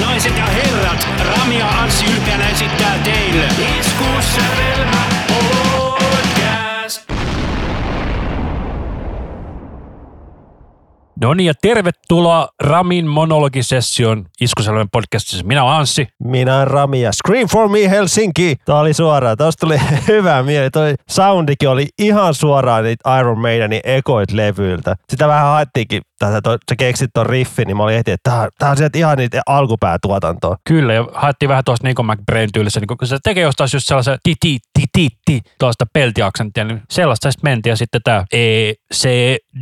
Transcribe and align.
naiset 0.00 0.36
ja 0.38 0.46
herrat, 0.46 1.08
Ramia 1.36 1.68
Anssi 1.68 2.04
ylpeänä 2.06 2.48
esittää 2.50 2.98
teille 3.04 3.44
Iskussävelmä 3.80 5.04
podcast. 5.28 7.10
No 11.20 11.34
niin, 11.34 11.46
ja 11.46 11.54
tervetuloa 11.62 12.48
Ramin 12.62 13.06
monologisession 13.06 14.26
Iskuselven 14.40 14.90
podcastissa. 14.92 15.46
Minä 15.46 15.64
olen 15.64 15.74
Anssi. 15.74 16.08
Minä 16.24 16.56
olen 16.56 16.68
Rami 16.68 17.02
ja 17.02 17.12
Scream 17.12 17.48
for 17.48 17.68
me 17.68 17.90
Helsinki. 17.90 18.56
Tämä 18.64 18.78
oli 18.78 18.94
suoraan. 18.94 19.36
Tuosta 19.36 19.66
tuli 19.66 19.80
hyvä 20.08 20.42
mieli. 20.42 20.70
Toi 20.70 20.94
soundikin 21.08 21.68
oli 21.68 21.86
ihan 21.98 22.34
suoraan 22.34 22.84
niitä 22.84 23.18
Iron 23.20 23.38
Maidenin 23.38 23.80
ekoit 23.84 24.32
levyiltä. 24.32 24.96
Sitä 25.08 25.28
vähän 25.28 25.46
haettiinkin 25.46 26.02
tätä, 26.18 26.40
toi, 26.42 26.58
sä 26.70 26.76
keksit 26.76 27.10
ton 27.14 27.26
riffin, 27.26 27.66
niin 27.66 27.76
mä 27.76 27.82
olin 27.82 27.96
heti, 27.96 28.10
että 28.10 28.30
tää, 28.30 28.48
tää 28.58 28.70
on 28.70 28.76
sieltä 28.76 28.98
ihan 28.98 29.18
niitä 29.18 29.42
alkupäätuotantoa. 29.46 30.56
Kyllä, 30.64 30.94
ja 30.94 31.08
haettiin 31.14 31.48
vähän 31.48 31.64
tuosta 31.64 31.88
Nico 31.88 32.02
McBrain 32.02 32.52
tyylissä, 32.52 32.80
niin 32.80 32.86
kun 32.86 33.08
se 33.08 33.18
tekee 33.24 33.42
jostain 33.42 33.70
just 33.72 33.86
sellaisen 33.86 34.18
ti 34.22 34.34
ti 34.40 34.58
ti 34.72 34.84
ti 34.92 35.08
ti 35.24 35.40
tuosta 35.58 35.86
peltiaksenttia, 35.92 36.64
niin 36.64 36.82
sellaista 36.90 37.30
sitten 37.30 37.50
mentiin, 37.50 37.70
ja 37.70 37.76
sitten 37.76 38.00
tämä 38.04 38.24
E, 38.32 38.72
C, 38.94 39.08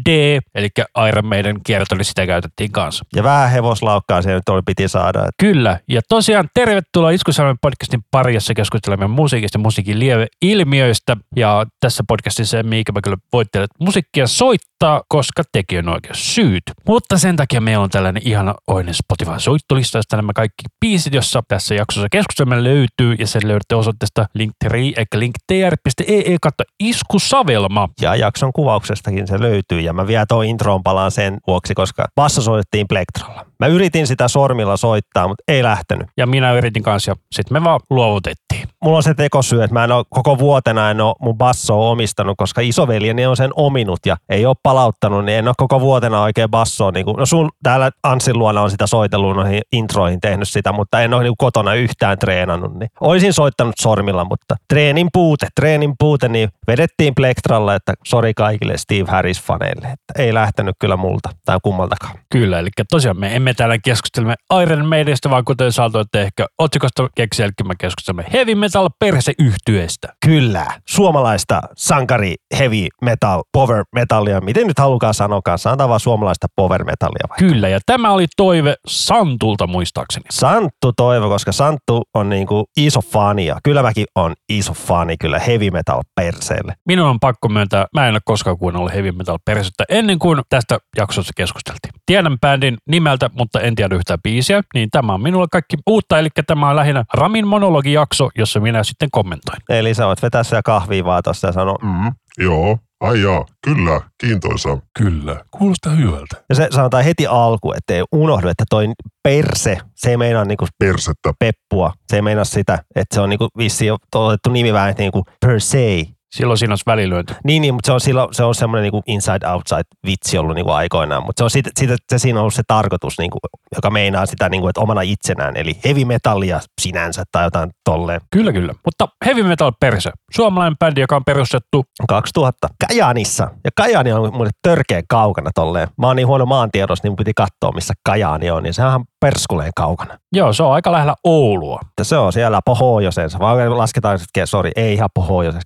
D, 0.08 0.40
eli 0.54 0.68
Iron 1.08 1.26
Maiden 1.26 1.56
kierto, 1.66 1.94
niin 1.94 2.04
sitä 2.04 2.26
käytettiin 2.26 2.72
kanssa. 2.72 3.04
Ja 3.16 3.22
vähän 3.22 3.50
hevoslaukkaa 3.50 4.22
se 4.22 4.34
nyt 4.34 4.48
oli 4.48 4.62
piti 4.66 4.88
saada. 4.88 5.18
Että 5.18 5.30
Kyllä, 5.38 5.80
ja 5.88 6.00
tosiaan 6.08 6.48
tervetuloa 6.54 7.10
Iskusalmen 7.10 7.56
podcastin 7.62 8.00
pari, 8.10 8.34
jossa 8.34 8.54
keskustelemme 8.54 9.06
musiikista 9.06 9.58
ja 9.58 9.62
musiikin 9.62 9.98
lieveilmiöistä. 9.98 11.16
Ja 11.36 11.66
tässä 11.80 12.04
podcastissa 12.08 12.58
ikävä 12.74 13.00
kyllä 13.04 13.16
voi 13.32 13.44
teille 13.52 13.66
musiikkia 13.80 14.26
soittaa, 14.26 15.02
koska 15.08 15.42
tekijän 15.52 15.88
oikeus 15.88 16.34
syyt. 16.44 16.62
Mutta 16.88 17.18
sen 17.18 17.36
takia 17.36 17.60
meillä 17.60 17.82
on 17.82 17.90
tällainen 17.90 18.22
ihana 18.24 18.54
oinen 18.66 18.94
Spotify-soittolista, 18.94 19.98
josta 19.98 20.16
nämä 20.16 20.32
kaikki 20.32 20.64
biisit, 20.80 21.14
jossa 21.14 21.42
tässä 21.48 21.74
jaksossa 21.74 22.08
keskustelemme 22.10 22.64
löytyy, 22.64 23.14
ja 23.18 23.26
sen 23.26 23.42
löydätte 23.44 23.74
osoitteesta 23.74 24.26
linktree, 24.34 24.80
eli 24.80 25.06
linktr.ee 25.14 26.36
kautta 26.42 26.64
iskusavelma. 26.80 27.88
ja 28.00 28.16
jakson 28.16 28.52
kuvauksestakin 28.52 29.26
se 29.26 29.40
löytyy. 29.40 29.80
Ja 29.80 29.92
mä 29.92 30.06
vielä 30.06 30.26
tuon 30.28 30.44
introon 30.44 30.82
palaan 30.82 31.10
sen 31.10 31.38
vuoksi, 31.46 31.74
koska 31.74 32.06
basso 32.14 32.42
soitettiin 32.42 32.88
plektralla. 32.88 33.46
Mä 33.60 33.66
yritin 33.66 34.06
sitä 34.06 34.28
sormilla 34.28 34.76
soittaa, 34.76 35.28
mutta 35.28 35.44
ei 35.48 35.62
lähtenyt. 35.62 36.06
Ja 36.16 36.26
minä 36.26 36.52
yritin 36.52 36.82
kanssa, 36.82 37.10
ja 37.10 37.14
sitten 37.32 37.52
me 37.52 37.64
vaan 37.64 37.80
luovutettiin. 37.90 38.68
Mulla 38.84 38.96
on 38.96 39.02
se 39.02 39.14
tekosyy, 39.14 39.62
että 39.62 39.74
mä 39.74 39.84
en 39.84 39.92
ole 39.92 40.04
koko 40.10 40.38
vuotena 40.38 40.90
en 40.90 41.00
ole 41.00 41.14
mun 41.20 41.38
bassoa 41.38 41.90
omistanut, 41.90 42.34
koska 42.36 42.60
isoveljeni 42.60 43.26
on 43.26 43.36
sen 43.36 43.50
ominut 43.56 43.98
ja 44.06 44.16
ei 44.28 44.46
ole 44.46 44.56
palauttanut, 44.62 45.24
niin 45.24 45.38
en 45.38 45.48
ole 45.48 45.54
koko 45.56 45.80
vuotena 45.80 46.22
oikein 46.22 46.50
bassoa. 46.50 46.90
Niin 46.90 47.04
kuin, 47.04 47.16
no 47.16 47.26
sun 47.26 47.50
täällä 47.62 47.90
Anssin 48.02 48.38
luona 48.38 48.60
on 48.60 48.70
sitä 48.70 48.86
soitellut 48.86 49.36
noihin 49.36 49.62
introihin 49.72 50.20
tehnyt 50.20 50.48
sitä, 50.48 50.72
mutta 50.72 51.00
en 51.00 51.14
ole 51.14 51.22
niin 51.22 51.34
kotona 51.38 51.74
yhtään 51.74 52.18
treenannut. 52.18 52.74
Niin. 52.74 52.90
Oisin 53.00 53.32
soittanut 53.32 53.74
sormilla, 53.80 54.24
mutta 54.24 54.56
treenin 54.68 55.08
puute, 55.12 55.46
treenin 55.54 55.94
puute, 55.98 56.28
niin 56.28 56.48
vedettiin 56.66 57.14
plektralla, 57.14 57.74
että 57.74 57.94
sori 58.04 58.34
kaikille 58.34 58.78
Steve 58.78 59.10
Harris-faneille. 59.10 59.86
Että 59.86 60.22
ei 60.22 60.34
lähtenyt 60.34 60.76
kyllä 60.78 60.96
multa 60.96 61.30
tai 61.44 61.58
kummaltakaan. 61.62 62.14
Kyllä, 62.30 62.58
eli 62.58 62.68
tosiaan 62.90 63.20
me 63.20 63.36
emme 63.36 63.43
täällä 63.52 63.78
keskustelemme 63.78 64.34
Iron 64.62 64.86
Maidenistä, 64.86 65.30
vaan 65.30 65.44
kuten 65.44 65.72
saatoitte 65.72 66.22
ehkä 66.22 66.46
otsikosta 66.58 67.08
keksiä, 67.14 67.44
eli 67.44 67.52
me 67.68 67.74
keskustelemme 67.78 68.24
heavy 68.32 68.54
metal 68.54 68.88
perseyhtyeestä. 68.98 70.08
Kyllä, 70.26 70.66
suomalaista 70.88 71.60
sankari 71.76 72.34
heavy 72.58 72.86
metal, 73.02 73.42
power 73.52 73.84
metallia, 73.94 74.40
miten 74.40 74.66
nyt 74.66 74.78
halukaan 74.78 75.14
sanokaan, 75.14 75.58
sanotaan 75.58 75.88
vaan 75.88 76.00
suomalaista 76.00 76.46
power 76.56 76.84
metallia 76.84 77.26
vai? 77.28 77.38
Kyllä, 77.38 77.68
ja 77.68 77.78
tämä 77.86 78.10
oli 78.10 78.26
toive 78.36 78.74
Santulta 78.86 79.66
muistaakseni. 79.66 80.24
Santtu 80.30 80.92
toivo, 80.96 81.28
koska 81.28 81.52
Santtu 81.52 82.02
on 82.14 82.28
niinku 82.28 82.64
iso 82.76 83.00
fani 83.00 83.46
ja 83.46 83.58
kyllä 83.62 83.82
mäkin 83.82 84.06
on 84.14 84.34
iso 84.48 84.72
fani 84.72 85.16
kyllä 85.16 85.38
heavy 85.38 85.70
metal 85.70 86.02
perseelle. 86.14 86.74
Minun 86.88 87.08
on 87.08 87.20
pakko 87.20 87.48
myöntää, 87.48 87.86
mä 87.94 88.08
en 88.08 88.14
ole 88.14 88.20
koskaan 88.24 88.58
kuunnellut 88.58 88.92
heavy 88.92 89.12
metal 89.12 89.38
persettä 89.44 89.84
ennen 89.88 90.18
kuin 90.18 90.42
tästä 90.48 90.78
jaksossa 90.96 91.32
keskusteltiin. 91.36 91.94
Tiedän 92.06 92.38
bändin 92.40 92.76
nimeltä, 92.88 93.30
mutta 93.38 93.60
en 93.60 93.74
tiedä 93.74 93.94
yhtään 93.94 94.22
biisiä, 94.22 94.62
niin 94.74 94.90
tämä 94.90 95.14
on 95.14 95.22
minulle 95.22 95.46
kaikki 95.52 95.76
uutta, 95.86 96.18
eli 96.18 96.28
tämä 96.46 96.70
on 96.70 96.76
lähinnä 96.76 97.04
Ramin 97.14 97.46
monologijakso, 97.46 98.30
jossa 98.38 98.60
minä 98.60 98.84
sitten 98.84 99.08
kommentoin. 99.10 99.58
Eli 99.68 99.94
sä 99.94 100.06
voit 100.06 100.22
vetää 100.22 100.42
siellä 100.42 100.62
kahvia 100.62 101.04
vaan 101.04 101.22
tossa 101.22 101.48
ja 101.48 101.52
sanoa, 101.52 101.78
mm. 101.82 102.12
Joo, 102.38 102.78
ai 103.00 103.22
jaa, 103.22 103.44
kyllä, 103.64 104.00
kiintoisa. 104.20 104.78
Kyllä, 104.98 105.44
kuulostaa 105.50 105.92
hyvältä. 105.92 106.44
Ja 106.48 106.54
se 106.54 106.68
sanotaan 106.70 107.04
heti 107.04 107.26
alku, 107.26 107.72
ettei 107.72 108.02
unohdu, 108.12 108.48
että 108.48 108.64
toi 108.70 108.86
perse, 109.22 109.78
se 109.94 110.10
ei 110.10 110.16
meinaa 110.16 110.44
niinku 110.44 110.66
Persettä. 110.78 111.32
peppua. 111.38 111.92
Se 112.08 112.16
ei 112.16 112.22
meinaa 112.22 112.44
sitä, 112.44 112.78
että 112.96 113.14
se 113.14 113.20
on 113.20 113.28
niinku 113.30 113.48
vissiin 113.58 113.92
otettu 114.14 114.50
nimi 114.50 114.72
vähän 114.72 114.94
niinku 114.98 115.24
per 115.46 115.60
se. 115.60 116.04
Silloin 116.34 116.58
siinä 116.58 116.72
olisi 116.72 116.84
välilyönti. 116.86 117.34
Niin, 117.44 117.62
niin 117.62 117.74
mutta 117.74 117.86
se 117.86 117.92
on, 117.92 118.00
silloin, 118.00 118.34
se 118.34 118.44
on 118.44 118.54
semmoinen 118.54 118.82
niinku 118.82 119.02
inside 119.06 119.48
outside 119.48 119.82
vitsi 120.06 120.38
ollut 120.38 120.54
niinku 120.54 120.70
aikoinaan, 120.70 121.24
mutta 121.26 121.40
se 121.40 121.44
on 121.44 121.50
siitä, 121.50 121.70
siitä, 121.78 121.96
se 122.08 122.18
siinä 122.18 122.38
on 122.38 122.40
ollut 122.40 122.54
se 122.54 122.62
tarkoitus, 122.68 123.18
niinku, 123.18 123.38
joka 123.74 123.90
meinaa 123.90 124.26
sitä, 124.26 124.48
niinku, 124.48 124.68
että 124.68 124.80
omana 124.80 125.00
itsenään, 125.00 125.56
eli 125.56 125.78
heavy 125.84 126.04
metallia 126.04 126.60
sinänsä 126.80 127.22
tai 127.32 127.44
jotain 127.44 127.70
tolleen. 127.84 128.20
Kyllä, 128.30 128.52
kyllä. 128.52 128.74
Mutta 128.84 129.08
heavy 129.24 129.42
metal 129.42 129.72
perse. 129.80 130.10
Suomalainen 130.32 130.78
bändi, 130.78 131.00
joka 131.00 131.16
on 131.16 131.24
perustettu 131.24 131.84
2000 132.08 132.68
Kajaanissa. 132.88 133.50
Ja 133.64 133.70
Kajaani 133.76 134.12
on 134.12 134.34
mulle 134.34 134.50
törkeä 134.62 135.02
kaukana 135.08 135.50
tolleen. 135.54 135.88
Mä 135.98 136.06
oon 136.06 136.16
niin 136.16 136.26
huono 136.26 136.46
maantiedossa, 136.46 137.02
niin 137.04 137.10
mun 137.10 137.16
piti 137.16 137.32
katsoa, 137.36 137.72
missä 137.74 137.94
Kajaani 138.06 138.50
on. 138.50 138.62
Niin 138.62 138.74
se 138.74 138.82
on 138.82 138.88
ihan 138.88 139.04
perskuleen 139.20 139.72
kaukana. 139.76 140.18
Joo, 140.32 140.52
se 140.52 140.62
on 140.62 140.72
aika 140.72 140.92
lähellä 140.92 141.14
Oulua. 141.24 141.80
Että 141.82 142.04
se 142.04 142.16
on 142.16 142.32
siellä 142.32 142.60
pohjoisessa. 142.64 143.38
Vaan 143.38 143.78
lasketaan 143.78 144.18
sitten, 144.18 144.46
sori, 144.46 144.70
ei 144.76 144.94
ihan 144.94 145.10
pohjoisessa, 145.14 145.64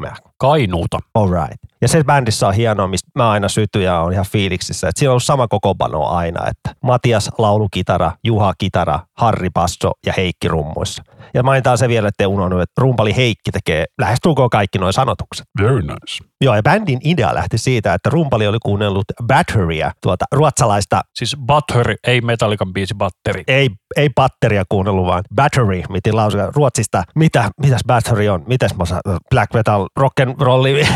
Keski-Suomea. 0.00 0.16
Kainuuta. 0.38 0.98
Alright. 1.14 1.69
Ja 1.82 1.88
se 1.88 2.04
bändissä 2.04 2.48
on 2.48 2.54
hienoa, 2.54 2.86
mistä 2.86 3.10
mä 3.14 3.30
aina 3.30 3.48
sytyn 3.48 3.82
ja 3.82 4.00
on 4.00 4.12
ihan 4.12 4.26
fiiliksissä. 4.32 4.88
Että 4.88 4.98
siinä 4.98 5.10
on 5.10 5.12
ollut 5.12 5.22
sama 5.22 5.48
kokopano 5.48 6.06
aina, 6.06 6.40
että 6.48 6.80
Matias 6.82 7.30
laulukitara, 7.38 8.12
Juha 8.24 8.52
kitara, 8.58 9.00
Harri 9.18 9.50
basso 9.54 9.90
ja 10.06 10.12
Heikki 10.16 10.48
rummuissa. 10.48 11.02
Ja 11.34 11.42
mainitaan 11.42 11.78
se 11.78 11.88
vielä, 11.88 12.08
että 12.08 12.28
unohdu, 12.28 12.58
että 12.58 12.80
rumpali 12.80 13.16
Heikki 13.16 13.50
tekee 13.52 13.84
lähestulkoon 14.00 14.50
kaikki 14.50 14.78
nuo 14.78 14.92
sanotukset. 14.92 15.46
Very 15.62 15.80
nice. 15.80 16.30
Joo, 16.40 16.54
ja 16.54 16.62
bändin 16.62 16.98
idea 17.04 17.34
lähti 17.34 17.58
siitä, 17.58 17.94
että 17.94 18.10
rumpali 18.10 18.46
oli 18.46 18.58
kuunnellut 18.62 19.04
Batterya, 19.26 19.92
tuota 20.02 20.24
ruotsalaista, 20.32 21.00
Siis 21.14 21.36
Buttery, 21.46 21.94
ei 22.06 22.20
Metallican 22.20 22.72
biisi 22.72 22.94
Batteri. 22.94 23.44
ei, 23.48 23.70
ei 23.96 24.10
batteria 24.16 24.64
kuunnellut, 24.68 25.06
vaan 25.06 25.24
Battery, 25.34 25.82
miten 25.88 26.16
lausua 26.16 26.50
ruotsista. 26.56 27.02
Mitä, 27.14 27.50
mitäs 27.62 27.80
Battery 27.86 28.28
on? 28.28 28.44
Mitäs 28.46 28.74
mä 28.76 28.84
saan? 28.84 29.00
Black 29.30 29.54
metal, 29.54 29.88
rock 29.96 30.20
and 30.20 30.34
rolli. 30.40 30.88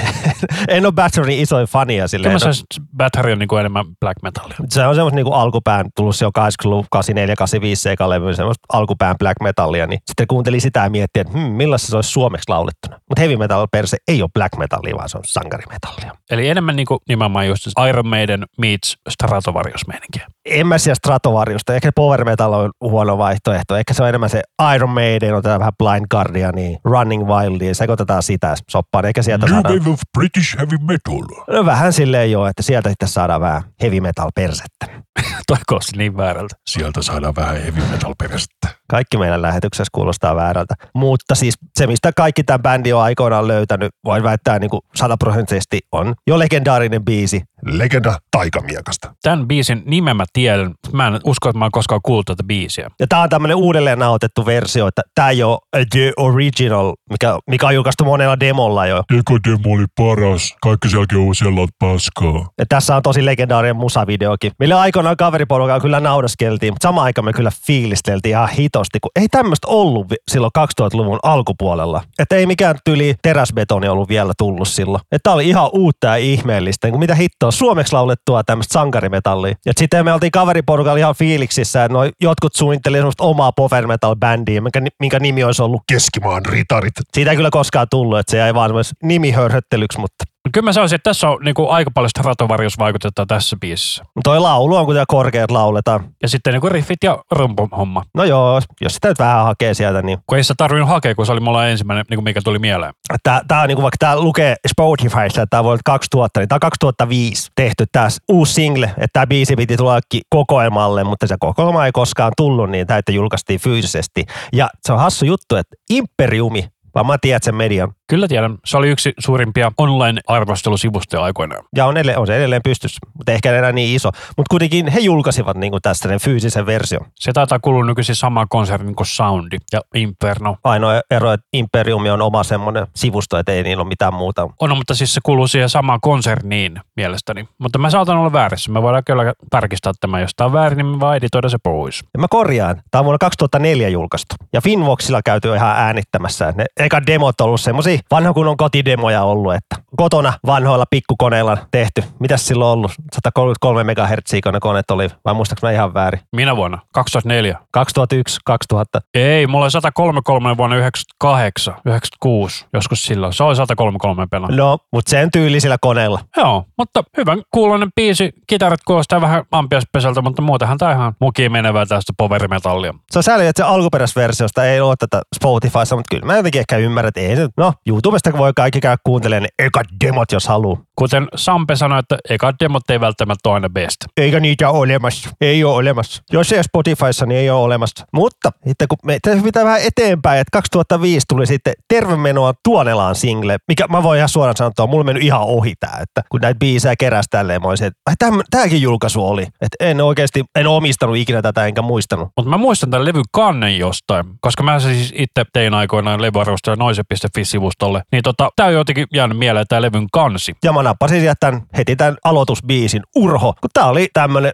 En 0.68 0.86
ole 0.86 0.92
Battery 0.92 1.32
isoin 1.32 1.66
fania 1.66 2.08
silleen. 2.08 2.38
Kyllä 2.38 2.46
mä 2.46 2.50
että 2.50 2.88
Battery 2.96 3.32
on 3.32 3.38
niin 3.38 3.48
kuin 3.48 3.60
enemmän 3.60 3.84
black 4.00 4.22
metallia. 4.22 4.56
Se 4.68 4.86
on 4.86 4.94
semmoista 4.94 5.16
niinku 5.16 5.32
alkupään, 5.32 5.86
tullut 5.96 6.16
se 6.16 6.26
on 6.26 6.32
80-luvun 6.38 6.86
84, 6.90 7.36
85 7.36 7.82
sekalevy, 7.82 8.34
semmoista 8.34 8.66
alkupään 8.72 9.16
black 9.18 9.36
metallia, 9.42 9.86
niin 9.86 10.00
sitten 10.06 10.26
kuuntelin 10.26 10.60
sitä 10.60 10.80
ja 10.80 10.90
miettii, 10.90 11.20
että 11.20 11.38
hmm, 11.38 11.52
millaista 11.52 11.88
se 11.88 11.96
olisi 11.96 12.10
suomeksi 12.10 12.48
laulettuna. 12.48 13.00
Mutta 13.08 13.20
heavy 13.20 13.36
metal 13.36 13.68
per 13.72 13.86
se 13.86 13.96
ei 14.08 14.22
ole 14.22 14.30
black 14.34 14.56
metallia, 14.58 14.96
vaan 14.96 15.08
se 15.08 15.18
on 15.18 15.24
sankarimetallia. 15.26 16.12
Eli 16.30 16.48
enemmän 16.48 16.76
niin 16.76 16.86
kuin 16.86 17.00
nimenomaan 17.08 17.48
just 17.48 17.66
Iron 17.88 18.06
Maiden 18.06 18.44
meets 18.58 18.96
Stratovarius 19.08 19.86
meininkiä. 19.86 20.26
En 20.44 20.66
mä 20.66 20.78
siellä 20.78 20.94
Stratovariusta, 20.94 21.74
ehkä 21.74 21.90
power 21.94 22.24
metal 22.24 22.52
on 22.52 22.70
huono 22.80 23.18
vaihtoehto. 23.18 23.76
Ehkä 23.76 23.94
se 23.94 24.02
on 24.02 24.08
enemmän 24.08 24.30
se 24.30 24.42
Iron 24.74 24.90
Maiden, 24.90 25.34
otetaan 25.34 25.60
vähän 25.60 25.72
Blind 25.78 26.06
Guardiania, 26.10 26.78
Running 26.84 27.26
Wildia, 27.26 27.74
sekoitetaan 27.74 28.22
sitä 28.22 28.54
soppaan, 28.70 29.04
eikä 29.04 29.22
sieltä 29.22 29.46
New 29.46 29.54
saada... 29.54 29.68
wave 29.68 29.90
of 29.90 30.00
British 30.18 30.58
heavy 30.58 30.76
metal. 30.80 31.44
No 31.50 31.66
vähän 31.66 31.92
silleen 31.92 32.30
jo, 32.32 32.46
että 32.46 32.62
sieltä 32.62 32.88
sitten 32.88 33.08
saadaan 33.08 33.40
vähän 33.40 33.62
heavy 33.82 34.00
metal 34.00 34.30
persettä. 34.34 35.03
Toi 35.46 35.56
kuulosti 35.68 35.96
niin 35.96 36.16
väärältä. 36.16 36.56
Sieltä 36.66 37.02
saadaan 37.02 37.36
vähän 37.36 37.56
heavy 37.56 37.80
metal 37.90 38.14
perästä. 38.18 38.54
Kaikki 38.88 39.18
meidän 39.18 39.42
lähetyksessä 39.42 39.90
kuulostaa 39.92 40.36
väärältä. 40.36 40.74
Mutta 40.94 41.34
siis 41.34 41.54
se, 41.78 41.86
mistä 41.86 42.12
kaikki 42.16 42.44
tämän 42.44 42.62
bändi 42.62 42.92
on 42.92 43.02
aikoinaan 43.02 43.48
löytänyt, 43.48 43.92
voin 44.04 44.22
väittää 44.22 44.58
niin 44.58 44.70
kuin 44.70 44.80
sataprosenttisesti, 44.94 45.80
on 45.92 46.14
jo 46.26 46.38
legendaarinen 46.38 47.04
biisi. 47.04 47.42
Legenda 47.66 48.18
taikamiekasta. 48.30 49.14
Tämän 49.22 49.48
biisin 49.48 49.82
nimen 49.86 50.16
mä 50.16 50.24
tiedän, 50.32 50.66
mutta 50.66 50.90
mä 50.92 51.06
en 51.06 51.20
usko, 51.24 51.48
että 51.48 51.58
mä 51.58 51.64
oon 51.64 51.72
koskaan 51.72 52.00
kuullut 52.04 52.26
tätä 52.26 52.42
biisiä. 52.42 52.90
Ja 53.00 53.06
tämä 53.06 53.22
on 53.22 53.28
tämmöinen 53.28 53.56
uudelleen 53.56 53.98
nauhoitettu 53.98 54.46
versio, 54.46 54.86
että 54.86 55.02
tämä 55.14 55.30
ei 55.30 55.42
ole 55.42 55.58
The 55.90 56.12
Original, 56.16 56.94
mikä, 57.10 57.38
mikä 57.50 57.66
on 57.66 57.74
julkaistu 57.74 58.04
monella 58.04 58.40
demolla 58.40 58.86
jo. 58.86 58.96
Eka 59.18 59.38
demo 59.48 59.74
oli 59.74 59.84
paras. 59.96 60.54
Kaikki 60.62 60.88
sen 60.88 60.98
jälkeen 60.98 61.58
on 61.58 61.68
paskaa. 61.78 62.48
Ja 62.58 62.66
tässä 62.68 62.96
on 62.96 63.02
tosi 63.02 63.24
legendaarinen 63.24 63.76
musavideokin. 63.76 64.52
Millä 64.58 64.80
aikoinaan 64.80 65.03
kaveriporukalla 65.16 65.80
kyllä 65.80 66.00
naudaskeltiin, 66.00 66.72
mutta 66.72 66.88
samaan 66.88 67.04
aikaan 67.04 67.24
me 67.24 67.32
kyllä 67.32 67.50
fiilisteltiin 67.66 68.30
ihan 68.30 68.48
hitosti, 68.48 69.00
kun 69.00 69.10
ei 69.16 69.28
tämmöistä 69.28 69.68
ollut 69.68 70.06
silloin 70.30 70.50
2000-luvun 70.58 71.18
alkupuolella. 71.22 72.02
Että 72.18 72.36
ei 72.36 72.46
mikään 72.46 72.76
tyli 72.84 73.14
teräsbetoni 73.22 73.88
ollut 73.88 74.08
vielä 74.08 74.32
tullut 74.38 74.68
silloin. 74.68 75.02
Että 75.12 75.32
oli 75.32 75.48
ihan 75.48 75.70
uutta 75.72 76.06
ja 76.06 76.16
ihmeellistä. 76.16 76.90
Kuin 76.90 77.00
mitä 77.00 77.14
hittoa, 77.14 77.50
suomeksi 77.50 77.92
laulettua 77.92 78.44
tämmöistä 78.44 78.72
sankarimetallia. 78.72 79.54
Ja 79.66 79.72
sitten 79.76 80.04
me 80.04 80.12
oltiin 80.12 80.32
kaveriporukalla 80.32 80.98
ihan 80.98 81.14
fiiliksissä, 81.14 81.84
että 81.84 81.92
noi 81.92 82.10
jotkut 82.20 82.54
suunnitteli 82.54 82.96
semmoista 82.96 83.24
omaa 83.24 83.52
power 83.52 83.86
metal 83.86 84.16
bändiä, 84.16 84.60
minkä, 84.60 84.82
minkä 85.00 85.20
nimi 85.20 85.44
olisi 85.44 85.62
ollut. 85.62 85.82
Keskimaan 85.88 86.46
ritarit. 86.46 86.92
Siitä 87.14 87.30
ei 87.30 87.36
kyllä 87.36 87.50
koskaan 87.50 87.86
tullut, 87.90 88.18
että 88.18 88.30
se 88.30 88.38
jäi 88.38 88.54
vaan 88.54 88.70
nimihörhöttelyksi, 89.02 89.98
mutta 89.98 90.24
Kyllä 90.52 90.64
mä 90.64 90.72
sanoisin, 90.72 90.96
että 90.96 91.10
tässä 91.10 91.28
on 91.28 91.38
niinku 91.44 91.68
aika 91.68 91.90
paljon 91.94 92.10
stratovarjosvaikutetta 92.10 93.26
tässä 93.26 93.56
biisissä. 93.60 94.04
toi 94.24 94.40
laulu 94.40 94.76
on, 94.76 94.86
kun 94.86 94.94
tää 94.94 95.04
korkeat 95.08 95.50
lauletaan. 95.50 96.04
Ja 96.22 96.28
sitten 96.28 96.52
niinku 96.52 96.68
riffit 96.68 96.98
ja 97.04 97.18
rumpuhomma. 97.30 98.02
No 98.14 98.24
joo, 98.24 98.62
jos 98.80 98.94
sitä 98.94 99.08
nyt 99.08 99.18
vähän 99.18 99.44
hakee 99.44 99.74
sieltä, 99.74 100.02
niin 100.02 100.18
Kun 100.26 100.38
ei 100.38 100.44
sitä 100.44 100.54
tarvinnut 100.56 100.88
hakea, 100.88 101.14
kun 101.14 101.26
se 101.26 101.32
oli 101.32 101.40
mulla 101.40 101.66
ensimmäinen, 101.66 102.04
niinku 102.10 102.22
mikä 102.22 102.40
tuli 102.44 102.58
mieleen. 102.58 102.92
Tää, 103.22 103.40
tää 103.48 103.60
on 103.60 103.68
niinku, 103.68 103.82
vaikka 103.82 103.96
tää 103.98 104.20
lukee 104.20 104.56
Spotifyssa, 104.68 105.24
että 105.26 105.46
tää 105.50 105.60
on 105.60 105.64
vuodelta 105.64 105.82
2000, 105.84 106.40
niin 106.40 106.48
tää 106.48 106.56
on 106.56 106.60
2005 106.60 107.50
tehty 107.56 107.84
tää 107.92 108.08
uusi 108.28 108.52
single, 108.52 108.86
että 108.86 109.12
tää 109.12 109.26
biisi 109.26 109.56
piti 109.56 109.76
tullakin 109.76 110.20
kokoelmalle, 110.30 111.04
mutta 111.04 111.26
se 111.26 111.36
kokoelma 111.40 111.86
ei 111.86 111.92
koskaan 111.92 112.32
tullut, 112.36 112.70
niin 112.70 112.86
täyttä 112.86 113.12
julkaistiin 113.12 113.60
fyysisesti. 113.60 114.24
Ja 114.52 114.68
se 114.82 114.92
on 114.92 114.98
hassu 114.98 115.24
juttu, 115.24 115.56
että 115.56 115.76
Imperiumi, 115.90 116.68
vaan 116.94 117.06
mä 117.06 117.18
tiedän 117.20 117.40
sen 117.42 117.54
median, 117.54 117.92
Kyllä 118.08 118.28
tiedän, 118.28 118.58
se 118.64 118.76
oli 118.76 118.88
yksi 118.88 119.12
suurimpia 119.18 119.72
online-arvostelusivustoja 119.78 121.22
aikoinaan. 121.22 121.64
ja 121.76 121.86
on, 121.86 121.96
edelleen, 121.96 122.18
on 122.18 122.26
se 122.26 122.36
edelleen 122.36 122.62
pystyssä, 122.64 122.98
mutta 123.14 123.32
ehkä 123.32 123.58
enää 123.58 123.72
niin 123.72 123.96
iso. 123.96 124.10
Mutta 124.36 124.50
kuitenkin 124.50 124.88
he 124.88 125.00
julkaisivat 125.00 125.56
niinku 125.56 125.80
tästä 125.80 126.08
sen 126.08 126.20
fyysisen 126.20 126.66
version. 126.66 127.06
Se 127.14 127.32
taitaa 127.32 127.58
kuulua 127.58 127.84
nykyisin 127.84 128.14
samaan 128.14 128.46
konsernin 128.48 128.94
kuin 128.94 129.06
Soundi 129.06 129.56
ja 129.72 129.80
Inferno. 129.94 130.56
Ainoa 130.64 131.00
ero, 131.10 131.32
että 131.32 131.46
Imperiumi 131.52 132.10
on 132.10 132.22
oma 132.22 132.42
semmoinen 132.42 132.86
sivusto, 132.96 133.38
että 133.38 133.52
ei 133.52 133.62
niillä 133.62 133.80
ole 133.80 133.88
mitään 133.88 134.14
muuta. 134.14 134.48
On, 134.60 134.76
mutta 134.76 134.94
siis 134.94 135.14
se 135.14 135.20
kuuluu 135.22 135.46
siihen 135.46 135.68
samaan 135.68 136.00
konserniin 136.00 136.80
mielestäni. 136.96 137.48
Mutta 137.58 137.78
mä 137.78 137.90
saatan 137.90 138.18
olla 138.18 138.32
väärässä. 138.32 138.72
Me 138.72 138.82
voidaan 138.82 139.04
kyllä 139.04 139.32
tarkistaa 139.50 139.92
tämä. 140.00 140.20
Jos 140.20 140.30
tämä 140.36 140.46
on 140.46 140.52
väärin, 140.52 140.76
niin 140.76 140.86
me 140.86 141.00
vaan 141.00 141.16
editoida 141.16 141.48
se 141.48 141.58
pois. 141.62 142.04
Ja 142.14 142.20
mä 142.20 142.26
korjaan, 142.30 142.82
tämä 142.90 143.00
on 143.00 143.04
vuonna 143.04 143.18
2004 143.18 143.88
julkaistu. 143.88 144.34
Ja 144.52 144.60
Finvoxilla 144.60 145.22
käyty 145.24 145.54
ihan 145.54 145.76
äänittämässä. 145.76 146.52
Ne 146.56 146.64
eka 146.76 147.06
demot 147.06 147.40
on 147.40 147.46
ollut 147.46 147.60
semmosia 147.94 148.08
vanha 148.10 148.32
kunnon 148.32 148.56
kotidemoja 148.56 149.22
ollut, 149.22 149.54
että 149.54 149.76
kotona 149.96 150.32
vanhoilla 150.46 150.84
pikkukoneilla 150.90 151.58
tehty. 151.70 152.04
Mitäs 152.20 152.46
silloin 152.46 152.78
ollut? 152.78 152.92
133 153.12 153.84
MHz 153.84 154.40
kun 154.42 154.52
ne 154.52 154.60
koneet 154.60 154.90
oli, 154.90 155.08
vai 155.24 155.34
muistaaks 155.34 155.62
mä 155.62 155.70
ihan 155.70 155.94
väärin? 155.94 156.20
Minä 156.36 156.56
vuonna? 156.56 156.78
2004. 156.92 157.58
2001, 157.70 158.40
2000. 158.44 159.00
Ei, 159.14 159.46
mulla 159.46 159.64
oli 159.64 159.70
133 159.70 160.56
vuonna 160.56 160.76
98, 160.76 161.74
96, 161.86 162.66
joskus 162.72 163.02
silloin. 163.02 163.32
Se 163.32 163.44
oli 163.44 163.56
133 163.56 164.26
pela. 164.30 164.48
No, 164.50 164.78
mutta 164.92 165.10
sen 165.10 165.30
tyylisillä 165.30 165.76
koneilla. 165.80 166.20
Joo, 166.36 166.64
mutta 166.78 167.04
hyvän 167.16 167.42
kuulonen 167.50 167.88
biisi. 167.96 168.32
Kitarat 168.46 168.80
kuulostaa 168.86 169.20
vähän 169.20 169.44
ampiaspesältä, 169.50 170.22
mutta 170.22 170.42
muutenhan 170.42 170.78
tää 170.78 170.92
ihan 170.92 171.14
mukiin 171.20 171.52
menevää 171.52 171.86
tästä 171.86 172.12
poverimetallia. 172.16 172.94
Se 173.10 173.18
on 173.18 173.22
sääli, 173.22 173.46
että 173.46 173.62
se 173.62 173.68
alkuperäisversiosta 173.68 174.64
ei 174.64 174.80
ole 174.80 174.94
tätä 174.98 175.22
Spotifyssa, 175.34 175.96
mutta 175.96 176.14
kyllä 176.14 176.26
mä 176.26 176.36
jotenkin 176.36 176.58
ehkä 176.58 176.76
ymmärrän, 176.76 177.08
että 177.08 177.20
ei 177.20 177.36
se, 177.36 177.48
no 177.56 177.72
YouTubesta 177.86 178.32
voi 178.38 178.52
kaikki 178.56 178.80
käydä 178.80 178.96
kuuntelemaan 179.04 179.42
ne 179.42 179.64
ekat 179.66 179.86
demot, 180.04 180.32
jos 180.32 180.48
haluaa. 180.48 180.82
Kuten 180.98 181.28
Sampe 181.34 181.76
sanoi, 181.76 181.98
että 181.98 182.18
eka 182.30 182.52
demot 182.60 182.90
ei 182.90 183.00
välttämättä 183.00 183.48
ole 183.48 183.54
aina 183.54 183.68
best. 183.68 183.96
Eikä 184.16 184.40
niitä 184.40 184.70
ole 184.70 184.78
olemassa. 184.78 185.30
Ei 185.40 185.64
ole 185.64 185.74
olemassa. 185.74 186.22
Jos 186.32 186.52
ei 186.52 186.56
ole 186.58 186.62
Spotifyssa, 186.62 187.26
niin 187.26 187.40
ei 187.40 187.50
ole 187.50 187.62
olemassa. 187.62 188.06
Mutta 188.12 188.50
sitten 188.66 188.88
kun 188.88 188.98
me 189.04 189.18
pitää 189.42 189.64
vähän 189.64 189.80
eteenpäin, 189.84 190.40
että 190.40 190.50
2005 190.52 191.26
tuli 191.28 191.46
sitten 191.46 191.74
Tervemenoa 191.88 192.54
Tuonelaan 192.64 193.14
single, 193.14 193.56
mikä 193.68 193.86
mä 193.86 194.02
voin 194.02 194.16
ihan 194.16 194.28
suoraan 194.28 194.56
sanoa, 194.56 194.68
että 194.68 194.86
mulla 194.86 195.04
mennyt 195.04 195.24
ihan 195.24 195.42
ohi 195.42 195.74
tää, 195.80 195.98
että 196.02 196.22
kun 196.28 196.40
näitä 196.40 196.58
biisejä 196.58 196.96
keräsi 196.96 197.28
tälleen, 197.30 197.62
mä 197.62 197.68
olisin, 197.68 197.86
että 197.86 198.00
ai, 198.06 198.14
täm, 198.18 198.40
tääkin 198.50 198.82
julkaisu 198.82 199.26
oli. 199.26 199.42
Että 199.42 199.76
en 199.80 200.00
oikeasti, 200.00 200.44
en 200.54 200.66
omistanut 200.66 201.16
ikinä 201.16 201.42
tätä 201.42 201.66
enkä 201.66 201.82
muistanut. 201.82 202.28
Mutta 202.36 202.50
mä 202.50 202.58
muistan 202.58 202.90
tämän 202.90 203.04
levyn 203.04 203.24
kannen 203.32 203.78
jostain, 203.78 204.24
koska 204.40 204.62
mä 204.62 204.80
siis 204.80 205.12
itse 205.16 205.44
tein 205.52 205.74
aikoinaan 205.74 206.22
levyarvostaja 206.22 206.76
noise.fi-sivustolle. 206.76 208.02
Niin 208.12 208.22
tota, 208.22 208.50
tää 208.56 208.66
on 208.66 208.72
jotenkin 208.72 209.06
jäänyt 209.14 209.38
mieleen 209.38 209.66
tää 209.68 209.82
levyn 209.82 210.06
kansi. 210.12 210.52
Ja 210.64 210.72
mä 210.72 210.83
nappasin 210.84 211.20
sieltä 211.20 211.36
tämän, 211.40 211.62
heti 211.76 211.96
tämän 211.96 212.16
aloitusbiisin 212.24 213.02
Urho, 213.16 213.54
kun 213.60 213.70
tää 213.72 213.86
oli 213.86 214.08
tämmönen 214.12 214.52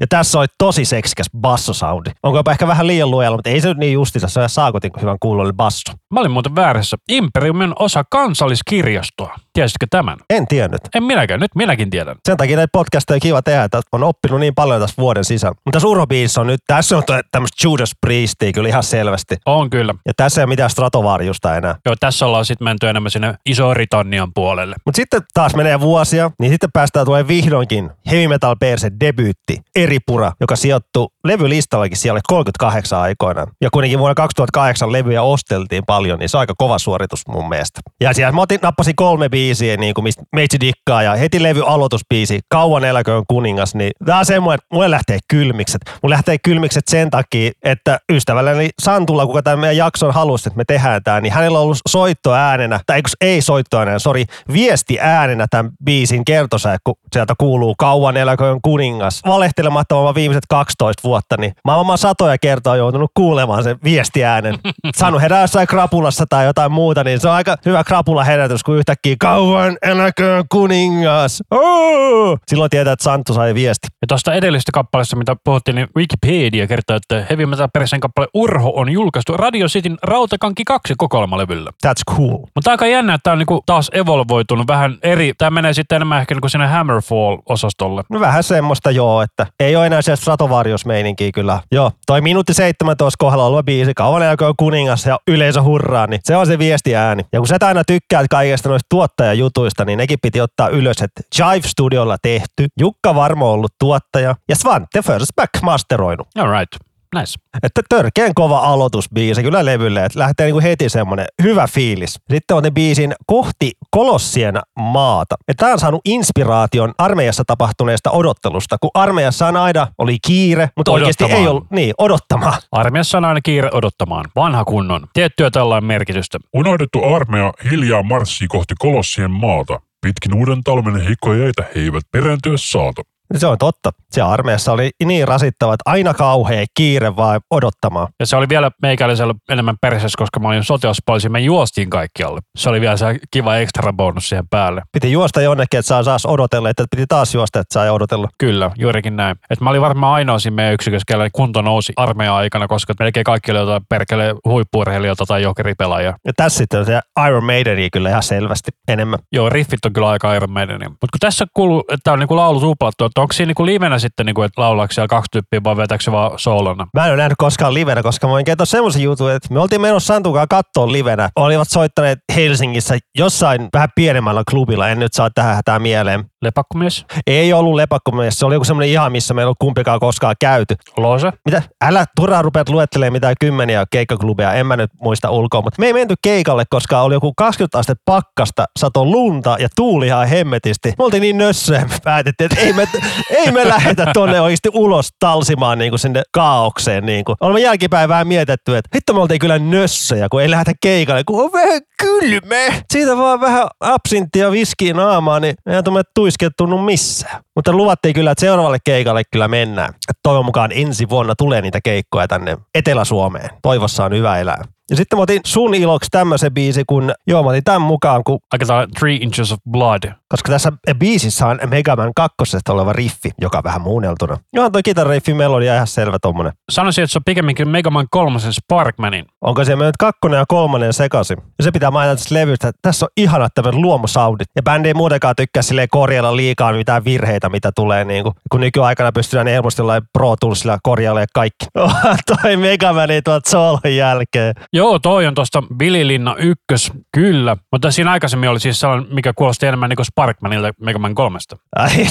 ja 0.00 0.06
tässä 0.08 0.38
oli 0.38 0.46
tosi 0.58 0.84
seksikäs 0.84 1.26
bassosoundi. 1.40 2.10
Onko 2.22 2.38
jopa 2.38 2.52
ehkä 2.52 2.66
vähän 2.66 2.86
liian 2.86 3.10
luojalla, 3.10 3.36
mutta 3.36 3.50
ei 3.50 3.60
se 3.60 3.68
nyt 3.68 3.78
niin 3.78 3.92
justiinsa, 3.92 4.28
se 4.28 4.40
on 4.40 4.48
saakotin 4.48 4.90
hyvän 5.00 5.16
kuulollinen 5.20 5.56
basso. 5.56 5.92
Mä 6.14 6.20
olin 6.20 6.30
muuten 6.30 6.56
väärässä. 6.56 6.96
Imperium 7.08 7.60
on 7.60 7.74
osa 7.78 8.04
kansalliskirjastoa. 8.10 9.36
Tiesitkö 9.52 9.86
tämän? 9.90 10.18
En 10.30 10.46
tiennyt. 10.46 10.80
En 10.94 11.04
minäkään, 11.04 11.40
nyt 11.40 11.54
minäkin 11.54 11.90
tiedän. 11.90 12.16
Sen 12.28 12.36
takia 12.36 12.56
näitä 12.56 12.70
podcasteja 12.72 13.20
kiva 13.20 13.42
tehdä, 13.42 13.64
että 13.64 13.80
on 13.92 14.04
oppinut 14.04 14.40
niin 14.40 14.54
paljon 14.54 14.80
tässä 14.80 14.94
vuoden 14.98 15.24
sisällä. 15.24 15.54
Mutta 15.64 15.80
tässä 15.80 16.40
on 16.40 16.46
nyt, 16.46 16.60
tässä 16.66 16.96
on 16.96 17.02
tämmöistä 17.30 17.66
Judas 17.66 17.90
Priestia 18.00 18.52
kyllä 18.52 18.68
ihan 18.68 18.82
selvästi. 18.82 19.36
On 19.46 19.70
kyllä. 19.70 19.94
Ja 20.06 20.12
tässä 20.16 20.40
ei 20.40 20.42
ole 20.42 20.48
mitään 20.48 20.70
Stratovariusta 20.70 21.56
enää. 21.56 21.74
Joo, 21.86 21.94
tässä 22.00 22.26
ollaan 22.26 22.44
sitten 22.44 22.64
menty 22.64 22.88
enemmän 22.88 23.10
sinne 23.10 23.34
Iso-Britannian 23.46 24.30
puolelle. 24.34 24.76
Mutta 24.84 24.96
sitten 24.96 25.22
taas 25.34 25.54
menee 25.54 25.80
vuosia, 25.80 26.30
niin 26.40 26.52
sitten 26.52 26.72
päästään 26.72 27.06
tulee 27.06 27.28
vihdoinkin 27.28 27.90
Heavy 28.10 28.28
Metal 28.28 28.56
Perse 28.60 28.90
debyytti 29.00 29.60
Eripura, 29.76 30.32
joka 30.40 30.56
sijoittuu 30.56 31.08
levylistallakin 31.24 31.96
siellä 31.96 32.20
38 32.28 32.98
aikoinaan. 32.98 33.48
Ja 33.60 33.70
kuitenkin 33.72 33.98
vuonna 33.98 34.14
2008 34.14 34.92
levyjä 34.92 35.22
osteltiin 35.22 35.82
paljon, 35.86 36.18
niin 36.18 36.28
se 36.28 36.36
on 36.36 36.40
aika 36.40 36.54
kova 36.58 36.78
suoritus 36.78 37.26
mun 37.28 37.48
mielestä. 37.48 37.80
Ja 38.00 38.14
siellä 38.14 38.32
mä 38.32 38.40
otin, 38.40 38.58
nappasin 38.62 38.96
kolme 38.96 39.28
biisiä, 39.28 39.41
niin 39.76 39.94
kuin 39.94 40.02
mistä 40.02 40.22
meitsi 40.32 40.60
dikkaa, 40.60 41.02
ja 41.02 41.14
heti 41.14 41.42
levy 41.42 41.62
aloitusbiisi, 41.66 42.40
Kauan 42.48 42.84
eläköön 42.84 43.24
kuningas, 43.28 43.74
niin 43.74 43.92
tää 44.06 44.18
on 44.18 44.26
semmoinen, 44.26 44.54
että 44.54 44.66
mulle 44.72 44.90
lähtee 44.90 45.18
kylmikset. 45.28 45.80
Mulle 46.02 46.14
lähtee 46.14 46.36
kylmikset 46.38 46.88
sen 46.88 47.10
takia, 47.10 47.50
että 47.62 47.98
ystävälläni 48.12 48.70
Santulla, 48.82 49.26
kuka 49.26 49.42
tämän 49.42 49.58
meidän 49.58 49.76
jakson 49.76 50.14
halusi, 50.14 50.48
että 50.48 50.56
me 50.56 50.64
tehdään 50.64 51.02
tämä, 51.02 51.20
niin 51.20 51.32
hänellä 51.32 51.58
on 51.58 51.64
ollut 51.64 51.78
soittoäänenä, 51.88 52.80
tai 52.86 53.02
ei 53.20 53.42
soittoäänenä, 53.42 53.98
sori, 53.98 54.24
viesti 54.52 54.98
äänenä 55.00 55.46
tämän 55.50 55.72
biisin 55.84 56.24
kertosä, 56.24 56.76
kun 56.84 56.94
sieltä 57.12 57.34
kuuluu 57.38 57.74
Kauan 57.78 58.16
eläköön 58.16 58.58
kuningas. 58.62 59.20
Valehtelematta 59.26 60.02
mä 60.02 60.14
viimeiset 60.14 60.44
12 60.48 61.02
vuotta, 61.04 61.36
niin 61.36 61.52
mä 61.64 61.76
oon 61.76 61.98
satoja 61.98 62.38
kertaa 62.38 62.76
joutunut 62.76 63.10
kuulemaan 63.14 63.64
sen 63.64 63.78
viestiäänen. 63.84 64.58
Saanut 64.94 65.20
herää 65.22 65.40
jossain 65.40 65.66
krapulassa 65.66 66.24
tai 66.28 66.46
jotain 66.46 66.72
muuta, 66.72 67.04
niin 67.04 67.20
se 67.20 67.28
on 67.28 67.34
aika 67.34 67.56
hyvä 67.66 67.84
krapula 67.84 68.24
herätys, 68.24 68.64
kun 68.64 68.76
yhtäkkiä 68.76 69.16
Kauan 69.32 69.76
eläköön 69.82 70.44
kuningas. 70.48 71.42
Oh! 71.50 72.38
Silloin 72.46 72.70
tietää, 72.70 72.92
että 72.92 73.02
Santtu 73.02 73.34
sai 73.34 73.54
viesti. 73.54 73.88
Ja 74.02 74.06
tuosta 74.06 74.34
edellisestä 74.34 74.72
kappaleesta, 74.72 75.16
mitä 75.16 75.36
puhuttiin, 75.44 75.74
niin 75.74 75.88
Wikipedia 75.96 76.66
kertoo, 76.66 76.96
että 76.96 77.26
Heavy 77.30 77.46
Metal 77.46 77.68
Persen 77.72 78.00
kappale 78.00 78.28
Urho 78.34 78.72
on 78.76 78.92
julkaistu 78.92 79.36
Radio 79.36 79.66
Cityn 79.66 79.98
Rautakanki 80.02 80.64
2 80.64 80.94
kokoelmalevyllä. 80.98 81.70
That's 81.86 82.14
cool. 82.16 82.38
Mutta 82.54 82.70
aika 82.70 82.86
jännä, 82.86 83.14
että 83.14 83.22
tämä 83.22 83.32
on 83.32 83.38
niinku 83.38 83.62
taas 83.66 83.90
evolvoitunut 83.92 84.66
vähän 84.66 84.98
eri. 85.02 85.32
Tämä 85.38 85.50
menee 85.50 85.72
sitten 85.72 85.96
enemmän 85.96 86.20
ehkä 86.20 86.34
niinku 86.34 86.48
sinne 86.48 86.66
Hammerfall-osastolle. 86.66 88.02
No 88.10 88.20
vähän 88.20 88.42
semmoista 88.42 88.90
joo, 88.90 89.22
että 89.22 89.46
ei 89.60 89.76
ole 89.76 89.86
enää 89.86 90.02
se 90.02 90.16
Stratovarius-meininkiä 90.16 91.30
kyllä. 91.34 91.60
Joo, 91.72 91.92
toi 92.06 92.20
minuutti 92.20 92.54
17 92.54 93.16
kohdalla 93.18 93.46
oleva 93.46 93.62
biisi, 93.62 93.94
kauan 93.94 94.22
eläköön 94.22 94.54
kuningas 94.56 95.06
ja 95.06 95.18
yleisö 95.28 95.62
hurraa, 95.62 96.06
niin 96.06 96.20
se 96.24 96.36
on 96.36 96.46
se 96.46 96.58
viestiääni. 96.58 97.22
Ja 97.32 97.40
kun 97.40 97.46
sä 97.46 97.56
aina 97.60 97.84
tykkäät 97.84 98.26
kaikesta 98.30 98.68
noista 98.68 98.86
tuottajajutuista, 99.22 99.84
niin 99.84 99.96
nekin 99.96 100.18
piti 100.22 100.40
ottaa 100.40 100.68
ylös, 100.68 100.96
että 101.02 101.22
Jive 101.38 101.68
Studiolla 101.68 102.16
tehty, 102.22 102.66
Jukka 102.78 103.14
Varmo 103.14 103.52
ollut 103.52 103.72
tuottaja 103.78 104.34
ja 104.48 104.56
Svante 104.56 105.02
Forsback 105.02 105.62
masteroinut. 105.62 106.28
All 106.36 106.58
right. 106.58 106.91
Nice. 107.14 107.38
Että 107.62 107.80
törkeän 107.88 108.34
kova 108.34 108.58
aloitusbiisi 108.58 109.42
kyllä 109.42 109.64
levylle, 109.64 110.04
että 110.04 110.18
lähtee 110.18 110.46
niinku 110.46 110.60
heti 110.60 110.88
semmonen 110.88 111.26
hyvä 111.42 111.66
fiilis. 111.66 112.20
Sitten 112.30 112.56
on 112.56 112.64
biisin 112.74 113.14
Kohti 113.26 113.72
Kolossien 113.90 114.54
maata. 114.78 115.36
Tämä 115.56 115.72
on 115.72 115.78
saanut 115.78 116.00
inspiraation 116.04 116.94
armeijassa 116.98 117.44
tapahtuneesta 117.46 118.10
odottelusta, 118.10 118.76
kun 118.80 118.90
armeijassa 118.94 119.46
on 119.46 119.56
aina 119.56 119.86
oli 119.98 120.18
kiire, 120.26 120.68
mutta 120.76 120.92
oikeasti 120.92 121.24
ei 121.24 121.48
ollut, 121.48 121.70
niin, 121.70 121.94
odottamaan. 121.98 122.62
Armiassa 122.72 123.18
on 123.18 123.24
aina 123.24 123.40
kiire 123.40 123.68
odottamaan. 123.72 124.24
Vanha 124.36 124.64
kunnon. 124.64 125.06
Tiettyä 125.12 125.50
tällainen 125.50 125.86
merkitystä. 125.86 126.38
Unohdettu 126.54 127.04
armeija 127.14 127.52
hiljaa 127.70 128.02
marssii 128.02 128.48
kohti 128.48 128.74
kolossien 128.78 129.30
maata. 129.30 129.80
Pitkin 130.00 130.34
uuden 130.34 130.62
talven 130.64 131.00
heikkoja 131.00 131.42
jäitä 131.42 131.62
he 131.74 131.80
eivät 131.80 132.02
perääntyä 132.12 132.56
saata. 132.56 133.02
Se 133.36 133.46
on 133.46 133.58
totta. 133.58 133.90
Se 134.10 134.22
armeijassa 134.22 134.72
oli 134.72 134.90
niin 135.04 135.28
rasittava, 135.28 135.74
että 135.74 135.90
aina 135.90 136.14
kauhea 136.14 136.64
kiire 136.74 137.16
vaan 137.16 137.40
odottamaan. 137.50 138.08
Ja 138.20 138.26
se 138.26 138.36
oli 138.36 138.48
vielä 138.48 138.70
meikäläisellä 138.82 139.34
enemmän 139.48 139.76
perseessä, 139.80 140.18
koska 140.18 140.40
mä 140.40 140.48
olin 140.48 140.64
sotilaspoliisi, 140.64 141.28
me 141.28 141.40
juostiin 141.40 141.90
kaikkialle. 141.90 142.40
Se 142.56 142.68
oli 142.68 142.80
vielä 142.80 142.96
se 142.96 143.18
kiva 143.30 143.56
ekstra 143.56 143.92
bonus 143.92 144.28
siihen 144.28 144.48
päälle. 144.48 144.82
Piti 144.92 145.12
juosta 145.12 145.42
jonnekin, 145.42 145.78
että 145.78 145.88
saa 145.88 146.04
taas 146.04 146.26
odotella, 146.26 146.70
että 146.70 146.84
piti 146.90 147.04
taas 147.08 147.34
juosta, 147.34 147.60
että 147.60 147.74
saa 147.74 147.92
odotella. 147.92 148.28
Kyllä, 148.38 148.70
juurikin 148.78 149.16
näin. 149.16 149.36
Et 149.50 149.60
mä 149.60 149.70
olin 149.70 149.80
varmaan 149.80 150.14
ainoa 150.14 150.38
siinä 150.38 150.54
meidän 150.54 150.74
yksikössä, 150.74 151.04
kellä 151.06 151.28
kunto 151.32 151.62
nousi 151.62 151.92
armeijan 151.96 152.34
aikana, 152.34 152.68
koska 152.68 152.94
melkein 152.98 153.24
kaikki 153.24 153.50
oli 153.50 153.58
jotain 153.58 153.82
perkele 153.88 154.34
huippuurheilijoita 154.44 155.26
tai 155.26 155.42
jokeripelaajia. 155.42 156.14
Ja 156.24 156.32
tässä 156.36 156.58
sitten 156.58 156.80
on 156.80 156.86
se 156.86 157.00
Iron 157.26 157.44
Maideni 157.44 157.90
kyllä 157.92 158.10
ihan 158.10 158.22
selvästi 158.22 158.70
enemmän. 158.88 159.18
Joo, 159.32 159.48
riffit 159.50 159.84
on 159.84 159.92
kyllä 159.92 160.08
aika 160.08 160.34
Iron 160.34 160.50
Maidenia. 160.50 160.88
Mutta 160.88 161.06
kun 161.12 161.20
tässä 161.20 161.46
kuuluu, 161.54 161.84
että 161.92 162.12
on 162.12 162.18
niinku 162.18 162.36
laulu 162.36 162.60
tuplattu, 162.60 163.04
että 163.04 163.20
onko 163.22 163.32
siinä 163.32 163.46
niinku 163.46 163.66
livenä 163.66 163.98
sitten, 163.98 164.26
niinku, 164.26 164.42
että 164.42 164.62
laulaako 164.62 164.92
siellä 164.92 165.08
kaksi 165.08 165.28
tyyppiä 165.32 165.64
vai 165.64 165.76
vetääkö 165.76 166.04
se 166.04 166.12
vaan 166.12 166.38
soolona? 166.38 166.86
Mä 166.94 167.04
en 167.04 167.10
ole 167.10 167.16
nähnyt 167.16 167.38
koskaan 167.38 167.74
livenä, 167.74 168.02
koska 168.02 168.26
mä 168.26 168.30
voin 168.30 168.44
kertoa 168.44 168.66
semmoisen 168.66 169.02
jutun, 169.02 169.32
että 169.32 169.54
me 169.54 169.60
oltiin 169.60 169.80
menossa 169.80 170.14
Santukaan 170.14 170.48
kattoon 170.48 170.92
livenä. 170.92 171.28
Olivat 171.36 171.68
soittaneet 171.68 172.18
Helsingissä 172.36 172.98
jossain 173.18 173.68
vähän 173.72 173.88
pienemmällä 173.94 174.42
klubilla, 174.50 174.88
en 174.88 174.98
nyt 174.98 175.12
saa 175.12 175.30
tähän 175.30 175.56
hätään 175.56 175.82
mieleen. 175.82 176.31
Lepakkomies? 176.42 177.06
Ei 177.26 177.52
ollut 177.52 177.74
lepakkomies, 177.74 178.38
se 178.38 178.46
oli 178.46 178.54
joku 178.54 178.64
semmoinen 178.64 178.90
ihan, 178.90 179.12
missä 179.12 179.34
meillä 179.34 179.46
ei 179.46 179.48
ollut 179.48 179.58
kumpikaan 179.60 180.00
koskaan 180.00 180.34
käyty. 180.40 180.74
Loose? 180.96 181.30
Mitä? 181.44 181.62
Älä 181.84 182.04
turhaan 182.16 182.44
rupeat 182.44 182.68
luettelemaan 182.68 183.12
mitään 183.12 183.34
kymmeniä 183.40 183.84
keikkaklubeja, 183.90 184.52
en 184.52 184.66
mä 184.66 184.76
nyt 184.76 184.90
muista 185.00 185.30
ulkoa, 185.30 185.62
mutta 185.62 185.80
me 185.80 185.86
ei 185.86 185.92
menty 185.92 186.14
keikalle, 186.22 186.64
koska 186.70 187.02
oli 187.02 187.14
joku 187.14 187.32
20 187.36 187.78
astetta 187.78 188.02
pakkasta, 188.04 188.64
sato 188.78 189.04
lunta 189.04 189.56
ja 189.60 189.68
tuuli 189.76 190.06
ihan 190.06 190.28
hemmetisti. 190.28 190.94
Me 190.98 191.04
oltiin 191.04 191.20
niin 191.20 191.38
nössöjä, 191.38 191.80
me 191.80 191.96
päätettiin, 192.04 192.48
että 192.52 192.60
ei 192.60 192.72
me, 192.72 192.88
ei 193.30 193.52
me 193.52 193.68
lähetä 193.68 194.06
tonne 194.14 194.40
oikeasti 194.40 194.68
ulos 194.74 195.08
talsimaan 195.20 195.78
niin 195.78 195.90
kuin 195.90 196.00
sinne 196.00 196.22
kaaukseen. 196.32 197.06
Niin 197.06 197.24
kuin. 197.24 197.36
Olemme 197.40 197.60
jälkipäin 197.60 198.08
vähän 198.08 198.28
mietitty, 198.28 198.76
että 198.76 198.90
hitto 198.94 199.12
me 199.12 199.20
oltiin 199.20 199.40
kyllä 199.40 199.58
nössöjä, 199.58 200.28
kun 200.28 200.42
ei 200.42 200.50
lähdetä 200.50 200.72
keikalle, 200.82 201.24
kun 201.24 201.44
on 201.44 201.52
vähän 201.52 201.80
kylmä. 201.98 202.82
Siitä 202.92 203.16
vaan 203.16 203.40
vähän 203.40 203.66
absinttia 203.80 204.50
viskiä 204.50 204.94
naamaan, 204.94 205.42
niin 205.42 205.54
tuomme 205.84 206.02
tuiskeet 206.32 206.52
tunnu 206.56 206.78
missään. 206.78 207.42
Mutta 207.56 207.72
luvattiin 207.72 208.14
kyllä, 208.14 208.30
että 208.30 208.40
seuraavalle 208.40 208.78
keikalle 208.84 209.22
kyllä 209.32 209.48
mennään. 209.48 209.94
Toivon 210.22 210.44
mukaan 210.44 210.70
ensi 210.74 211.08
vuonna 211.08 211.34
tulee 211.34 211.62
niitä 211.62 211.80
keikkoja 211.84 212.28
tänne 212.28 212.58
Etelä-Suomeen. 212.74 213.50
Toivossa 213.62 214.04
on 214.04 214.12
hyvä 214.12 214.38
elää. 214.38 214.64
Ja 214.90 214.96
sitten 214.96 215.18
mä 215.18 215.22
otin 215.22 215.40
sun 215.46 215.74
iloksi 215.74 216.08
tämmöisen 216.10 216.54
biisi, 216.54 216.82
kun 216.86 217.12
joo 217.26 217.42
mä 217.42 217.48
otin 217.48 217.64
tämän 217.64 217.82
mukaan, 217.82 218.24
kun, 218.24 218.38
Aika 218.52 218.66
tää 218.66 218.86
Three 218.98 219.14
Inches 219.14 219.52
of 219.52 219.58
Blood. 219.70 220.02
koska 220.28 220.52
tässä 220.52 220.72
biisissä 220.98 221.46
on 221.46 221.58
Mega 221.66 221.96
Man 221.96 222.12
kakkosesta 222.16 222.72
oleva 222.72 222.92
riffi, 222.92 223.30
joka 223.40 223.58
on 223.58 223.64
vähän 223.64 223.80
muunneltuna. 223.80 224.38
Joo, 224.52 224.70
toi 224.70 224.82
kitarariffi 224.82 225.34
melodia 225.34 225.74
ihan 225.74 225.86
selvä 225.86 226.18
tommonen. 226.18 226.52
Sanoisin, 226.70 227.04
että 227.04 227.12
se 227.12 227.18
on 227.18 227.24
pikemminkin 227.24 227.68
Mega 227.68 227.90
Man 227.90 228.06
3 228.10 228.38
Sparkmanin. 228.50 229.24
Onko 229.40 229.64
se 229.64 229.76
mennyt 229.76 229.96
kakkonen 229.96 230.38
ja 230.38 230.44
kolmonen 230.48 230.92
sekaisin? 230.92 231.36
Ja 231.58 231.64
se 231.64 231.70
pitää 231.70 231.90
mainita 231.90 232.16
tästä 232.16 232.34
levystä, 232.34 232.68
että 232.68 232.78
tässä 232.82 233.06
on 233.06 233.10
ihanat 233.16 233.54
tämmöiset 233.54 233.80
luomusaudit. 233.80 234.48
Ja 234.56 234.62
bändi 234.62 234.88
ei 234.88 234.94
muutenkaan 234.94 235.36
tykkää 235.36 235.62
silleen 235.62 235.88
korjalla 235.90 236.36
liikaa 236.36 236.72
mitään 236.72 237.04
virheitä, 237.04 237.48
mitä 237.48 237.70
tulee 237.76 238.04
niin 238.04 238.22
kuin, 238.22 238.34
kun 238.50 238.60
nykyaikana 238.60 239.12
pystytään 239.12 239.46
helposti 239.46 239.82
Pro 240.12 240.36
Toolsilla 240.40 240.78
korjailemaan 240.82 241.26
kaikki. 241.34 241.66
toi 242.42 242.56
Mega 242.56 242.92
Man 242.92 243.08
tuolta 243.50 243.88
jälkeen. 243.88 244.54
Joo, 244.74 244.98
toi 244.98 245.26
on 245.26 245.34
tuosta 245.34 245.62
Billy 245.76 246.06
Linna 246.06 246.36
ykkös, 246.38 246.92
kyllä. 247.14 247.56
Mutta 247.72 247.90
siinä 247.90 248.10
aikaisemmin 248.10 248.48
oli 248.48 248.60
siis 248.60 248.80
sellainen, 248.80 249.14
mikä 249.14 249.32
kuulosti 249.32 249.66
enemmän 249.66 249.88
niin 249.88 249.96
kuin 249.96 250.06
Sparkmanilta 250.06 250.70
Mega 250.80 250.98
Man 250.98 251.14
3. 251.14 251.38
Ai. 251.76 252.06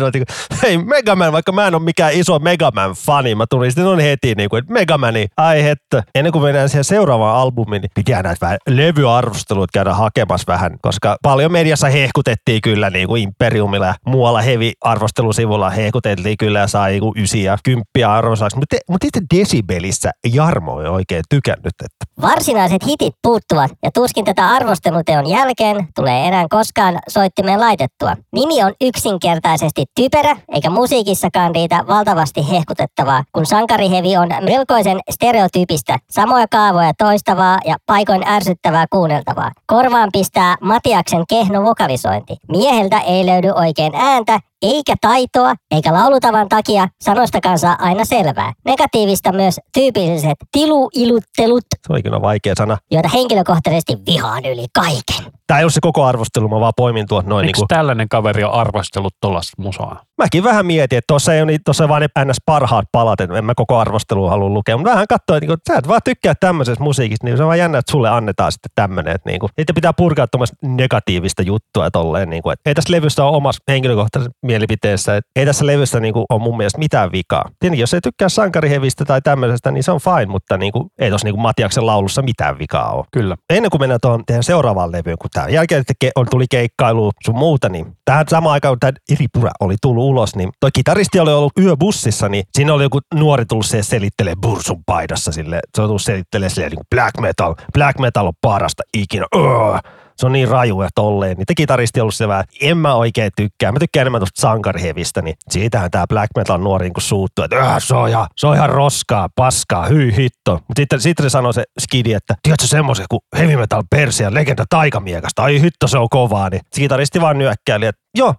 No, 0.00 0.10
niin 0.14 0.26
kuin, 0.26 0.60
hei 0.62 0.78
Megaman, 0.78 1.32
vaikka 1.32 1.52
mä 1.52 1.66
en 1.66 1.74
ole 1.74 1.82
mikään 1.82 2.12
iso 2.12 2.38
Megaman-fani, 2.38 3.34
mä 3.34 3.44
tulin 3.50 3.70
sitten 3.70 3.86
on 3.86 4.00
heti 4.00 4.34
niin 4.34 4.48
kuin, 4.50 4.58
että 4.58 4.72
Megamani, 4.72 5.26
ai 5.36 5.62
hetto. 5.64 6.02
Ennen 6.14 6.32
kuin 6.32 6.42
mennään 6.42 6.68
siihen 6.68 6.84
seuraavaan 6.84 7.36
albumiin, 7.36 7.82
niin 7.82 7.90
pitää 7.94 8.22
näitä 8.22 8.46
vähän 8.46 8.58
levyarvostelut 8.68 9.70
käydä 9.72 9.94
hakemassa 9.94 10.52
vähän, 10.52 10.76
koska 10.82 11.16
paljon 11.22 11.52
mediassa 11.52 11.88
hehkutettiin 11.88 12.62
kyllä 12.62 12.90
niin 12.90 13.08
kuin 13.08 13.22
Imperiumilla 13.22 13.86
ja 13.86 13.94
muualla 14.06 14.40
heavy 14.40 14.72
arvostelusivulla 14.80 15.70
hehkutettiin 15.70 16.36
kyllä 16.38 16.58
ja 16.58 16.66
sai 16.66 16.90
niin 16.90 17.00
kuin 17.00 17.22
ysiä 17.22 17.52
ja 17.52 17.58
kymppiä 17.64 18.12
arvosaksi. 18.12 18.56
Mutta, 18.56 18.76
mutta 18.90 19.06
itse 19.06 19.20
Decibelissä 19.34 20.10
Jarmo 20.54 20.80
ei 20.80 20.88
oikein 20.88 21.22
tykännyt, 21.28 21.74
että 21.84 22.04
Varsinaiset 22.22 22.86
hitit 22.86 23.14
puuttuvat 23.22 23.70
ja 23.82 23.90
tuskin 23.94 24.24
tätä 24.24 24.48
arvosteluteon 24.48 25.28
jälkeen 25.28 25.88
tulee 25.94 26.26
enää 26.26 26.46
koskaan 26.50 26.98
soittimeen 27.08 27.60
laitettua. 27.60 28.16
Nimi 28.32 28.64
on 28.64 28.72
yksinkertaisesti 28.80 29.84
typerä, 30.00 30.36
eikä 30.52 30.70
musiikissakaan 30.70 31.54
riitä 31.54 31.84
valtavasti 31.88 32.50
hehkutettavaa, 32.50 33.24
kun 33.32 33.46
sankarihevi 33.46 34.16
on 34.16 34.28
melkoisen 34.40 35.00
stereotyypistä, 35.10 35.98
samoja 36.10 36.46
kaavoja 36.50 36.92
toistavaa 36.98 37.58
ja 37.64 37.76
paikoin 37.86 38.28
ärsyttävää 38.28 38.86
kuunneltavaa. 38.90 39.52
Korvaan 39.66 40.08
pistää 40.12 40.56
Matiaksen 40.60 41.24
kehno 41.28 41.64
vokalisointi. 41.64 42.36
Mieheltä 42.48 42.98
ei 42.98 43.26
löydy 43.26 43.48
oikein 43.48 43.94
ääntä, 43.94 44.40
eikä 44.64 44.94
taitoa, 45.00 45.54
eikä 45.70 45.92
laulutavan 45.92 46.48
takia 46.48 46.88
sanostakaan 47.02 47.58
saa 47.58 47.76
aina 47.78 48.04
selvää. 48.04 48.52
Negatiivista 48.64 49.32
myös 49.32 49.60
tyypilliset 49.74 50.36
tiluiluttelut, 50.52 51.64
se 51.86 51.92
oli 51.92 52.02
kyllä 52.02 52.22
vaikea 52.22 52.54
sana. 52.56 52.78
joita 52.90 53.08
henkilökohtaisesti 53.08 53.98
vihaan 54.06 54.44
yli 54.44 54.66
kaiken. 54.74 55.32
Tämä 55.46 55.58
ei 55.58 55.64
ole 55.64 55.72
se 55.72 55.80
koko 55.80 56.04
arvostelu, 56.04 56.48
mä 56.48 56.60
vaan 56.60 56.72
poimin 56.76 57.06
tuot 57.08 57.26
noin. 57.26 57.46
Miksi 57.46 57.60
Niin 57.60 57.68
kuin, 57.68 57.76
tällainen 57.78 58.08
kaveri 58.08 58.44
on 58.44 58.52
arvostellut 58.52 59.14
tuollaista 59.20 59.62
musaa? 59.62 60.02
Mäkin 60.18 60.44
vähän 60.44 60.66
mietin, 60.66 60.98
että 60.98 61.06
tuossa 61.08 61.34
ei 61.34 61.42
ole, 61.42 61.56
tuossa 61.64 61.88
vaan 61.88 62.02
ne 62.02 62.24
ns. 62.24 62.36
parhaat 62.46 62.84
palat, 62.92 63.20
että 63.20 63.38
en 63.38 63.44
mä 63.44 63.52
koko 63.56 63.78
arvostelua 63.78 64.30
halua 64.30 64.48
lukea. 64.48 64.76
Mutta 64.76 64.90
vähän 64.90 65.06
katsoa, 65.08 65.36
että 65.36 65.46
niin 65.46 65.58
sä 65.68 65.78
et 65.78 65.88
vaan 65.88 66.00
tykkää 66.04 66.34
tämmöisestä 66.40 66.84
musiikista, 66.84 67.26
niin 67.26 67.36
se 67.36 67.42
on 67.42 67.46
vaan 67.46 67.58
jännä, 67.58 67.78
että 67.78 67.92
sulle 67.92 68.08
annetaan 68.08 68.52
sitten 68.52 68.70
tämmöinen. 68.74 69.14
Että 69.14 69.30
niin 69.30 69.40
kuin, 69.40 69.50
niitä 69.56 69.74
pitää 69.74 69.92
purkaa 69.92 70.26
tuommoista 70.26 70.56
negatiivista 70.62 71.42
juttua 71.42 71.90
tolleen. 71.90 72.30
Niin 72.30 72.42
kuin, 72.42 72.52
että 72.52 72.70
ei 72.70 72.74
tässä 72.74 72.92
levystä 72.92 73.24
ole 73.24 73.36
omassa 73.36 73.62
henkilökohtaisessa 73.68 74.32
mielipiteessä. 74.42 75.16
Että 75.16 75.30
ei 75.36 75.46
tässä 75.46 75.66
levystä 75.66 76.00
niin 76.00 76.14
kuin, 76.14 76.24
ole 76.30 76.42
mun 76.42 76.56
mielestä 76.56 76.78
mitään 76.78 77.12
vikaa. 77.12 77.44
Tietenkin 77.60 77.80
jos 77.80 77.94
ei 77.94 78.00
tykkää 78.00 78.28
sankarihevistä 78.28 79.04
tai 79.04 79.22
tämmöisestä, 79.22 79.70
niin 79.70 79.82
se 79.82 79.92
on 79.92 80.00
fine, 80.00 80.26
mutta 80.26 80.56
niin 80.56 80.72
kuin, 80.72 80.88
ei 80.98 81.08
tuossa 81.08 81.28
niin 81.28 81.40
Matiaksen 81.40 81.86
laulussa 81.86 82.22
mitään 82.22 82.58
vikaa 82.58 82.92
ole. 82.92 83.04
Kyllä. 83.12 83.36
Ennen 83.50 83.70
kuin 83.70 83.80
mennään 83.80 84.00
tuohon 84.02 84.22
tehdään 84.26 84.44
seuraavaan 84.44 84.92
levyyn, 84.92 85.18
kun 85.20 85.30
tämän 85.32 85.52
jälkeen 85.52 85.84
tuli 86.30 86.44
keikkailu 86.50 87.12
sun 87.24 87.38
muuta, 87.38 87.68
niin 87.68 87.86
tähän 88.04 88.26
samaan 88.28 88.52
aikaan, 88.52 88.72
kun 88.72 88.80
tämä 88.80 88.92
Iripura 89.10 89.50
oli 89.60 89.76
tullut 89.82 90.03
ulos, 90.04 90.36
niin 90.36 90.50
toi 90.60 90.70
kitaristi 90.74 91.20
oli 91.20 91.32
ollut 91.32 91.52
yöbussissa, 91.60 92.28
niin 92.28 92.44
siinä 92.54 92.74
oli 92.74 92.82
joku 92.82 93.00
nuori 93.14 93.46
tullut 93.46 93.66
se 93.66 93.82
selittelee 93.82 94.34
bursun 94.42 94.82
paidassa 94.86 95.32
sille. 95.32 95.60
Se 95.74 95.82
on 95.82 95.88
tullut 95.88 96.02
selittelee 96.02 96.48
silleen 96.48 96.70
niin 96.70 96.86
black 96.94 97.20
metal, 97.20 97.54
black 97.72 97.98
metal 97.98 98.26
on 98.26 98.32
parasta 98.40 98.82
ikinä. 98.94 99.26
Öö. 99.36 99.78
Se 100.16 100.26
on 100.26 100.32
niin 100.32 100.48
raju 100.48 100.82
ja 100.82 100.88
tolleen. 100.94 101.36
Niin 101.36 101.46
kitaristi 101.56 102.00
on 102.00 102.02
ollut 102.02 102.14
se 102.14 102.28
vähän, 102.28 102.44
en 102.60 102.78
mä 102.78 102.94
oikein 102.94 103.30
tykkää. 103.36 103.72
Mä 103.72 103.78
tykkään 103.78 104.02
enemmän 104.02 104.20
tuosta 104.20 104.40
sankarihevistä, 104.40 105.22
niin 105.22 105.36
siitähän 105.50 105.90
tää 105.90 106.06
black 106.06 106.28
metal 106.36 106.58
nuori 106.58 106.84
niin 106.88 107.02
suuttuu, 107.02 107.44
että 107.44 107.56
öö, 107.56 107.80
se, 107.80 107.94
on 107.94 108.08
ihan, 108.08 108.26
se 108.36 108.46
on 108.46 108.56
ihan 108.56 108.70
roskaa, 108.70 109.28
paskaa, 109.36 109.86
hyi 109.86 110.16
hitto. 110.16 110.52
Mutta 110.52 110.80
sitten, 110.80 111.00
sitten 111.00 111.30
sanoi 111.30 111.54
se 111.54 111.64
skidi, 111.80 112.12
että 112.12 112.34
tiedätkö 112.42 112.66
semmoisen 112.66 113.06
kuin 113.10 113.20
heavy 113.38 113.56
metal 113.56 113.82
persia, 113.90 114.34
legenda 114.34 114.64
taikamiekasta, 114.70 115.42
ai 115.42 115.60
hitto 115.60 115.86
se 115.86 115.98
on 115.98 116.08
kovaa. 116.08 116.48
Niin 116.50 116.60
se 116.72 116.80
kitaristi 116.80 117.20
vaan 117.20 117.38
nyökkäili, 117.38 117.86
että 117.86 118.02
joo, 118.14 118.34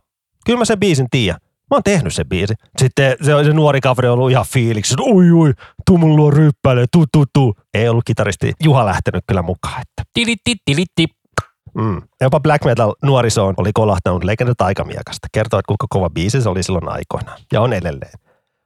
kyllä 0.46 0.60
mä 0.60 0.66
sen 0.66 0.80
biisin 0.80 1.08
tiedän. 1.12 1.40
Mä 1.72 1.76
oon 1.76 1.84
tehnyt 1.84 2.14
sen 2.14 2.30
biisi. 2.30 2.54
Sitten 2.78 3.16
se, 3.22 3.44
se 3.44 3.54
nuori 3.54 3.82
kaveri 3.82 4.08
on 4.08 4.14
ollut 4.14 4.32
ihan 4.32 4.46
fiiliksi, 4.54 4.94
että 4.94 5.04
oi 5.04 5.32
oi, 5.32 5.54
tuu 5.86 5.98
mun 5.98 6.16
luo 6.16 6.32
ryppäile, 6.32 6.86
tuu 6.92 7.06
tuu 7.12 7.26
tuu. 7.34 7.56
Ei 7.74 7.90
ollut 7.90 8.04
kitaristi 8.06 8.54
Juha 8.64 8.86
lähtenyt 8.86 9.24
kyllä 9.28 9.42
mukaan. 9.42 9.82
Että. 9.82 10.04
Tilitti, 10.14 10.56
tilitti. 10.66 11.08
Mm. 11.74 12.02
Jopa 12.22 12.40
black 12.40 12.66
metal 12.66 12.94
nuorisoon 13.04 13.54
oli 13.58 13.70
kolahtanut 13.74 14.24
legenda 14.24 14.54
taikamiekasta. 14.58 15.28
Kertoo, 15.32 15.60
että 15.60 15.68
kuinka 15.68 15.88
kova 15.90 16.10
biisi 16.10 16.42
se 16.42 16.50
oli 16.50 16.64
silloin 16.64 16.90
aikoinaan. 16.90 17.38
Ja 17.54 17.62
on 17.62 17.74
edelleen. 17.74 18.20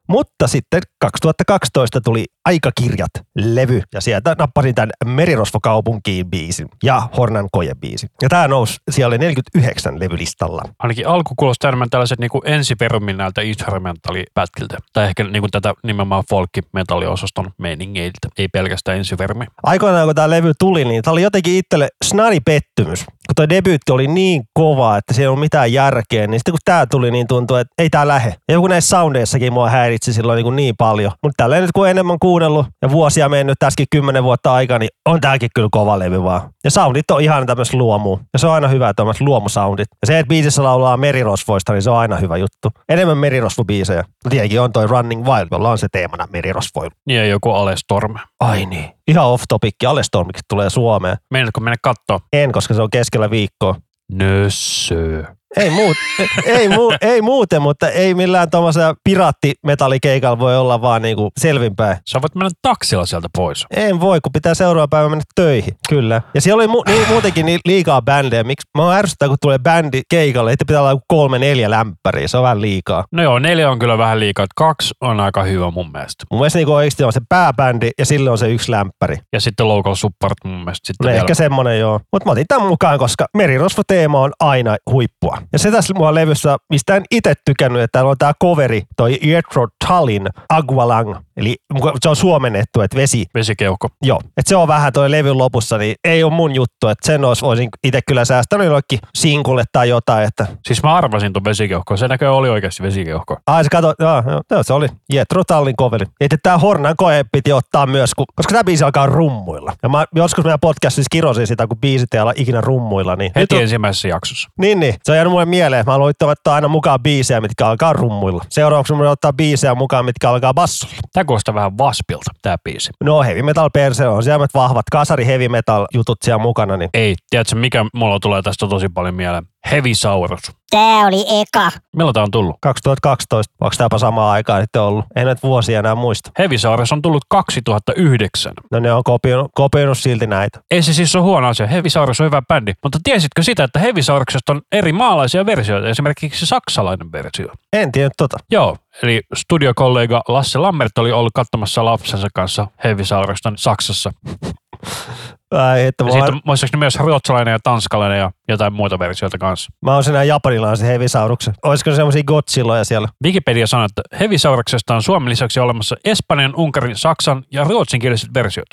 Mutta 0.10 0.48
sitten 0.48 0.82
2012 1.00 2.02
tuli 2.02 2.26
Aikakirjat 2.46 3.12
levy 3.36 3.82
ja 3.94 4.02
sieltä 4.02 4.36
nappasin 4.40 4.76
tämän 4.76 4.90
Merirosvokaupunkiin 5.06 6.30
biisin 6.30 6.68
ja 6.84 7.10
Hornan 7.18 7.48
koje 7.52 7.76
biisi. 7.76 8.08
Ja 8.22 8.30
tämä 8.30 8.48
nousi 8.48 8.78
siellä 8.92 9.18
49 9.18 10.00
levylistalla. 10.00 10.62
Ainakin 10.80 11.08
alku 11.08 11.34
kuulosti 11.38 11.68
enemmän 11.68 11.90
tällaiset 11.90 12.20
niin 12.20 12.30
ensiperumin 12.46 13.18
näiltä 13.18 13.42
instrumentalipätkiltä. 13.42 14.78
Tai 14.94 15.08
ehkä 15.08 15.24
niin 15.24 15.42
kuin 15.42 15.52
tätä 15.52 15.74
nimenomaan 15.84 16.24
folkki-metalliosaston 16.30 17.52
meiningeiltä. 17.58 18.28
Ei 18.38 18.48
pelkästään 18.48 18.98
ensivermi. 18.98 19.46
Aikoinaan 19.64 20.08
kun 20.08 20.16
tämä 20.16 20.30
levy 20.30 20.52
tuli, 20.60 20.86
niin 20.86 21.04
tämä 21.04 21.12
oli 21.12 21.22
jotenkin 21.22 21.56
itselle 21.56 21.90
snari 22.06 22.40
pettymys. 22.40 23.06
Toi 23.40 23.50
debyytti 23.50 23.92
oli 23.92 24.08
niin 24.08 24.44
kova, 24.54 24.98
että 24.98 25.14
siellä 25.14 25.24
ei 25.24 25.28
ollut 25.28 25.40
mitään 25.40 25.74
järkeä, 25.74 26.28
niin 26.28 26.40
sitten 26.40 26.52
kun 26.52 26.60
tää 26.66 26.86
tuli, 26.86 27.12
niin 27.12 27.28
tuntui, 27.28 27.62
että 27.62 27.74
ei 27.78 27.90
tää 27.90 28.08
lähe. 28.08 28.36
Ja 28.48 28.54
joku 28.54 28.68
näissä 28.68 28.98
soundeissakin 28.98 29.54
mua 29.54 29.70
häiritsi 29.70 30.14
silloin 30.14 30.38
niin, 30.38 30.44
kuin 30.44 30.56
niin 30.56 30.76
paljon. 30.78 31.12
Mutta 31.24 31.44
tällä 31.44 31.60
nyt 31.60 31.72
kun 31.72 31.84
on 31.84 31.90
enemmän 31.90 32.20
kuunnellut 32.20 32.66
ja 32.82 32.92
vuosia 32.92 33.30
mennyt 33.30 33.56
tässäkin 33.60 33.88
kymmenen 33.92 34.24
vuotta 34.24 34.54
aikaa, 34.54 34.80
niin 34.80 34.90
on 35.10 35.22
tääkin 35.22 35.50
kyllä 35.56 35.70
kova 35.72 36.00
levy 36.00 36.24
vaan. 36.24 36.42
Ja 36.64 36.72
soundit 36.72 37.12
on 37.12 37.22
ihan 37.22 37.46
tämmöistä 37.46 37.78
luomua. 37.78 38.20
Ja 38.34 38.40
se 38.40 38.48
on 38.48 38.54
aina 38.54 38.68
hyvä, 38.68 38.90
että 38.90 39.04
on 39.04 39.14
luomusoundit. 39.20 39.88
Ja 40.02 40.08
se, 40.08 40.20
että 40.20 40.30
biisissä 40.30 40.64
laulaa 40.64 40.98
merirosvoista, 40.98 41.74
niin 41.74 41.82
se 41.82 41.90
on 41.90 41.98
aina 41.98 42.16
hyvä 42.16 42.38
juttu. 42.38 42.70
Enemmän 42.90 43.18
merirosvobiisejä. 43.18 44.04
No 44.26 44.30
tietenkin 44.30 44.62
on 44.62 44.72
toi 44.72 44.88
Running 44.88 45.26
Wild, 45.26 45.48
jolla 45.52 45.72
on 45.72 45.78
se 45.78 45.88
teemana 45.92 46.28
merirosvoilu. 46.32 46.92
Ja 47.08 47.26
joku 47.26 47.52
Alestorm. 47.52 48.16
Ai 48.40 48.66
niin. 48.66 48.92
Ihan 49.08 49.26
off 49.26 49.44
topic. 49.50 49.74
Alestormiksi 49.88 50.44
tulee 50.50 50.70
Suomeen. 50.70 51.18
Meinaatko 51.32 51.60
mennä 51.60 51.76
kattoo? 51.82 52.20
En, 52.34 52.52
koska 52.52 52.74
se 52.74 52.82
on 52.82 52.90
keskellä 52.90 53.29
viikkoa. 53.32 53.82
Nössö. 54.12 55.24
Ei, 55.58 55.70
muut, 55.70 55.98
ei, 56.46 56.70
mu, 56.70 56.92
ei 57.02 57.22
muuten, 57.22 57.62
mutta 57.62 57.90
ei 57.90 58.14
millään 58.14 58.50
tuommoisella 58.50 58.96
piraattimetallikeikalla 59.04 60.40
voi 60.40 60.58
olla 60.58 60.82
vaan 60.82 61.02
niinku 61.02 61.30
selvinpäin. 61.40 61.98
Sä 62.10 62.22
voit 62.22 62.36
mennä 62.36 62.50
taksilla 62.62 63.06
sieltä 63.06 63.28
pois. 63.38 63.66
En 63.76 64.00
voi, 64.00 64.22
kun 64.22 64.32
pitää 64.32 64.54
seuraava 64.54 64.88
päivä 64.88 65.10
mennä 65.10 65.24
töihin. 65.36 65.74
Kyllä. 65.90 66.22
Ja 66.34 66.42
siellä 66.42 66.64
oli 66.64 66.68
mu- 66.74 66.92
niin, 66.92 67.08
muutenkin 67.10 67.46
niin 67.46 67.60
liikaa 67.66 68.02
bändejä. 68.02 68.44
Miksi? 68.44 68.68
Mä 68.78 68.84
oon 68.84 68.96
ärsyttää, 68.96 69.28
kun 69.28 69.38
tulee 69.42 69.60
bändi 69.60 70.02
keikalle, 70.10 70.52
että 70.52 70.66
pitää 70.66 70.82
olla 70.82 71.02
kolme, 71.08 71.40
neljä 71.40 71.70
lämpäriä. 71.70 72.28
Se 72.28 72.38
on 72.38 72.44
vähän 72.44 72.62
liikaa. 72.62 73.04
No 73.12 73.24
joo, 73.24 73.40
neljä 73.40 73.72
on 73.72 73.80
kyllä 73.80 73.98
vähän 73.98 74.20
liikaa. 74.20 74.46
Kaksi 74.56 74.94
on 75.02 75.20
aika 75.20 75.44
hyvä 75.44 75.72
mun 75.72 75.92
mielestä. 75.92 76.26
Mun 76.32 76.40
mielestä 76.40 76.60
niin 76.60 76.68
oikeasti 76.70 77.04
on 77.04 77.14
se 77.14 77.22
pääbändi 77.30 77.90
ja 78.00 78.06
sille 78.06 78.30
on 78.30 78.38
se 78.38 78.50
yksi 78.50 78.72
lämpäri. 78.72 79.18
Ja 79.34 79.42
sitten 79.42 79.68
local 79.68 79.96
support 79.96 80.34
mun 80.46 80.58
mielestä 80.58 80.88
sitten 80.88 81.06
No 81.06 81.10
vielä. 81.10 81.22
ehkä 81.22 81.34
semmonen 81.34 81.80
joo. 81.80 82.00
Mutta 82.14 82.26
mä 82.26 82.32
otin 82.32 82.46
tämän 82.48 82.68
mukaan, 82.68 83.00
koska 83.00 83.26
merirosvo-teema 83.38 84.20
on 84.22 84.32
aina 84.40 84.76
huippua. 84.92 85.39
Ja 85.54 85.60
se 85.60 85.72
tässä 85.72 85.94
mua 85.94 86.16
levyssä, 86.16 86.58
mistä 86.70 86.96
en 86.96 87.04
itse 87.12 87.34
tykännyt, 87.46 87.82
että 87.82 87.92
täällä 87.92 88.12
on 88.12 88.18
tää 88.18 88.34
coveri, 88.42 88.84
toi 88.98 89.20
Jethro 89.22 89.68
Tullin 89.90 90.28
Agualang. 90.50 91.16
Eli 91.38 91.56
se 92.02 92.10
on 92.10 92.16
suomennettu, 92.16 92.82
että 92.82 92.98
vesi. 92.98 93.26
Vesikeuhko. 93.34 93.88
Joo. 94.02 94.20
Että 94.38 94.50
se 94.50 94.56
on 94.56 94.68
vähän 94.68 94.94
toi 94.94 95.12
levyn 95.12 95.38
lopussa, 95.38 95.78
niin 95.78 95.96
ei 96.04 96.24
ole 96.24 96.34
mun 96.34 96.56
juttu. 96.56 96.88
Että 96.88 97.06
sen 97.08 97.26
olisi, 97.26 97.42
voisin 97.42 97.70
itse 97.84 98.00
kyllä 98.08 98.26
säästänyt 98.26 98.66
jollekin 98.68 99.00
sinkulle 99.16 99.64
tai 99.72 99.90
jotain. 99.90 100.28
Että 100.28 100.48
Siis 100.66 100.84
mä 100.84 100.96
arvasin 100.96 101.34
ton 101.34 101.44
vesikeuhko. 101.44 101.98
Se 101.98 102.08
näkö 102.08 102.32
oli 102.32 102.50
oikeasti 102.50 102.84
vesikeuhko. 102.84 103.38
Ai 103.48 103.64
se 103.64 103.70
kato, 103.70 103.94
joo, 104.00 104.24
joo, 104.52 104.64
se 104.64 104.74
oli 104.74 104.88
Jethro 105.14 105.44
Tullin 105.44 105.76
coveri. 105.76 106.06
Että 106.22 106.38
tää 106.44 106.58
Hornan 106.58 106.94
koe 106.98 107.26
piti 107.32 107.54
ottaa 107.54 107.86
myös, 107.86 108.14
kun, 108.16 108.26
koska 108.36 108.52
tämä 108.52 108.64
biisi 108.64 108.84
alkaa 108.84 109.06
rummuilla. 109.06 109.74
Ja 109.84 109.90
mä 109.90 110.06
joskus 110.16 110.44
meidän 110.46 110.60
podcastissa 110.60 111.10
kirosin 111.12 111.48
sitä, 111.48 111.68
kun 111.68 111.78
biisit 111.78 112.14
ei 112.14 112.20
ala 112.20 112.34
ikinä 112.36 112.62
rummuilla. 112.62 113.16
Niin 113.16 113.32
Heti 113.36 113.56
on- 113.56 113.62
ensimmäisessä 113.62 114.08
jaksossa. 114.08 114.50
Niin, 114.58 114.80
niin. 114.80 114.94
Se 115.04 115.12
on 115.12 115.16
jäänyt 115.16 115.32
mulle 115.32 115.46
mieleen, 115.46 115.86
mä 115.86 115.94
aloin 115.94 116.14
ottaa 116.22 116.56
aina 116.56 116.68
mukaan 116.68 117.00
biisejä, 117.04 117.42
mitkä 117.42 117.68
alkaa 117.68 117.94
rummuilla. 117.94 118.44
Seuraavaksi 118.50 118.94
mulle 118.94 119.10
ottaa 119.10 119.34
biisejä 119.34 119.76
mukaan, 119.80 120.06
mitkä 120.06 120.30
alkaa 120.30 120.54
bassolla. 120.54 120.94
Tää 121.14 121.26
kuulostaa 121.26 121.56
vähän 121.56 121.78
vaspilta, 121.78 122.32
tää 122.42 122.58
biisi. 122.64 122.90
No 123.04 123.22
heavy 123.22 123.42
metal 123.42 123.70
perse 123.74 124.08
on 124.08 124.24
siellä 124.24 124.48
vahvat 124.54 124.86
kasari 124.92 125.26
heavy 125.26 125.48
metal 125.48 125.88
jutut 125.94 126.18
siellä 126.24 126.42
mukana, 126.42 126.78
niin 126.78 126.90
Ei, 126.94 127.16
tiedätkö 127.30 127.56
mikä 127.56 127.86
mulla 127.94 128.20
tulee 128.20 128.42
tästä 128.42 128.68
tosi 128.68 128.90
paljon 128.90 129.16
mieleen? 129.16 129.44
Hevisaurus. 129.72 130.42
Tää 130.70 130.98
oli 131.08 131.26
eka. 131.42 131.72
Milloin 131.96 132.14
tää 132.14 132.24
on 132.24 132.32
tullut? 132.32 132.56
2012, 132.62 133.56
onko 133.62 133.76
tämäpä 133.78 133.98
samaa 133.98 134.32
aikaa 134.32 134.62
sitten 134.62 134.82
ollut? 134.82 135.06
En 135.16 135.26
näitä 135.26 135.42
vuosia 135.44 135.80
enää 135.80 135.96
muista. 135.96 136.32
Hevisaurus 136.40 136.92
on 136.92 137.02
tullut 137.02 137.26
2009. 137.30 138.54
No 138.72 138.80
ne 138.80 138.94
on 138.94 139.04
kopioinut, 139.04 139.52
kopioinut 139.56 139.98
silti 139.98 140.28
näitä. 140.28 140.60
Ei 140.72 140.82
se 140.82 140.94
siis 140.94 141.16
ole 141.16 141.24
huono 141.24 141.48
asia. 141.48 141.68
Hevisaurus 141.68 142.22
on 142.22 142.26
hyvä 142.26 142.42
bändi. 142.42 142.74
Mutta 142.84 143.00
tiesitkö 143.04 143.44
sitä, 143.44 143.64
että 143.64 143.80
Hevisauruksesta 143.80 144.52
on 144.52 144.62
eri 144.72 144.94
maalaisia 144.94 145.46
versioita, 145.46 145.90
esimerkiksi 145.90 146.46
saksalainen 146.46 147.12
versio? 147.12 147.48
En 147.74 147.92
tiedä 147.92 148.10
tota. 148.18 148.38
Joo, 148.52 148.78
eli 149.04 149.22
studiokollega 149.36 150.22
Lasse 150.28 150.60
Lammert 150.60 150.98
oli 150.98 151.12
ollut 151.12 151.34
katsomassa 151.34 151.86
lapsensa 151.86 152.28
kanssa 152.34 152.68
Hevisaurusta 152.84 153.54
Saksassa. 153.56 154.12
Ai, 155.52 155.86
että 155.86 156.04
Ja 156.04 156.06
mä, 156.06 156.12
siitä 156.12 156.26
oon, 156.26 156.34
on 156.34 156.42
muistaakseni 156.46 156.80
myös 156.80 156.96
ruotsalainen 157.00 157.52
ja 157.52 157.60
tanskalainen 157.64 158.20
ja 158.20 158.32
jotain 158.48 158.74
muita 158.74 159.00
versioita 159.00 159.38
kanssa. 159.38 159.72
mä 159.86 159.94
oon 159.94 160.04
sen 160.04 160.28
japanilaisen 160.28 160.88
hevisauruksen. 160.88 161.54
Olisiko 161.64 161.92
semmoisia 161.92 162.24
Godzilloja 162.24 162.84
siellä? 162.86 163.08
Wikipedia 163.24 163.68
sanoo, 163.68 163.86
että 163.86 164.02
Hevisauruksesta 164.20 164.96
on 164.96 165.04
Suomen 165.04 165.30
lisäksi 165.30 165.60
olemassa 165.60 165.96
Espanjan, 166.06 166.56
Unkarin, 166.56 166.96
Saksan 166.96 167.44
ja 167.52 167.64
ruotsinkieliset 167.64 168.34
versiot. 168.34 168.68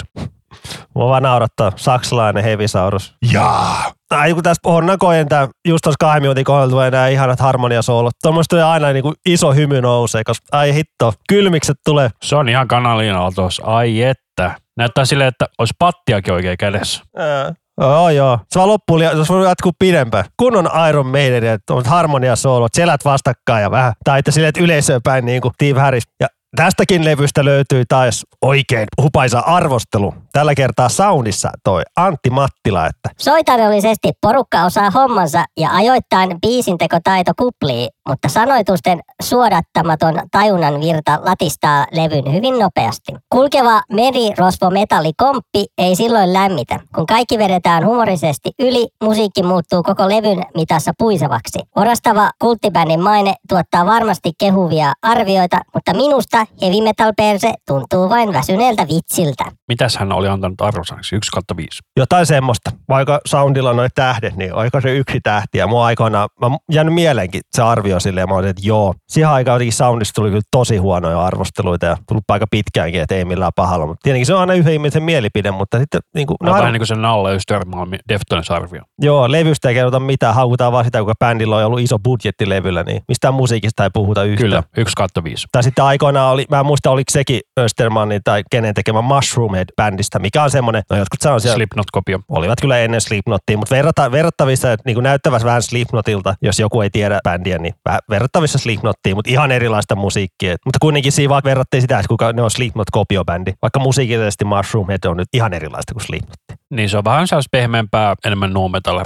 Mua 0.95 1.09
vaan 1.09 1.23
naurattaa. 1.23 1.73
Saksalainen 1.77 2.45
hevisaurus. 2.45 3.15
Jaa. 3.33 3.96
Ai 4.11 4.35
kun 4.35 4.43
tästä 4.43 4.69
Honnakojen 4.69 5.29
tää 5.29 5.49
just 5.69 5.83
tuossa 5.83 5.97
kahden 6.01 6.23
minuutin 6.23 6.45
kohdalla 6.45 6.71
tulee 6.71 6.91
nämä 6.91 7.09
ihanat 7.09 7.41
harmoniasoolot. 7.41 8.15
Tuommoista 8.23 8.51
tulee 8.57 8.65
aina 8.65 8.93
niinku 8.93 9.15
iso 9.29 9.53
hymy 9.53 9.81
nousee, 9.81 10.25
koska 10.25 10.47
ai 10.53 10.75
hitto, 10.75 11.15
kylmikset 11.29 11.77
tulee. 11.85 12.11
Se 12.23 12.37
on 12.37 12.49
ihan 12.49 12.69
kanaliinalla 12.69 13.33
tuossa. 13.35 13.63
Ai 13.67 14.03
että. 14.03 14.55
Näyttää 14.77 15.05
silleen, 15.05 15.29
että 15.29 15.47
olisi 15.59 15.75
pattiakin 15.79 16.35
oikein 16.35 16.59
kädessä. 16.59 17.03
Ää. 17.17 17.55
Joo, 17.81 18.11
joo. 18.11 18.39
Se 18.49 18.59
vaan 18.59 18.69
loppuu, 18.69 18.99
liian- 18.99 19.17
jos 19.17 19.29
voi 19.29 19.47
jatkuu 19.47 19.73
pidempään. 19.79 20.25
Kunnon 20.37 20.71
Iron 20.89 21.07
Maiden, 21.07 21.45
että 21.45 21.75
on 21.75 21.85
harmoniasoolot, 21.85 22.75
selät 22.75 23.05
vastakkain 23.05 23.63
ja 23.63 23.71
vähän. 23.71 23.93
Tai 24.05 24.19
että 24.19 24.31
silleen, 24.31 24.49
että 24.49 24.61
yleisöön 24.61 25.01
päin 25.05 25.27
niin 25.27 25.41
kuin 25.41 25.55
Steve 25.55 25.81
Harris. 25.81 26.05
Ja 26.21 26.27
tästäkin 26.57 27.05
levystä 27.05 27.45
löytyy 27.45 27.85
taas 27.89 28.25
oikein 28.43 28.87
hupaisa 29.03 29.39
arvostelu. 29.39 30.15
Tällä 30.33 30.55
kertaa 30.55 30.89
soundissa 30.89 31.51
toi 31.65 31.83
Antti 31.97 32.31
Mattila, 32.31 32.87
että 32.87 33.11
Soitanollisesti 33.19 34.13
porukka 34.21 34.65
osaa 34.65 34.91
hommansa 34.91 35.45
ja 35.57 35.71
ajoittain 35.73 36.41
biisintekotaito 36.41 37.33
kuplii, 37.39 37.89
mutta 38.09 38.29
sanoitusten 38.29 39.01
suodattamaton 39.23 40.21
tajunnan 40.31 40.81
virta 40.81 41.19
latistaa 41.23 41.87
levyn 41.93 42.33
hyvin 42.33 42.59
nopeasti. 42.59 43.13
Kulkeva 43.33 43.83
merirosvo-metallikomppi 43.93 45.65
ei 45.79 45.97
silloin 45.97 46.33
lämmitä. 46.33 46.81
Kun 46.95 47.07
kaikki 47.07 47.39
vedetään 47.39 47.87
humorisesti 47.87 48.51
yli, 48.59 48.89
musiikki 49.05 49.43
muuttuu 49.43 49.83
koko 49.83 50.09
levyn 50.09 50.43
mitassa 50.55 50.93
puisevaksi. 50.99 51.59
Orastava 51.77 52.31
kulttibändin 52.39 53.03
maine 53.03 53.35
tuottaa 53.49 53.87
varmasti 53.87 54.33
kehuvia 54.39 54.93
arvioita, 55.03 55.61
mutta 55.75 55.95
minusta 55.95 56.46
heavy 56.63 56.81
metal 56.85 57.13
perse 57.17 57.53
tuntuu 57.69 58.11
vain 58.11 58.33
väsyneeltä 58.33 58.87
vitsiltä. 58.89 59.45
Mitäs 59.69 59.97
hän 59.97 60.13
oli 60.13 60.29
antanut 60.29 60.61
arvosanaksi? 60.61 61.17
1 61.17 61.31
kautta 61.31 61.57
5. 61.57 61.83
jotain 61.97 62.27
semmoista. 62.27 62.71
Vaikka 62.89 63.21
soundilla 63.27 63.73
noin 63.73 63.91
tähdet, 63.95 64.37
niin 64.37 64.55
aika 64.55 64.81
se 64.81 64.97
yksi 64.97 65.21
tähti. 65.23 65.59
Ja 65.59 65.67
mua 65.67 65.87
aikoinaan, 65.87 66.29
mä 66.41 66.57
jäänyt 66.73 66.95
mieleenkin 66.95 67.41
se 67.57 67.63
arvio 67.63 68.01
silleen, 68.01 68.23
ja 68.23 68.27
mä 68.27 68.35
olin, 68.35 68.51
että 68.51 68.63
joo. 68.65 68.95
Siihen 69.09 69.31
aikaan 69.31 69.55
jotenkin 69.55 69.73
soundista 69.73 70.13
tuli 70.15 70.29
kyllä 70.29 70.43
tosi 70.51 70.77
huonoja 70.77 71.25
arvosteluita 71.25 71.87
ja 71.87 71.97
tullut 72.09 72.25
aika 72.29 72.47
pitkäänkin, 72.51 73.01
että 73.01 73.15
ei 73.15 73.25
millään 73.25 73.53
pahalla. 73.57 73.87
Mutta 73.87 74.01
tietenkin 74.03 74.27
se 74.27 74.35
on 74.35 74.41
aina 74.41 74.55
yhden 74.55 74.73
ihmisen 74.73 75.03
mielipide, 75.03 75.51
mutta 75.51 75.79
sitten 75.79 76.01
niin 76.15 76.27
kuin, 76.27 76.37
No, 76.43 76.53
vähän 76.53 76.73
niin 76.73 76.81
kuin 76.81 76.87
se 76.87 76.95
Nalle 76.95 77.35
Östermalmi 77.35 77.99
Deftones-arvio. 78.09 78.83
joo, 79.03 79.33
levystä 79.33 79.69
ei 79.69 79.75
kerrota 79.75 80.01
mitään, 80.01 80.35
haukutaan 80.35 80.73
vaan 80.73 80.85
sitä, 80.85 80.99
kuinka 80.99 81.15
bändillä 81.19 81.57
on 81.57 81.65
ollut 81.65 81.81
iso 81.81 81.99
budjetti 81.99 82.49
levyllä, 82.49 82.83
niin 82.83 83.03
mistään 83.09 83.35
musiikista 83.35 83.85
ei 83.85 83.91
puhuta 83.93 84.25
yhtään. 84.25 84.47
Kyllä, 84.49 84.63
1 84.77 84.95
kautta 84.97 85.25
5. 85.25 85.47
Tai 85.53 85.63
sitten 85.63 85.85
aikoinaan 85.85 86.36
oli, 86.37 86.47
mä 86.51 86.61
en 86.61 86.67
muista 86.67 86.91
oliko 86.91 87.11
sekin 87.11 87.41
Östermanin 87.61 88.21
tai 88.25 88.43
kenen 88.51 88.75
tekemä 88.75 89.01
Mushroomhead-bändistä, 89.01 90.19
mikä 90.19 90.43
on 90.43 90.51
semmoinen, 90.51 90.83
no 90.91 90.97
jotkut 90.97 91.21
sanoo 91.21 91.39
siellä, 91.39 91.57
Slipknot-kopio. 91.57 92.21
olivat 92.29 92.61
kyllä 92.61 92.79
ennen 92.79 93.01
Slipknottia, 93.01 93.57
mutta 93.57 93.75
verrata, 93.75 94.13
verrattavissa, 94.13 94.73
että 94.73 94.83
niin 94.87 95.03
näyttävässä 95.03 95.47
vähän 95.47 95.63
Slipknotilta, 95.63 96.35
jos 96.43 96.61
joku 96.61 96.81
ei 96.81 96.91
tiedä 96.91 97.21
bändiä, 97.25 97.59
niin 97.59 97.75
vähän 97.85 98.01
verrattavissa 98.11 98.59
Slipknottiin, 98.59 99.17
mutta 99.17 99.31
ihan 99.31 99.53
erilaista 99.53 99.97
musiikkia. 99.97 100.57
Mutta 100.65 100.79
kuitenkin 100.81 101.13
siinä 101.13 101.29
vaan 101.29 101.43
verrattiin 101.45 101.81
sitä, 101.81 101.99
että 101.99 102.09
kuka 102.09 102.33
ne 102.33 102.43
on 102.43 102.51
Slipknot-kopiobändi, 102.51 103.53
vaikka 103.63 103.81
musiikillisesti 103.81 104.45
Mushroomhead 104.45 105.05
on 105.07 105.17
nyt 105.17 105.29
ihan 105.33 105.53
erilaista 105.53 105.95
kuin 105.95 106.05
Slipknotti. 106.05 106.55
Niin 106.71 106.89
se 106.89 106.99
on 106.99 107.05
vähän 107.05 107.29
sellaista 107.29 107.49
pehmeämpää, 107.51 108.15
enemmän 108.25 108.53
nu 108.53 108.69
metal 108.69 109.01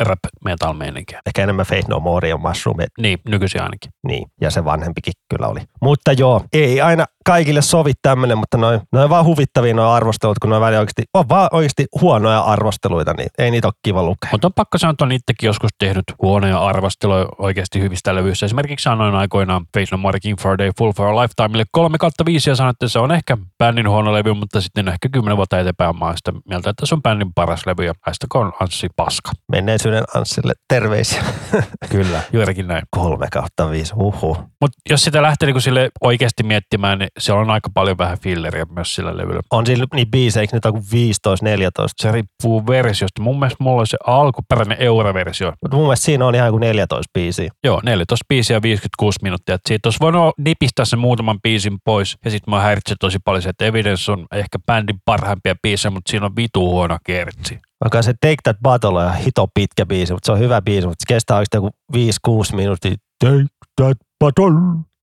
rap, 0.00 0.18
metal 0.44 0.72
meininkiä. 0.72 1.20
Ehkä 1.26 1.42
enemmän 1.42 1.66
Faith 1.66 1.88
No 1.88 2.00
More 2.00 2.28
ja 2.28 2.36
Mushroomhead, 2.36 2.88
Niin, 3.00 3.18
nykyisin 3.28 3.62
ainakin. 3.62 3.90
niin, 4.06 4.26
ja 4.40 4.50
se 4.50 4.64
vanhempikin 4.64 5.12
kyllä 5.30 5.46
oli. 5.48 5.60
Mutta 5.82 6.12
joo, 6.12 6.44
ei 6.52 6.80
aina 6.80 7.06
kaikille 7.28 7.62
sovi 7.62 7.92
tämmöinen, 8.02 8.38
mutta 8.38 8.58
noin 8.58 8.80
noin 8.92 9.10
vaan 9.10 9.24
huvittavia 9.24 9.74
noin 9.74 9.88
arvostelut, 9.88 10.38
kun 10.38 10.50
noin 10.50 10.62
välillä 10.62 10.80
oikeasti, 10.80 11.02
on 11.14 11.28
vaan 11.28 11.48
oikeasti 11.52 11.86
huonoja 12.00 12.40
arvosteluita, 12.40 13.14
niin 13.14 13.28
ei 13.38 13.50
niitä 13.50 13.68
ole 13.68 13.74
kiva 13.82 14.02
lukea. 14.02 14.30
Mutta 14.32 14.46
on 14.46 14.52
pakko 14.52 14.78
sanoa, 14.78 14.90
että 14.90 15.04
on 15.04 15.12
itsekin 15.12 15.46
joskus 15.46 15.70
tehnyt 15.78 16.04
huonoja 16.22 16.58
arvosteluja 16.58 17.26
oikeasti 17.38 17.80
hyvistä 17.80 18.14
levyistä. 18.14 18.46
Esimerkiksi 18.46 18.88
anoin 18.88 19.14
aikoinaan 19.14 19.66
Face 19.74 19.88
No 19.92 19.98
More 19.98 20.20
King 20.20 20.38
for 20.40 20.52
a 20.52 20.58
Day 20.58 20.70
Full 20.78 20.92
for 20.92 21.06
a 21.06 21.22
Lifetimeille 21.22 21.64
3 21.72 21.98
kautta 21.98 22.24
5 22.24 22.50
ja 22.50 22.56
sanoin, 22.56 22.70
että 22.70 22.88
se 22.88 22.98
on 22.98 23.12
ehkä 23.12 23.36
bändin 23.58 23.88
huono 23.88 24.12
levy, 24.12 24.34
mutta 24.34 24.60
sitten 24.60 24.88
ehkä 24.88 25.08
10 25.12 25.36
vuotta 25.36 25.58
eteenpäin 25.58 25.98
mä 25.98 26.12
sitä 26.16 26.32
mieltä, 26.48 26.70
että 26.70 26.86
se 26.86 26.94
on 26.94 27.02
bändin 27.02 27.34
paras 27.34 27.66
levy 27.66 27.84
ja 27.84 27.94
haistakoon 28.06 28.52
Anssi 28.60 28.88
paska. 28.96 29.32
Menneisyyden 29.52 30.04
Anssille 30.14 30.52
terveisiä. 30.68 31.22
Kyllä, 31.90 32.20
juurikin 32.32 32.68
näin. 32.68 32.82
Kolme 32.90 33.26
kautta 33.32 33.70
viisi, 33.70 33.92
uhu. 33.96 34.36
Mutta 34.60 34.78
jos 34.90 35.04
sitä 35.04 35.22
lähtee 35.22 35.46
niinku 35.46 35.60
sille 35.60 35.90
oikeasti 36.00 36.42
miettimään, 36.42 37.08
siellä 37.18 37.40
on 37.40 37.50
aika 37.50 37.70
paljon 37.74 37.98
vähän 37.98 38.18
filleriä 38.18 38.66
myös 38.70 38.94
sillä 38.94 39.16
levyllä. 39.16 39.40
On 39.50 39.66
siinä 39.66 39.86
niin 39.94 40.10
biisejä, 40.10 40.40
eikö 40.40 40.56
niitä 40.56 40.68
on 40.68 40.74
15-14? 40.74 40.80
Se 41.96 42.12
riippuu 42.12 42.66
versiosta. 42.66 43.22
Mun 43.22 43.38
mielestä 43.38 43.64
mulla 43.64 43.80
on 43.80 43.86
se 43.86 43.96
alkuperäinen 44.06 44.82
Euro-versio. 44.82 45.52
Mutta 45.62 45.76
mun 45.76 45.84
mielestä 45.86 46.04
siinä 46.04 46.26
on 46.26 46.34
ihan 46.34 46.50
kuin 46.50 46.60
14 46.60 47.10
biisiä. 47.14 47.50
Joo, 47.64 47.80
14 47.84 48.24
biisiä 48.28 48.56
ja 48.56 48.62
56 48.62 49.18
minuuttia. 49.22 49.54
Et 49.54 49.60
siitä 49.68 49.86
olisi 49.86 49.98
voinut 50.00 50.34
nipistää 50.38 50.84
sen 50.84 50.98
muutaman 50.98 51.38
biisin 51.42 51.78
pois. 51.84 52.16
Ja 52.24 52.30
sitten 52.30 52.54
mä 52.54 52.60
häiritsen 52.60 52.96
tosi 53.00 53.18
paljon 53.24 53.42
se, 53.42 53.48
että 53.48 53.64
Evidence 53.64 54.12
on 54.12 54.26
ehkä 54.32 54.58
bändin 54.66 54.98
parhaimpia 55.04 55.54
biisejä, 55.62 55.90
mutta 55.90 56.10
siinä 56.10 56.26
on 56.26 56.36
vitu 56.36 56.70
huono 56.70 56.98
kertsi. 57.06 57.58
Vaikka 57.84 58.02
se 58.02 58.12
Take 58.20 58.36
That 58.42 58.56
Battle 58.62 58.88
on 58.88 59.02
ihan 59.02 59.16
hito 59.16 59.46
pitkä 59.54 59.86
biisi, 59.86 60.12
mutta 60.12 60.26
se 60.26 60.32
on 60.32 60.38
hyvä 60.38 60.62
biisi, 60.62 60.86
mutta 60.86 61.04
se 61.08 61.14
kestää 61.14 61.36
oikeastaan 61.36 61.64
joku 61.64 62.42
5-6 62.52 62.56
minuuttia. 62.56 62.94
Take 63.24 63.44
That 63.76 63.98
Battle. 64.20 64.54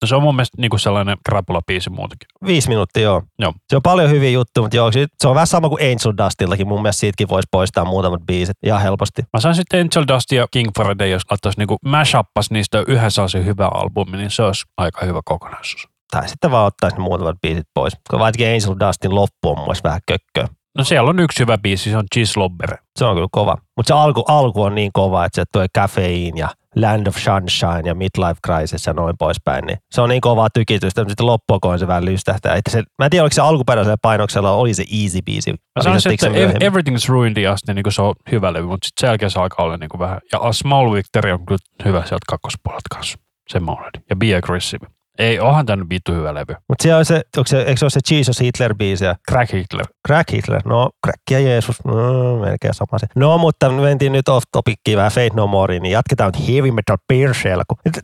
No 0.05 0.09
se 0.09 0.15
on 0.15 0.23
mun 0.23 0.35
mielestä 0.35 0.61
niinku 0.61 0.77
sellainen 0.77 1.17
krapula-biisi 1.29 1.89
muutenkin. 1.89 2.27
Viisi 2.45 2.69
minuuttia, 2.69 3.03
joo. 3.03 3.23
Joo. 3.39 3.53
Se 3.69 3.75
on 3.75 3.81
paljon 3.81 4.09
hyviä 4.09 4.29
juttuja, 4.29 4.61
mutta 4.61 4.77
joo, 4.77 4.91
se 4.91 5.27
on 5.27 5.35
vähän 5.35 5.47
sama 5.47 5.69
kuin 5.69 5.81
Angel 5.81 6.25
Dustillakin. 6.25 6.67
Mun 6.67 6.81
mielestä 6.81 6.99
siitäkin 6.99 7.29
voisi 7.29 7.47
poistaa 7.51 7.85
muutamat 7.85 8.21
biisit 8.25 8.57
ihan 8.65 8.81
helposti. 8.81 9.21
Mä 9.33 9.39
sain 9.39 9.55
sitten 9.55 9.79
Angel 9.79 10.05
Dust 10.07 10.31
ja 10.31 10.47
King 10.51 10.69
Faraday, 10.77 11.09
jos 11.09 11.21
laittaisi 11.31 11.59
niinku 11.59 11.77
mashappas 11.85 12.51
niistä 12.51 12.83
yhdessä 12.87 13.21
olisi 13.21 13.45
hyvä 13.45 13.67
albumi, 13.67 14.17
niin 14.17 14.31
se 14.31 14.43
olisi 14.43 14.65
aika 14.77 15.05
hyvä 15.05 15.21
kokonaisuus. 15.25 15.87
Tai 16.11 16.29
sitten 16.29 16.51
vaan 16.51 16.65
ottaisi 16.65 16.97
ne 16.97 17.03
muutamat 17.03 17.41
biisit 17.41 17.67
pois. 17.73 17.93
Koska 17.95 18.19
varsinkin 18.19 18.47
Angel 18.47 18.87
Dustin 18.87 19.15
loppu 19.15 19.49
on 19.49 19.57
mun 19.57 19.75
vähän 19.83 20.01
kökköä. 20.07 20.47
No 20.77 20.83
siellä 20.83 21.09
on 21.09 21.19
yksi 21.19 21.39
hyvä 21.39 21.57
biisi, 21.57 21.91
se 21.91 21.97
on 21.97 22.05
Cheese 22.15 22.39
Lobber. 22.39 22.77
Se 22.99 23.05
on 23.05 23.15
kyllä 23.15 23.27
kova. 23.31 23.57
Mutta 23.77 23.87
se 23.87 23.93
alku, 23.93 24.23
alku 24.27 24.63
on 24.63 24.75
niin 24.75 24.91
kova, 24.93 25.25
että 25.25 25.41
se 25.41 25.45
tulee 25.51 25.67
Caffeine 25.77 26.39
ja 26.39 26.49
Land 26.75 27.07
of 27.07 27.15
Sunshine 27.15 27.81
ja 27.85 27.95
Midlife 27.95 28.39
Crisis 28.45 28.87
ja 28.87 28.93
noin 28.93 29.15
poispäin. 29.19 29.65
Niin 29.65 29.77
se 29.91 30.01
on 30.01 30.09
niin 30.09 30.21
kovaa 30.21 30.47
tykitystä, 30.53 31.01
mutta 31.01 31.11
sitten 31.11 31.25
loppuakoin 31.25 31.79
se 31.79 31.87
vähän 31.87 32.05
lystähtää. 32.05 32.55
Että 32.55 32.71
se, 32.71 32.83
mä 32.99 33.05
en 33.05 33.11
tiedä, 33.11 33.23
oliko 33.23 33.33
se 33.33 33.41
alkuperäisellä 33.41 33.97
painoksella 34.01 34.51
oli 34.51 34.73
se 34.73 34.83
easy 35.03 35.19
biisi. 35.25 35.51
Mä 35.51 35.83
sanoisin, 35.83 36.11
että 36.11 36.29
myöhemmin? 36.29 36.61
Everything's 36.61 37.09
Ruined 37.09 37.45
asti 37.45 37.73
niin 37.73 37.85
se 37.89 38.01
on 38.01 38.13
hyvä 38.31 38.53
levy, 38.53 38.65
mutta 38.65 38.85
sitten 38.85 39.01
sen 39.01 39.07
jälkeen 39.07 39.31
se 39.31 39.39
alkaa 39.39 39.65
olla 39.65 39.77
niin 39.77 39.99
vähän. 39.99 40.19
Ja 40.31 40.39
A 40.39 40.53
Small 40.53 40.93
Victory 40.93 41.31
on 41.31 41.45
kyllä 41.45 41.59
hyvä 41.85 41.99
sieltä 41.99 42.25
kakkospuolelta 42.27 42.95
kanssa. 42.95 43.17
Se 43.49 43.59
mä 43.59 43.71
olen. 43.71 43.91
Ja 44.09 44.15
Be 44.15 44.35
Aggressive. 44.35 44.87
Ei, 45.19 45.39
onhan 45.39 45.65
tämä 45.65 45.75
nyt 45.75 45.89
vittu 45.89 46.13
hyvä 46.13 46.33
levy. 46.33 46.55
Mutta 46.69 46.83
siellä 46.83 46.97
on 46.97 47.05
se, 47.05 47.21
onko 47.37 47.47
se, 47.47 47.59
eikö 47.59 47.77
se 47.77 47.85
ole 47.85 47.89
se 47.89 47.99
Jesus 48.11 48.41
Hitler-biisi 48.41 49.05
ja 49.05 49.15
Crack 49.31 49.53
Hitler. 49.53 49.85
Crack 50.07 50.31
Hitler? 50.31 50.61
No, 50.65 50.89
Crack 51.05 51.21
ja 51.31 51.39
Jeesus, 51.39 51.85
no, 51.85 52.39
melkein 52.39 52.73
sama 52.73 52.99
se. 52.99 53.07
No, 53.15 53.37
mutta 53.37 53.69
me 53.69 53.81
mentiin 53.81 54.11
nyt 54.11 54.29
off 54.29 54.43
topickiin 54.51 54.97
vähän 54.97 55.11
Fate 55.11 55.29
No 55.33 55.47
More, 55.47 55.79
niin 55.79 55.91
jatketaan 55.91 56.31
nyt 56.35 56.47
Heavy 56.47 56.71
Metal 56.71 56.97
Beer 57.07 57.31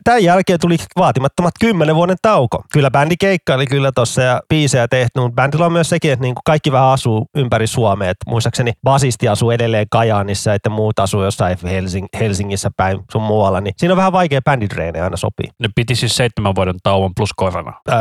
Tämän 0.04 0.24
jälkeen 0.24 0.60
tuli 0.60 0.78
vaatimattomat 0.98 1.54
kymmenen 1.60 1.96
vuoden 1.96 2.18
tauko. 2.22 2.64
Kyllä 2.74 2.92
bändi 2.92 3.16
keikkaili 3.20 3.68
kyllä 3.68 3.92
tossa 3.96 4.22
ja 4.22 4.42
biisejä 4.50 4.88
tehty, 4.88 5.20
mutta 5.20 5.36
bändillä 5.36 5.66
on 5.66 5.72
myös 5.74 5.90
sekin, 5.90 6.12
että 6.12 6.22
niinku 6.24 6.42
kaikki 6.46 6.72
vähän 6.72 6.88
asuu 6.88 7.28
ympäri 7.36 7.68
Suomea. 7.68 8.10
Et 8.10 8.18
muistaakseni 8.28 8.72
basisti 8.84 9.28
asuu 9.28 9.52
edelleen 9.52 9.88
Kajaanissa 9.92 10.50
ja 10.50 10.56
että 10.56 10.70
muut 10.70 11.00
asuu 11.00 11.24
jossain 11.24 11.58
Helsing- 11.58 12.20
Helsingissä 12.20 12.70
päin 12.78 13.00
sun 13.12 13.22
muualla, 13.22 13.62
niin 13.62 13.74
siinä 13.78 13.94
on 13.94 13.98
vähän 13.98 14.14
vaikea 14.14 14.42
bändidreenejä 14.42 15.04
aina 15.04 15.18
sopii. 15.18 15.50
Ne 15.60 15.70
piti 15.76 15.96
siis 15.96 16.16
seitsemän 16.16 16.56
vuoden 16.56 16.76
tauon 17.02 17.16
plus 17.16 17.34
korona. 17.36 17.74
Öö, 17.90 17.96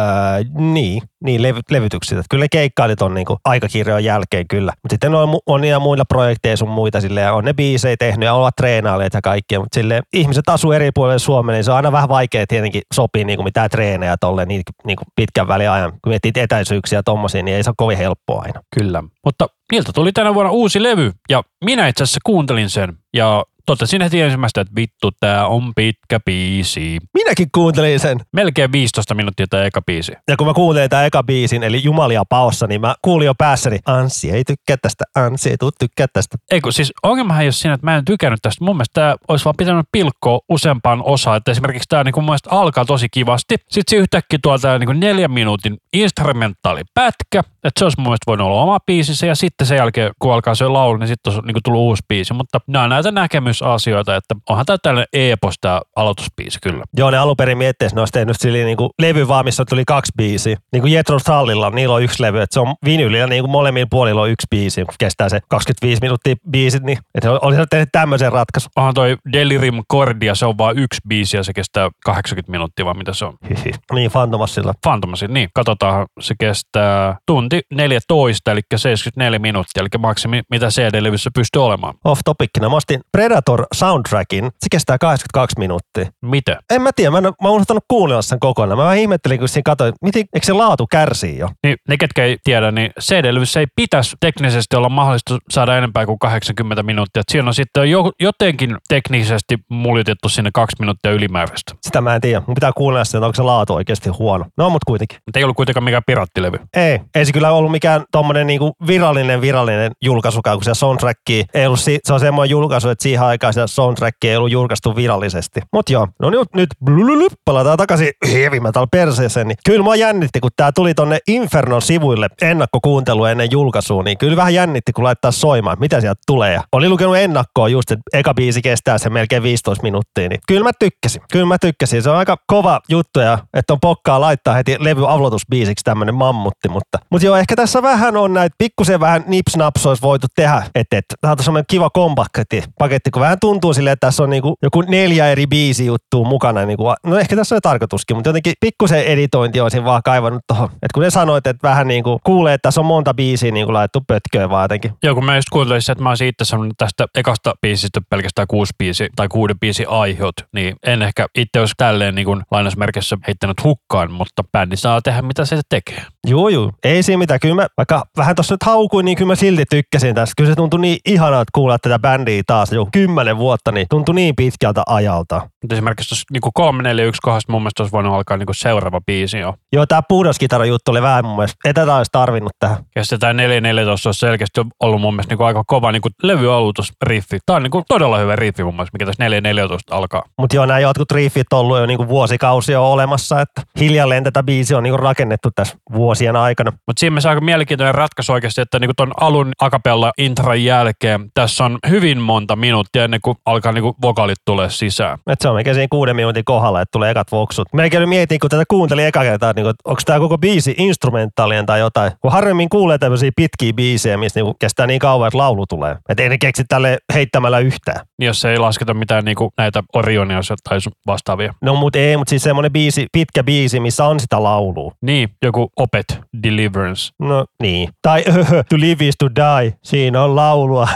niin, 0.54 1.02
niin 1.24 1.42
levy, 1.42 1.60
levytykset. 1.70 2.18
Et 2.18 2.26
Kyllä 2.30 2.44
ne 2.44 2.48
keikkailit 2.48 3.02
on 3.02 3.14
niinku 3.14 3.38
aikakirjojen 3.44 4.04
jälkeen 4.04 4.48
kyllä. 4.48 4.72
Mutta 4.82 4.92
sitten 4.92 5.14
on 5.14 5.38
monia 5.46 5.78
muilla 5.78 6.04
projekteja 6.04 6.56
sun 6.56 6.68
muita 6.68 7.00
silleen, 7.00 7.24
ja 7.24 7.32
on 7.32 7.44
ne 7.44 7.54
biisejä 7.54 7.96
tehnyt 7.96 8.26
ja 8.26 8.34
ovat 8.34 8.56
treenailleet 8.56 9.14
ja 9.14 9.20
kaikkea. 9.20 9.60
Mutta 9.60 9.74
silleen 9.74 10.02
ihmiset 10.12 10.48
asuu 10.48 10.72
eri 10.72 10.90
puolilla 10.94 11.18
Suomea, 11.18 11.54
niin 11.54 11.64
se 11.64 11.70
on 11.70 11.76
aina 11.76 11.92
vähän 11.92 12.08
vaikea 12.08 12.46
tietenkin 12.46 12.82
sopii 12.94 13.24
niinku 13.24 13.42
mitään 13.42 13.70
treenejä 13.70 14.16
tolleen 14.20 14.48
niin, 14.48 14.62
niinku 14.84 15.04
pitkän 15.16 15.48
väliajan. 15.48 15.90
Kun 15.90 16.10
miettii 16.10 16.32
etäisyyksiä 16.36 16.98
ja 16.98 17.02
tommosia, 17.02 17.42
niin 17.42 17.56
ei 17.56 17.62
se 17.62 17.70
ole 17.70 17.74
kovin 17.76 17.98
helppoa 17.98 18.42
aina. 18.42 18.60
Kyllä. 18.78 19.02
Mutta 19.24 19.46
niiltä 19.72 19.92
tuli 19.94 20.12
tänä 20.12 20.34
vuonna 20.34 20.52
uusi 20.52 20.82
levy 20.82 21.12
ja 21.30 21.42
minä 21.64 21.88
itse 21.88 22.02
asiassa 22.02 22.20
kuuntelin 22.24 22.70
sen 22.70 22.98
ja 23.14 23.44
totesin 23.70 24.02
heti 24.02 24.20
ensimmäistä, 24.20 24.60
että 24.60 24.74
vittu, 24.76 25.10
tää 25.20 25.46
on 25.46 25.72
pitkä 25.76 26.20
biisi. 26.20 26.98
Minäkin 27.14 27.48
kuuntelin 27.54 28.00
sen. 28.00 28.20
Melkein 28.32 28.72
15 28.72 29.14
minuuttia 29.14 29.46
tämä 29.50 29.64
eka 29.64 29.82
biisi. 29.82 30.12
Ja 30.28 30.36
kun 30.36 30.46
mä 30.46 30.54
kuuntelin 30.54 30.90
tämän 30.90 31.06
eka 31.06 31.22
biisin, 31.22 31.62
eli 31.62 31.84
Jumalia 31.84 32.22
paossa, 32.28 32.66
niin 32.66 32.80
mä 32.80 32.94
kuulin 33.02 33.26
jo 33.26 33.34
päässäni, 33.38 33.78
Anssi 33.86 34.30
ei 34.30 34.44
tykkää 34.44 34.76
tästä, 34.82 35.04
Anssi 35.14 35.50
ei 35.50 35.56
tuu 35.56 35.70
tykkää 35.78 36.06
tästä. 36.12 36.36
Eikö, 36.50 36.72
siis 36.72 36.92
ongelmahan 37.02 37.42
ei 37.42 37.46
ole 37.46 37.52
siinä, 37.52 37.74
että 37.74 37.86
mä 37.86 37.96
en 37.96 38.04
tykännyt 38.04 38.38
tästä. 38.42 38.64
Mun 38.64 38.76
mielestä 38.76 39.00
tämä 39.00 39.14
olisi 39.28 39.44
vaan 39.44 39.56
pitänyt 39.56 39.86
pilkkoa 39.92 40.40
useampaan 40.48 41.02
osaan. 41.04 41.36
Että 41.36 41.50
esimerkiksi 41.50 41.88
tämä 41.88 42.04
niin 42.04 42.14
mun 42.16 42.24
mielestä 42.24 42.50
alkaa 42.50 42.84
tosi 42.84 43.08
kivasti. 43.10 43.54
Sitten 43.54 43.96
se 43.96 43.96
yhtäkkiä 43.96 44.38
tuo 44.42 44.58
tämä 44.58 44.78
niin 44.78 45.00
neljän 45.00 45.30
minuutin 45.30 45.76
instrumentaali 45.92 46.82
pätkä. 46.94 47.40
Että 47.40 47.78
se 47.78 47.84
olisi 47.84 47.98
mun 47.98 48.06
mielestä 48.06 48.26
voinut 48.26 48.46
olla 48.46 48.62
oma 48.62 48.78
biisissä. 48.86 49.26
Ja 49.26 49.34
sitten 49.34 49.66
sen 49.66 49.76
jälkeen, 49.76 50.12
kun 50.18 50.32
alkaa 50.32 50.54
se 50.54 50.68
laulu, 50.68 50.98
niin 50.98 51.08
sitten 51.08 51.32
olisi 51.32 51.46
niin 51.46 51.56
tullut 51.64 51.80
uusi 51.80 52.02
biisi. 52.08 52.34
Mutta 52.34 52.58
nämä 52.66 52.82
on 52.82 52.90
näitä 52.90 53.12
näkemysasioita, 53.60 54.16
että 54.16 54.34
onhan 54.48 54.66
tämä 54.66 54.76
tällainen 54.82 55.08
epos 55.12 55.54
tämä 55.60 55.80
aloitusbiisi 55.96 56.58
kyllä. 56.62 56.84
Joo, 56.96 57.10
ne 57.10 57.18
alun 57.18 57.36
perin 57.36 57.58
miettii, 57.58 57.86
että 57.86 57.96
ne 57.96 58.00
olisi 58.00 58.12
tehnyt 58.12 58.36
sille 58.40 58.64
niin 58.64 58.76
kuin 58.76 58.90
levy 59.02 59.28
vaan, 59.28 59.44
missä 59.44 59.64
tuli 59.64 59.84
kaksi 59.86 60.12
biisiä. 60.16 60.56
Niin 60.72 60.80
kuin 60.80 60.92
Jetro 60.92 61.18
Tallilla, 61.24 61.70
niillä 61.70 61.94
on 61.94 62.02
yksi 62.02 62.22
levy, 62.22 62.40
että 62.40 62.54
se 62.54 62.60
on 62.60 62.74
vinylillä, 62.84 63.26
niin 63.26 63.42
kuin 63.42 63.50
molemmilla 63.50 63.86
puolilla 63.90 64.22
on 64.22 64.30
yksi 64.30 64.46
biisi, 64.50 64.84
kun 64.84 64.94
kestää 64.98 65.28
se 65.28 65.40
25 65.48 66.02
minuuttia 66.02 66.34
biisit, 66.50 66.82
niin 66.82 66.98
että 67.14 67.30
olisi 67.32 67.62
tehnyt 67.70 67.88
tämmöisen 67.92 68.32
ratkaisun. 68.32 68.70
Onhan 68.76 68.94
toi 68.94 69.16
Delirium 69.32 69.82
Cordia, 69.92 70.34
se 70.34 70.46
on 70.46 70.58
vain 70.58 70.78
yksi 70.78 71.00
biisi 71.08 71.36
ja 71.36 71.42
se 71.42 71.52
kestää 71.52 71.90
80 72.04 72.50
minuuttia, 72.50 72.84
vaan 72.84 72.98
mitä 72.98 73.12
se 73.12 73.24
on. 73.24 73.34
Niin, 73.94 74.10
Fantomassilla. 74.10 74.74
Fantomasi, 74.84 75.28
niin. 75.28 75.48
Katsotaan, 75.54 76.06
se 76.20 76.34
kestää 76.40 77.16
tunti 77.26 77.60
14, 77.70 78.52
eli 78.52 78.60
74 78.76 79.38
minuuttia, 79.38 79.80
eli 79.80 79.88
maksimi, 79.98 80.42
mitä 80.50 80.68
CD-levyssä 80.68 81.30
pystyy 81.34 81.64
olemaan. 81.64 81.94
Off 82.04 82.20
topicina. 82.24 82.68
Mä 82.68 82.76
ostin 82.76 83.00
Predator 83.12 83.49
soundtrackin. 83.74 84.44
Se 84.44 84.66
kestää 84.70 84.98
82 84.98 85.58
minuuttia. 85.58 86.06
Mitä? 86.22 86.58
En 86.70 86.82
mä 86.82 86.90
tiedä, 86.96 87.10
mä 87.10 87.18
en, 87.18 87.24
mä 87.24 87.30
oon 87.42 87.54
unohtanut 87.54 87.84
kuunnella 87.88 88.22
sen 88.22 88.40
kokonaan. 88.40 88.78
Mä 88.78 88.84
vähän 88.84 88.98
ihmettelin, 88.98 89.38
kun 89.38 89.48
siinä 89.48 89.62
katsoin, 89.64 89.92
miten, 90.02 90.24
eikö 90.34 90.46
se 90.46 90.52
laatu 90.52 90.86
kärsii 90.86 91.38
jo? 91.38 91.48
Niin, 91.62 91.76
ne 91.88 91.96
ketkä 91.96 92.24
ei 92.24 92.36
tiedä, 92.44 92.70
niin 92.70 92.90
CD-levyssä 93.00 93.60
ei 93.60 93.66
pitäisi 93.76 94.16
teknisesti 94.20 94.76
olla 94.76 94.88
mahdollista 94.88 95.38
saada 95.50 95.78
enempää 95.78 96.06
kuin 96.06 96.18
80 96.18 96.82
minuuttia. 96.82 97.22
Siinä 97.30 97.48
on 97.48 97.54
sitten 97.54 97.90
jo, 97.90 98.10
jotenkin 98.20 98.76
teknisesti 98.88 99.56
muljutettu 99.70 100.28
sinne 100.28 100.50
kaksi 100.54 100.76
minuuttia 100.78 101.12
ylimääräistä. 101.12 101.74
Sitä 101.82 102.00
mä 102.00 102.14
en 102.14 102.20
tiedä. 102.20 102.42
Mun 102.46 102.54
pitää 102.54 102.72
kuunnella 102.76 103.04
sitä, 103.04 103.18
että 103.18 103.26
onko 103.26 103.36
se 103.36 103.42
laatu 103.42 103.74
oikeasti 103.74 104.10
huono. 104.10 104.44
No, 104.56 104.70
mutta 104.70 104.86
kuitenkin. 104.86 105.18
Mutta 105.26 105.38
ei 105.38 105.44
ollut 105.44 105.56
kuitenkaan 105.56 105.84
mikään 105.84 106.02
pirattilevy. 106.06 106.58
Ei, 106.76 107.00
ei 107.14 107.24
se 107.24 107.32
kyllä 107.32 107.50
ollut 107.52 107.70
mikään 107.70 108.04
tommonen 108.12 108.46
niinku 108.46 108.72
virallinen 108.86 109.40
virallinen 109.40 109.92
julkaisukaan, 110.02 110.56
kun 110.56 110.64
se 110.64 110.74
soundtracki 110.74 111.44
ei 111.54 111.66
ollut, 111.66 111.80
si- 111.80 112.00
se 112.04 112.12
on 112.12 112.20
semmoinen 112.20 112.50
julkaisu, 112.50 112.88
että 112.88 113.02
siihen 113.02 113.20
aikaan 113.30 113.52
sitä 113.52 113.66
soundtrackia 113.66 114.30
ei 114.30 114.36
ollut 114.36 114.50
julkaistu 114.50 114.96
virallisesti. 114.96 115.60
Mut 115.72 115.90
joo, 115.90 116.08
no 116.22 116.30
nyt, 116.30 116.48
nyt 116.54 116.68
blululup, 116.84 117.32
palataan 117.44 117.78
takaisin 117.78 118.12
heavy 118.32 118.60
metal 118.60 118.86
perseeseen, 118.92 119.48
niin 119.48 119.56
kyllä 119.66 119.82
mua 119.82 119.96
jännitti, 119.96 120.40
kun 120.40 120.50
tää 120.56 120.72
tuli 120.72 120.94
tonne 120.94 121.18
Infernon 121.28 121.82
sivuille 121.82 122.28
ennakkokuuntelu 122.42 123.24
ennen 123.24 123.50
julkaisua, 123.50 124.02
niin 124.02 124.18
kyllä 124.18 124.36
vähän 124.36 124.54
jännitti, 124.54 124.92
kun 124.92 125.04
laittaa 125.04 125.30
soimaan, 125.30 125.76
mitä 125.80 126.00
sieltä 126.00 126.20
tulee. 126.26 126.60
Oli 126.72 126.88
lukenut 126.88 127.16
ennakkoa 127.16 127.68
just, 127.68 127.90
että 127.90 128.02
eka 128.12 128.34
biisi 128.34 128.62
kestää 128.62 128.98
se 128.98 129.10
melkein 129.10 129.42
15 129.42 129.82
minuuttia, 129.82 130.28
niin 130.28 130.40
kyllä 130.48 130.64
mä 130.64 130.70
tykkäsin. 130.78 131.22
Kyllä 131.32 131.46
mä 131.46 131.58
tykkäsin. 131.58 132.02
Se 132.02 132.10
on 132.10 132.16
aika 132.16 132.36
kova 132.46 132.80
juttu 132.88 133.20
ja 133.20 133.38
että 133.54 133.72
on 133.72 133.80
pokkaa 133.80 134.20
laittaa 134.20 134.54
heti 134.54 134.76
levy 134.80 135.08
aloitusbiisiksi 135.08 135.84
tämmönen 135.84 136.14
mammutti, 136.14 136.68
mutta, 136.68 136.98
mutta 137.10 137.26
joo, 137.26 137.36
ehkä 137.36 137.56
tässä 137.56 137.82
vähän 137.82 138.16
on 138.16 138.34
näitä 138.34 138.54
pikkusen 138.58 139.00
vähän 139.00 139.24
nips-naps 139.26 139.86
olisi 139.86 140.02
voitu 140.02 140.26
tehdä, 140.36 140.62
että, 140.74 140.98
että 140.98 141.14
tämä 141.20 141.32
on 141.32 141.44
semmoinen 141.44 141.64
kiva 141.68 141.90
kompakti 141.90 142.62
paketti, 142.78 143.10
vähän 143.20 143.38
tuntuu 143.40 143.74
silleen, 143.74 143.92
että 143.92 144.06
tässä 144.06 144.22
on 144.22 144.30
niinku 144.30 144.54
joku 144.62 144.80
neljä 144.80 145.28
eri 145.28 145.46
biisi 145.46 145.86
juttua 145.86 146.28
mukana. 146.28 146.64
Niinku, 146.64 146.84
no 147.06 147.18
ehkä 147.18 147.36
tässä 147.36 147.54
on 147.54 147.60
tarkoituskin, 147.62 148.16
mutta 148.16 148.28
jotenkin 148.28 148.52
pikkusen 148.60 149.04
editointi 149.04 149.60
olisin 149.60 149.84
vaan 149.84 150.02
kaivannut 150.04 150.42
tuohon. 150.46 150.66
Että 150.66 150.94
kun 150.94 151.02
ne 151.02 151.10
sanoit, 151.10 151.46
että 151.46 151.68
vähän 151.68 151.88
niinku 151.88 152.20
kuulee, 152.24 152.54
että 152.54 152.68
tässä 152.68 152.80
on 152.80 152.86
monta 152.86 153.14
biisiä 153.14 153.50
niinku 153.50 153.72
laitettu 153.72 154.00
pötköön 154.06 154.50
vaan 154.50 154.64
jotenkin. 154.64 154.92
Joo, 155.02 155.14
kun 155.14 155.24
mä 155.24 155.36
just 155.36 155.48
kuuntelin 155.52 155.80
että 155.90 156.02
mä 156.02 156.08
olisin 156.08 156.28
itse 156.28 156.44
sanonut 156.44 156.74
tästä 156.78 157.06
ekasta 157.14 157.54
biisistä 157.62 158.00
pelkästään 158.10 158.48
kuusi 158.48 158.72
biisi 158.78 159.08
tai 159.16 159.28
kuuden 159.28 159.58
biisi 159.60 159.84
aiheut, 159.88 160.34
niin 160.54 160.76
en 160.86 161.02
ehkä 161.02 161.26
itse 161.34 161.60
olisi 161.60 161.74
tälleen 161.76 162.14
niin 162.14 162.26
kuin 162.26 162.42
lainausmerkissä 162.50 163.16
heittänyt 163.26 163.64
hukkaan, 163.64 164.12
mutta 164.12 164.44
bändi 164.52 164.76
saa 164.76 165.02
tehdä 165.02 165.22
mitä 165.22 165.44
se 165.44 165.60
tekee. 165.68 166.02
Juu, 166.26 166.48
juu. 166.48 166.72
Ei 166.84 167.02
siinä 167.02 167.18
mitään. 167.18 167.40
Kyllä 167.40 167.54
mä, 167.54 167.66
vaikka 167.76 168.04
vähän 168.16 168.36
tuossa 168.36 168.54
nyt 168.54 168.62
haukuin, 168.62 169.04
niin 169.04 169.16
kyllä 169.16 169.30
mä 169.30 169.34
silti 169.34 169.64
tykkäsin 169.70 170.14
tästä. 170.14 170.32
Kyllä 170.36 170.50
se 170.50 170.56
tuntui 170.56 170.80
niin 170.80 170.98
ihanaa, 171.06 171.40
että 171.40 171.50
kuulla 171.54 171.78
tätä 171.78 171.98
bändiä 171.98 172.42
taas 172.46 172.72
jo 172.72 172.88
kymmenen 172.92 173.38
vuotta, 173.38 173.72
niin 173.72 173.86
tuntui 173.90 174.14
niin 174.14 174.36
pitkältä 174.36 174.82
ajalta. 174.86 175.48
Mutta 175.62 175.74
esimerkiksi 175.74 176.08
tuossa 176.08 176.24
niinku 176.32 176.50
341 176.54 177.20
kohdasta 177.22 177.52
mun 177.52 177.62
mielestä 177.62 177.82
olisi 177.82 177.92
voinut 177.92 178.14
alkaa 178.14 178.36
niinku 178.36 178.52
seuraava 178.54 179.00
biisi 179.06 179.38
jo. 179.38 179.54
Joo, 179.72 179.86
tää 179.86 180.02
puhdaskitara 180.08 180.64
juttu 180.64 180.90
oli 180.90 181.02
vähän 181.02 181.24
mun 181.24 181.36
mielestä, 181.36 181.56
ei 181.64 181.74
tätä 181.74 181.96
olisi 181.96 182.08
tarvinnut 182.12 182.52
tähän. 182.58 182.76
Ja 182.96 183.04
sitten 183.04 183.20
tämä 183.20 183.32
414 183.32 184.08
olisi 184.08 184.20
selkeästi 184.20 184.60
ollut 184.80 185.00
mun 185.00 185.14
mielestä 185.14 185.32
niinku 185.32 185.44
aika 185.44 185.64
kova 185.66 185.92
niinku 185.92 186.08
levyalutusriffi. 186.22 187.38
Tämä 187.46 187.56
on 187.56 187.62
niinku 187.62 187.82
todella 187.88 188.18
hyvä 188.18 188.36
riffi 188.36 188.64
mun 188.64 188.74
mielestä, 188.74 188.90
mikä 188.94 189.06
tässä 189.06 189.22
414 189.22 189.96
alkaa. 189.96 190.22
Mutta 190.38 190.56
joo, 190.56 190.66
nämä 190.66 190.78
jotkut 190.78 191.10
riffit 191.10 191.52
on 191.52 191.58
ollut 191.58 191.78
jo 191.78 191.86
niinku 191.86 192.08
vuosikausia 192.08 192.80
olemassa, 192.80 193.40
että 193.40 193.62
hiljalleen 193.80 194.24
tätä 194.24 194.42
biisiä 194.42 194.76
on 194.76 194.82
niinku 194.82 194.96
rakennettu 194.96 195.48
tässä 195.54 195.76
vuosien 196.10 196.36
aikana. 196.36 196.72
Mutta 196.86 197.00
siinä 197.00 197.20
aika 197.28 197.40
mielenkiintoinen 197.40 197.94
ratkaisu 197.94 198.32
oikeasti, 198.32 198.60
että 198.60 198.78
niinku 198.78 198.94
ton 198.96 199.12
alun 199.20 199.52
akapella 199.60 200.12
intron 200.18 200.64
jälkeen 200.64 201.30
tässä 201.34 201.64
on 201.64 201.78
hyvin 201.88 202.18
monta 202.18 202.56
minuuttia 202.56 203.04
ennen 203.04 203.20
kuin 203.22 203.36
alkaa 203.46 203.72
niinku 203.72 203.96
vokaalit 204.02 204.38
tulee 204.44 204.70
sisään. 204.70 205.18
Et 205.30 205.40
se 205.40 205.48
on 205.48 205.54
melkein 205.54 205.74
siinä 205.74 205.88
kuuden 205.90 206.16
minuutin 206.16 206.44
kohdalla, 206.44 206.80
että 206.80 206.92
tulee 206.92 207.10
ekat 207.10 207.32
voksut. 207.32 207.68
Melkein 207.72 208.08
mietin, 208.08 208.40
kun 208.40 208.50
tätä 208.50 208.64
kuuntelin 208.68 209.06
eka 209.06 209.22
kertaa, 209.22 209.50
että 209.50 209.62
niinku, 209.62 209.74
onko 209.84 210.00
tämä 210.04 210.18
koko 210.18 210.38
biisi 210.38 210.74
instrumentaalinen 210.78 211.66
tai 211.66 211.80
jotain. 211.80 212.12
Kun 212.20 212.32
harvemmin 212.32 212.68
kuulee 212.68 212.98
tämmöisiä 212.98 213.30
pitkiä 213.36 213.72
biisejä, 213.72 214.16
missä 214.16 214.40
niinku 214.40 214.56
kestää 214.60 214.86
niin 214.86 214.98
kauan, 214.98 215.28
että 215.28 215.38
laulu 215.38 215.66
tulee. 215.66 215.96
Että 216.08 216.22
ei 216.22 216.28
ne 216.28 216.38
keksi 216.38 216.64
tälle 216.68 216.98
heittämällä 217.14 217.58
yhtään. 217.58 218.00
Niin 218.18 218.26
Jos 218.26 218.44
ei 218.44 218.58
lasketa 218.58 218.94
mitään 218.94 219.24
niinku 219.24 219.50
näitä 219.58 219.82
Orionia 219.94 220.40
tai 220.68 220.78
vastaavia. 221.06 221.54
No 221.62 221.74
mut 221.74 221.96
ei, 221.96 222.16
mutta 222.16 222.30
siis 222.30 222.42
semmoinen 222.42 222.72
biisi, 222.72 223.06
pitkä 223.12 223.44
biisi, 223.44 223.80
missä 223.80 224.04
on 224.04 224.20
sitä 224.20 224.42
laulua. 224.42 224.92
Niin, 225.02 225.28
joku 225.42 225.70
Opet 226.00 226.20
Deliverance. 226.42 227.12
No 227.18 227.46
niin. 227.62 227.88
Tai 228.02 228.24
to 228.70 228.76
live 228.76 229.08
is 229.08 229.14
to 229.18 229.28
die. 229.28 229.78
Siinä 229.82 230.24
on 230.24 230.36
laulua. 230.36 230.88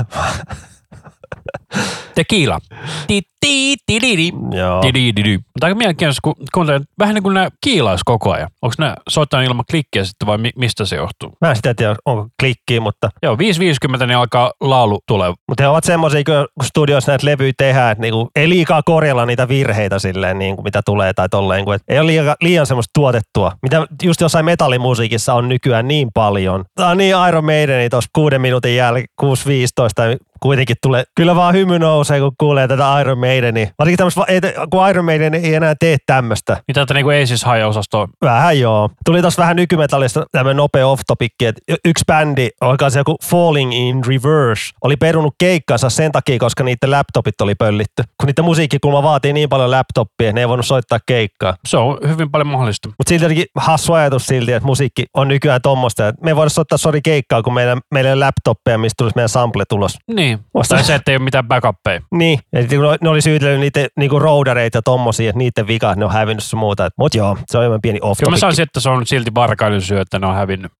Tequila. 2.14 2.61
Mutta 5.55 5.66
aika 5.66 5.74
mielenkiintoista, 5.74 6.20
kun 6.22 6.35
kuuntelen, 6.55 6.83
vähän 6.98 7.14
niin 7.14 7.22
kuin 7.22 7.35
nämä 7.35 7.48
kiilais 7.64 8.00
koko 8.05 8.33
ajan. 8.33 8.48
Onko 8.62 8.74
nämä 8.79 8.94
soittanut 9.09 9.46
ilman 9.46 9.64
klikkiä 9.70 10.05
sitten 10.05 10.27
vai 10.27 10.38
mi- 10.38 10.50
mistä 10.57 10.85
se 10.85 10.96
johtuu? 10.96 11.33
Mä 11.40 11.50
en 11.50 11.57
sitä 11.57 11.74
tiedä, 11.74 11.94
onko 12.05 12.29
klikkiä, 12.40 12.81
mutta, 12.81 13.11
Joo, 13.22 13.37
5.50 13.37 14.07
niin 14.07 14.16
alkaa 14.16 14.53
laulu 14.61 15.00
tulee. 15.07 15.33
mutta 15.48 15.62
he 15.62 15.68
ovat 15.68 15.85
semmoisia, 15.85 16.24
kun 16.24 16.66
studioissa 16.66 17.12
näitä 17.12 17.27
levyjä 17.27 17.53
tehdään, 17.59 17.92
että 17.92 18.03
niinku, 18.03 18.31
ei 18.37 18.48
liikaa 18.48 18.83
korjalla 18.83 19.27
niitä 19.27 19.48
virheitä 19.48 19.98
silleen, 19.98 20.38
niinku, 20.38 20.62
mitä 20.62 20.81
tulee 20.85 21.12
tai 21.12 21.29
tolleen. 21.29 21.64
Kun, 21.64 21.79
ei 21.88 21.98
ole 21.98 22.07
liian, 22.07 22.37
liian 22.40 22.66
semmoista 22.66 22.90
tuotettua, 22.94 23.53
mitä 23.62 23.87
just 24.03 24.20
jossain 24.20 24.44
metallimusiikissa 24.44 25.35
on 25.35 25.48
nykyään 25.48 25.88
niin 25.88 26.09
paljon. 26.14 26.64
Tämä 26.74 26.88
on 26.88 26.98
niin 26.98 27.14
Iron 27.29 27.44
Maideni 27.44 27.90
tuossa 27.90 28.11
kuuden 28.14 28.40
minuutin 28.40 28.77
jälkeen, 28.77 29.07
6.15, 29.22 29.29
kuitenkin 30.44 30.76
tulee, 30.83 31.04
kyllä 31.16 31.37
vaan 31.37 31.54
hymy 31.54 31.78
nousee, 31.78 32.20
kun 32.20 32.33
kuulee 32.38 32.68
tätä 32.68 33.00
Iron 33.00 33.18
Maidenia. 33.18 33.66
Varsinkin 33.78 33.96
tämmöistä, 33.96 34.22
kun 34.70 34.88
Iron 34.90 35.04
Maiden 35.04 35.35
ei 35.35 35.54
enää 35.54 35.74
tee 35.80 35.96
tämmöistä. 36.07 36.57
Mitä 36.68 36.80
tätä 36.80 36.94
niinku 36.94 37.11
Aces 37.11 37.44
High-osastoa? 37.44 38.09
Vähän 38.22 38.61
joo. 38.61 38.90
Tuli 39.04 39.22
tossa 39.22 39.42
vähän 39.42 39.57
nykymetallista 39.57 40.26
tämmöinen 40.33 40.57
nopea 40.57 40.87
off 40.87 41.02
topikki, 41.07 41.46
että 41.46 41.61
yksi 41.85 42.04
bändi, 42.07 42.48
olikohan 42.61 42.90
se 42.90 42.98
joku 42.98 43.16
Falling 43.24 43.74
in 43.74 44.04
Reverse, 44.07 44.62
oli 44.83 44.96
perunut 44.96 45.35
keikkansa 45.38 45.90
sen 45.90 46.12
takia, 46.12 46.38
koska 46.38 46.64
niiden 46.64 46.90
laptopit 46.90 47.40
oli 47.40 47.54
pöllitty. 47.54 48.02
Kun 48.20 48.26
niiden 48.26 48.44
musiikkikulma 48.44 49.02
vaatii 49.02 49.33
niin 49.33 49.48
paljon 49.48 49.70
laptoppia, 49.70 50.33
ne 50.33 50.40
ei 50.40 50.48
voinut 50.48 50.66
soittaa 50.66 50.98
keikkaa. 51.07 51.57
Se 51.66 51.76
on 51.76 51.98
hyvin 52.09 52.30
paljon 52.30 52.46
mahdollista. 52.46 52.88
Mutta 52.88 53.09
silti 53.09 53.24
jotenkin 53.24 53.46
hassu 53.57 53.92
ajatus 53.92 54.26
silti, 54.26 54.52
että 54.52 54.66
musiikki 54.66 55.04
on 55.14 55.28
nykyään 55.28 55.61
tommoista. 55.62 56.09
että 56.09 56.24
Me 56.24 56.30
ei 56.30 56.37
voida 56.37 56.48
soittaa 56.50 56.78
sori 56.78 57.00
keikkaa, 57.02 57.42
kun 57.42 57.54
meidän, 57.54 57.78
meillä 57.90 58.09
ei 58.09 58.14
ole 58.14 58.24
laptoppeja, 58.24 58.78
mistä 58.78 58.94
tulisi 58.98 59.16
meidän 59.16 59.28
sample 59.28 59.64
tulos. 59.68 59.98
Niin. 60.14 60.33
Vasta- 60.54 60.74
Tai 60.74 60.84
se, 60.84 60.94
että 60.94 61.10
ei 61.10 61.16
ole 61.16 61.24
mitään 61.24 61.48
backuppeja. 61.48 62.00
Niin, 62.14 62.38
kun 62.68 62.98
ne 63.00 63.08
oli 63.08 63.20
syytellyt 63.22 63.60
niitä 63.60 63.86
niinku 63.96 64.18
roudareita 64.18 64.78
ja 64.78 64.82
tommosia, 64.82 65.28
että 65.30 65.38
niiden 65.38 65.66
vika, 65.66 65.94
ne 65.94 66.04
on 66.04 66.12
hävinnyt 66.12 66.44
sun 66.44 66.58
muuta. 66.58 66.88
Mut 66.98 67.14
joo, 67.14 67.38
se 67.46 67.58
on 67.58 67.64
ihan 67.66 67.80
pieni 67.82 67.98
off 68.02 68.18
Kyllä 68.18 68.30
mä 68.30 68.36
sanoisin, 68.36 68.62
että 68.62 68.80
se 68.80 68.88
on 68.90 69.06
silti 69.06 69.34
varkailun 69.34 69.82
syy, 69.82 70.00
että 70.00 70.18
ne 70.18 70.26
on 70.26 70.34
hävinnyt. 70.34 70.72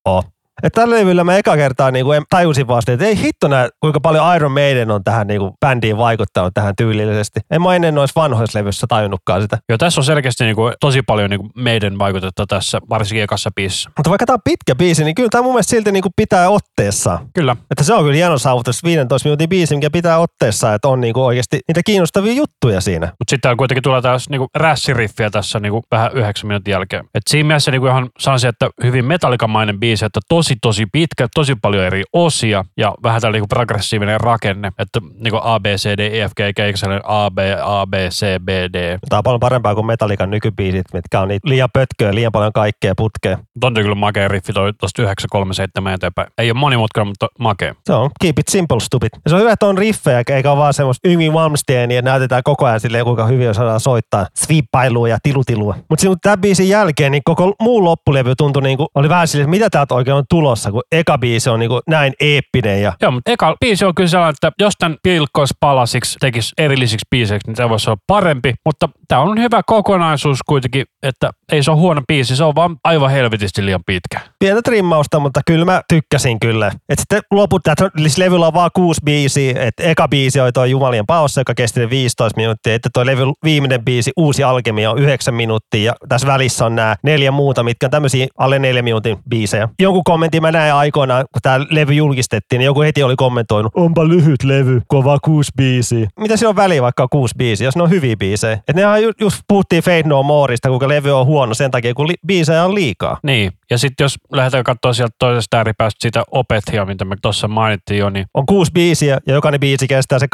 Et 0.63 0.73
tällä 0.73 0.95
levyllä 0.95 1.25
mä 1.25 1.37
eka 1.37 1.57
kertaa 1.57 1.91
niinku 1.91 2.13
en- 2.13 2.23
tajusin 2.31 2.67
vasta, 2.69 2.93
että 2.93 3.05
ei 3.05 3.19
hitto 3.19 3.49
nää, 3.49 3.69
kuinka 3.81 4.01
paljon 4.01 4.37
Iron 4.37 4.53
Maiden 4.53 4.91
on 4.91 5.05
tähän 5.05 5.27
niinku 5.27 5.55
bändiin 5.61 5.97
vaikuttanut 5.99 6.55
tähän 6.55 6.75
tyylillisesti. 6.77 7.41
En 7.51 7.63
mä 7.63 7.75
ennen 7.75 7.95
noissa 7.95 8.21
vanhoissa 8.21 8.59
levyssä 8.59 8.87
tajunnutkaan 8.89 9.43
sitä. 9.43 9.59
Joo, 9.69 9.79
tässä 9.79 10.01
on 10.01 10.05
selkeästi 10.05 10.45
niinku 10.45 10.73
tosi 10.81 11.03
paljon 11.03 11.31
niinku 11.31 11.51
meidän 11.57 11.99
vaikutetta 11.99 12.47
tässä, 12.47 12.81
varsinkin 12.91 13.23
ekassa 13.23 13.51
biisissä. 13.57 13.91
Mutta 13.99 14.11
vaikka 14.11 14.27
tää 14.27 14.35
on 14.35 14.41
pitkä 14.45 14.75
biisi, 14.75 15.05
niin 15.05 15.15
kyllä 15.15 15.29
tää 15.29 15.43
mun 15.43 15.53
mielestä 15.53 15.71
silti 15.71 15.93
niinku 15.93 16.11
pitää 16.17 16.49
otteessa. 16.49 17.19
Kyllä. 17.35 17.57
Että 17.71 17.85
se 17.85 17.95
on 17.95 18.03
kyllä 18.03 18.17
hieno 18.17 18.39
saavutus, 18.39 18.85
15 18.85 19.29
minuutin 19.29 19.49
biisi, 19.49 19.75
mikä 19.75 19.91
pitää 19.91 20.19
otteessa, 20.19 20.75
että 20.75 20.89
on 20.89 21.01
niinku 21.01 21.25
oikeasti 21.25 21.61
niitä 21.69 21.81
kiinnostavia 21.87 22.33
juttuja 22.33 22.81
siinä. 22.81 23.07
Mutta 23.07 23.31
sitten 23.31 23.57
kuitenkin 23.57 23.83
tulee 23.83 24.03
taas 24.03 24.29
niinku 24.29 24.47
rässiriffiä 24.55 25.31
tässä 25.31 25.61
niinku 25.61 25.83
vähän 25.91 26.11
yhdeksän 26.15 26.49
minuutin 26.49 26.73
jälkeen. 26.73 27.05
Et 27.15 27.23
siinä 27.31 27.47
mielessä 27.47 27.71
niinku 27.71 27.87
ihan 27.87 28.09
sanoisin, 28.19 28.49
että 28.49 28.71
hyvin 28.85 29.05
metallikamainen 29.05 29.81
biisi, 29.81 30.05
että 30.05 30.21
tosi 30.29 30.44
tosi 30.63 30.87
pitkä, 30.93 31.29
tosi 31.35 31.55
paljon 31.63 31.85
eri 31.85 32.03
osia 32.13 32.65
ja 32.77 32.95
vähän 33.03 33.21
tällainen 33.21 33.39
niinku 33.39 33.55
progressiivinen 33.55 34.21
rakenne, 34.21 34.73
että 34.79 35.01
niinku 35.15 35.41
A, 35.43 35.61
B, 35.61 35.67
C, 35.67 35.89
D, 35.89 36.01
E, 36.01 36.29
F, 36.29 36.33
G, 36.37 36.77
sellainen 36.77 37.05
A, 37.05 37.31
B, 37.31 37.39
A, 37.63 37.87
B, 37.87 37.95
C, 37.95 38.27
B, 38.45 38.49
D. 38.49 38.99
Tää 39.09 39.19
on 39.19 39.23
paljon 39.23 39.41
parempaa 39.41 39.75
kuin 39.75 39.87
Metallican 39.87 40.31
nykybiisit, 40.31 40.87
mitkä 40.93 41.21
on 41.21 41.29
niitä 41.29 41.49
liian 41.49 41.69
pötköä, 41.73 42.15
liian 42.15 42.33
paljon 42.33 42.53
kaikkea 42.53 42.95
putkea. 42.97 43.39
On 43.63 43.75
kyllä 43.75 43.95
makea 43.95 44.29
riffi 44.29 44.53
toi 44.53 44.73
tosta 44.73 45.03
937 45.03 45.95
eteenpäin. 45.95 46.29
Ei 46.39 46.51
ole 46.51 46.59
monimutkainen, 46.59 47.09
mutta 47.09 47.27
makea. 47.39 47.75
Se 47.85 47.93
on 47.93 48.11
keep 48.21 48.39
it 48.39 48.49
simple 48.49 48.81
stupid. 48.81 49.11
Ja 49.25 49.29
se 49.29 49.35
on 49.35 49.41
hyvä, 49.41 49.53
että 49.53 49.67
on 49.67 49.79
riffejä, 49.79 50.23
eikä 50.29 50.51
ole 50.51 50.59
vaan 50.59 50.75
semmoista 50.75 51.09
Yngvi 51.09 51.31
Malmsteenia, 51.31 51.99
että 51.99 52.11
näytetään 52.11 52.43
koko 52.43 52.67
ajan 52.67 52.81
silleen, 52.81 53.05
kuinka 53.05 53.27
hyvin 53.27 53.51
osataan 53.51 53.81
soittaa 53.81 54.27
sviippailua 54.35 55.09
ja 55.09 55.19
tilutilua. 55.23 55.77
Mutta 55.91 56.07
tämän 56.23 56.41
biisin 56.41 56.69
jälkeen 56.69 57.13
niin 57.13 57.23
koko 57.25 57.55
muu 57.61 57.85
loppulevy 57.85 58.35
tuntui 58.37 58.63
niin 58.63 58.77
kuin, 58.77 58.89
oli 58.95 59.09
vähän 59.09 59.29
silleen, 59.29 59.45
että 59.45 59.51
mitä 59.51 59.71
täältä 59.71 59.95
oikein 59.95 60.15
on 60.15 60.25
tulossa, 60.35 60.73
kun 60.73 60.83
eka 60.93 61.19
biisi 61.19 61.51
on 61.51 61.61
niin 61.61 61.69
kuin 61.69 61.83
näin 61.89 62.13
eeppinen 62.21 62.83
ja 62.83 62.93
Joo, 63.03 63.11
mutta 63.11 63.31
eka 63.31 63.57
biisi 63.61 63.85
on 63.85 63.95
kyllä 63.95 64.09
sellainen, 64.09 64.35
että 64.35 64.53
jos 64.59 64.75
tämän 64.79 64.99
pilkkois 65.03 65.51
palasiksi, 65.61 66.19
tekisi 66.21 66.53
erillisiksi 66.59 67.07
biiseiksi, 67.11 67.49
niin 67.49 67.57
se 67.57 67.69
voisi 67.69 67.91
olla 67.91 68.01
parempi. 68.07 68.55
Mutta 68.65 68.89
tämä 69.09 69.21
on 69.21 69.39
hyvä 69.39 69.61
kokonaisuus 69.67 70.39
kuitenkin, 70.47 70.85
että 71.03 71.31
ei 71.53 71.63
se 71.63 71.71
ole 71.71 71.81
huono 71.81 72.03
biisi, 72.09 72.37
se 72.37 72.45
on 72.45 72.55
vaan 72.55 72.77
aivan 72.85 73.11
helvetisti 73.11 73.67
liian 73.67 73.81
pitkä. 73.87 74.21
pientä 74.39 74.63
trimmausta, 74.63 75.19
mutta 75.19 75.41
kyllä 75.47 75.65
mä 75.65 75.81
tykkäsin 75.89 76.41
kyllä. 76.41 76.73
Et 76.89 76.99
sitten 76.99 77.21
loput, 77.31 77.67
että 77.67 77.91
levyllä 78.19 78.47
on 78.47 78.55
vaan 78.55 78.71
kuusi 78.75 79.01
biisiä, 79.05 79.55
että 79.57 79.83
eka 79.83 80.09
biisi 80.09 80.41
oli 80.41 80.53
toi 80.53 80.71
Jumalien 80.71 81.07
paossa, 81.07 81.41
joka 81.41 81.55
kesti 81.55 81.91
15 81.91 82.41
minuuttia, 82.41 82.75
että 82.75 82.89
toi 82.93 83.07
levy 83.07 83.23
viimeinen 83.45 83.85
biisi, 83.85 84.13
Uusi 84.17 84.45
alkemia, 84.45 84.91
on 84.91 84.99
9 84.99 85.35
minuuttia, 85.35 85.85
ja 85.85 85.95
tässä 86.09 86.27
välissä 86.27 86.67
on 86.67 86.77
nämä 86.77 86.97
neljä 87.03 87.31
muuta, 87.31 87.63
mitkä 87.63 87.87
on 87.87 87.91
tämmöisiä 87.91 88.27
alle 88.39 88.59
neljä 88.59 88.83
minuutin 88.83 89.19
biisejä. 89.29 89.69
Jonkun 89.81 90.03
kommentin 90.25 90.43
mä 90.43 90.53
näin 90.53 90.75
aikoinaan, 90.75 91.25
kun 91.33 91.43
tämä 91.43 91.67
levy 91.71 91.93
julkistettiin, 91.93 92.59
niin 92.59 92.67
joku 92.67 92.81
heti 92.83 93.03
oli 93.03 93.17
kommentoinut, 93.17 93.73
onpa 93.77 94.09
lyhyt 94.09 94.43
levy, 94.45 94.81
vaan 94.93 95.19
kuusi 95.25 95.51
biisiä. 95.57 96.09
Mitä 96.21 96.37
siinä 96.37 96.49
on 96.49 96.57
väliä, 96.57 96.83
vaikka 96.83 97.03
on 97.03 97.09
kuusi 97.09 97.35
biisiä, 97.39 97.67
jos 97.67 97.77
ne 97.77 97.83
on 97.83 97.91
hyviä 97.91 98.17
biisejä? 98.17 98.59
Et 98.69 98.77
nehän 98.77 99.03
ju- 99.03 99.13
just 99.21 99.41
puhuttiin 99.49 99.83
Fade 99.83 100.03
No 100.03 100.23
Moreista, 100.23 100.69
kuinka 100.69 100.89
levy 100.89 101.11
on 101.11 101.27
huono 101.27 101.55
sen 101.55 101.71
takia, 101.71 101.95
kun 101.95 102.09
li- 102.09 102.15
biisejä 102.27 102.65
on 102.65 102.75
liikaa. 102.75 103.19
Niin, 103.23 103.53
ja 103.71 103.79
sitten 103.79 104.05
jos 104.05 104.15
lähdetään 104.33 104.65
katsoa 104.65 104.93
sieltä 104.93 105.15
toisesta 105.19 105.57
ääripäästä 105.57 105.99
sitä 106.01 106.23
Opethia, 106.31 106.85
mitä 106.85 107.05
me 107.05 107.17
tuossa 107.23 107.49
mainittiin 107.49 107.99
jo, 107.99 108.11
niin, 108.11 108.27
on 108.35 108.47
kuusi 108.47 108.73
biisiä 108.73 109.19
ja 109.27 109.35
jokainen 109.35 109.61
biisi 109.61 109.89
kestää 109.89 110.19
se 110.19 110.27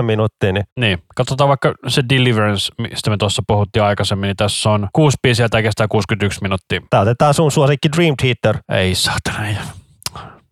8-9 0.00 0.02
minuuttia, 0.02 0.52
niin 0.52 0.64
niin 0.80 0.98
katsotaan 1.14 1.48
vaikka 1.48 1.74
se 1.88 2.02
Deliverance, 2.08 2.72
mistä 2.78 3.10
me 3.10 3.16
tuossa 3.16 3.42
puhuttiin 3.46 3.82
aikaisemmin, 3.82 4.26
niin 4.28 4.36
tässä 4.36 4.70
on 4.70 4.88
kuusi 4.92 5.16
biisiä 5.22 5.44
ja 5.44 5.48
tämä 5.48 5.62
kestää 5.62 5.88
61 5.88 6.42
minuuttia. 6.42 6.80
tää 6.90 7.00
otetaan 7.00 7.34
sun 7.34 7.52
suosikki 7.52 7.88
Dream 7.96 8.14
Theater. 8.22 8.62
Ei 8.72 8.94
saatana. 9.26 9.72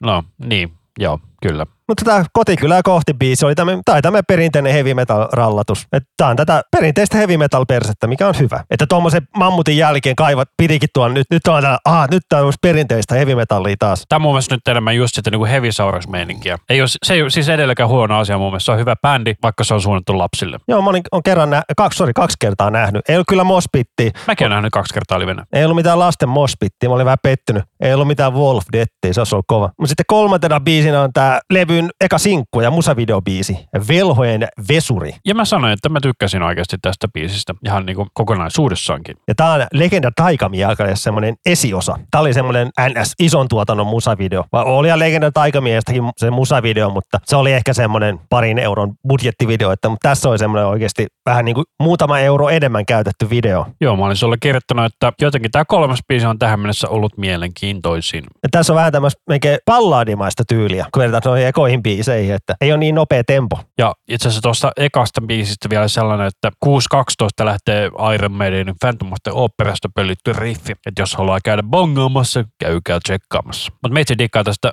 No, 0.01 0.25
niin, 0.39 0.73
joo, 0.99 1.21
kyllä. 1.49 1.67
Mutta 1.89 2.05
tämä 2.05 2.25
kotikylää 2.33 2.83
kohti 2.83 3.15
biisi 3.15 3.47
oli 3.47 3.55
tämä, 3.55 3.73
tai 3.85 4.03
tämä 4.03 4.23
perinteinen 4.23 4.73
heavy 4.73 4.95
metal 4.95 5.29
rallatus. 5.33 5.87
Tämä 6.17 6.31
on 6.31 6.37
tätä 6.37 6.63
perinteistä 6.77 7.17
heavy 7.17 7.37
metal 7.37 7.65
persettä, 7.67 8.07
mikä 8.07 8.29
on 8.29 8.35
hyvä. 8.39 8.65
Että 8.71 8.87
tuommoisen 8.89 9.29
mammutin 9.37 9.77
jälkeen 9.77 10.17
kaivat 10.17 10.49
pitikin 10.57 10.89
tuolla 10.95 11.15
nyt, 11.15 11.27
nyt 11.31 11.47
on 11.47 11.63
tää, 11.63 11.79
ah, 11.85 12.09
nyt 12.11 12.23
tää 12.29 12.43
on 12.43 12.53
perinteistä 12.63 13.15
heavy 13.15 13.35
metallia 13.35 13.77
taas. 13.79 14.05
Tämä 14.09 14.17
on 14.17 14.23
mun 14.23 14.33
mielestä 14.33 14.55
nyt 14.55 14.69
enemmän 14.69 14.97
just 14.97 15.15
sitä 15.15 15.31
niin 15.31 15.47
heavy 15.47 15.69
meininkiä. 16.09 16.57
Ei 16.71 16.81
ole, 16.81 16.89
se 17.03 17.15
ei 17.15 17.23
ole 17.23 17.31
siis 17.31 17.49
edelläkään 17.49 17.89
huono 17.89 18.19
asia 18.19 18.39
mun 18.39 18.47
mielestä. 18.47 18.65
Se 18.65 18.73
on 18.73 18.79
hyvä 18.79 18.95
bändi, 19.03 19.35
vaikka 19.43 19.65
se 19.65 19.75
on 19.75 19.81
suunnattu 19.81 20.19
lapsille. 20.19 20.59
Joo, 20.69 20.83
mä 20.83 20.91
olin, 20.91 21.03
on 21.13 21.23
kerran, 21.23 21.51
nä- 21.51 21.63
kaksi, 21.77 21.97
sorry, 21.97 22.13
kaksi 22.13 22.37
kertaa 22.41 22.71
nähnyt. 22.71 23.09
Ei 23.09 23.17
ollut 23.17 23.27
kyllä 23.29 23.45
mospittiä. 23.45 24.11
Mäkin 24.27 24.45
olen 24.45 24.55
nähnyt 24.55 24.73
kaksi 24.73 24.95
kertaa 24.95 25.19
livenä. 25.19 25.45
Ei 25.53 25.65
ollut 25.65 25.77
mitään 25.77 25.99
lasten 25.99 26.29
mospittia, 26.29 26.89
mä 26.89 26.95
olin 26.95 27.05
vähän 27.05 27.19
pettynyt. 27.23 27.63
Ei 27.81 27.95
ollut 27.95 28.09
mitään 28.09 28.35
Wolf 28.35 28.65
Dettiä, 28.73 29.13
se 29.13 29.21
olisi 29.21 29.35
ollut 29.35 29.45
kova. 29.49 29.71
Mutta 29.79 29.89
sitten 29.89 30.05
kolmantena 30.09 30.61
biisinä 30.61 31.03
on 31.03 31.13
tää 31.13 31.36
levyn 31.53 31.91
eka 32.01 32.19
sinkku 32.19 32.61
ja 32.61 32.71
musavideobiisi, 32.71 33.59
Velhojen 33.89 34.49
vesuri. 34.69 35.15
Ja 35.27 35.35
mä 35.35 35.45
sanoin, 35.45 35.73
että 35.73 35.89
mä 35.89 36.01
tykkäsin 36.01 36.43
oikeasti 36.43 36.77
tästä 36.83 37.09
biisistä 37.09 37.55
ihan 37.65 37.87
niin 37.87 37.97
kuin 37.97 38.09
kokonaisuudessaankin. 38.15 39.17
Ja 39.29 39.35
tää 39.35 39.53
on 39.53 39.67
Legenda 39.73 40.11
Taikamiekalle 40.17 40.97
semmoinen 40.97 41.35
esiosa. 41.47 41.99
Tää 42.11 42.21
oli 42.21 42.35
semmoinen 42.35 42.69
NS 42.89 43.15
ison 43.19 43.49
tuotannon 43.49 43.87
musavideo. 43.87 44.45
Vai 44.53 44.65
oli 44.65 44.89
ja 44.89 44.99
Legenda 44.99 45.33
Taikamiestäkin 45.33 46.03
se 46.17 46.31
musavideo, 46.31 46.91
mutta 46.91 47.21
se 47.25 47.37
oli 47.37 47.53
ehkä 47.53 47.73
semmoinen 47.73 48.21
parin 48.31 48.59
euron 48.59 48.95
budjettivideo, 49.09 49.73
että 49.73 49.89
mutta 49.89 50.09
tässä 50.09 50.29
oli 50.29 50.39
semmoinen 50.39 50.67
oikeasti 50.67 51.07
vähän 51.27 51.45
niin 51.45 51.55
kuin 51.55 51.65
muutama 51.81 52.19
euro 52.19 52.49
enemmän 52.49 52.87
käytetty 52.87 53.31
video. 53.31 53.67
Joo, 53.81 53.97
mä 53.97 54.05
olin 54.05 54.17
sulle 54.17 54.37
kirjoittanut, 54.41 54.85
että 54.85 55.13
jotenkin 55.21 55.51
tämä 55.51 55.65
kolmas 55.65 56.01
biisi 56.09 56.27
on 56.27 56.39
tähän 56.39 56.61
mennessä 56.61 56.89
ollut 56.89 57.19
mielenkiintoisin. 57.19 58.25
Ja 58.43 58.49
tässä 58.51 58.73
on 58.73 58.77
vähän 58.77 58.93
tämmöistä 58.93 59.23
melkein 59.29 59.59
palladimaista 59.65 60.43
tyyliä, 60.49 60.87
kun 60.95 61.01
verrataan 61.03 61.26
noihin 61.27 61.47
ekoihin 61.47 61.83
biiseihin, 61.83 62.35
että 62.35 62.55
ei 62.61 62.73
ole 62.73 62.79
niin 62.79 62.95
nopea 62.95 63.25
tempo. 63.25 63.61
Ja 63.79 63.95
itse 64.09 64.29
asiassa 64.29 64.43
tuosta 64.43 64.73
ekasta 64.77 65.21
biisistä 65.21 65.71
vielä 65.71 65.89
sellainen, 65.89 66.27
että 66.27 66.51
6.12 66.67 67.45
lähtee 67.45 67.91
Iron 68.15 68.33
Maidenin 68.33 68.75
Phantom 68.81 69.13
of 69.13 69.19
the 69.23 69.33
Operasta 69.35 69.89
pöllitty 69.95 70.33
riffi. 70.33 70.73
Että 70.73 71.03
jos 71.03 71.15
haluaa 71.17 71.39
käydä 71.45 71.63
bongaamassa, 71.63 72.45
käykää 72.59 72.99
tsekkaamassa. 73.05 73.73
Mutta 73.73 73.95
meitsi 73.95 74.19
dikkaa 74.19 74.45
tästä. 74.45 74.73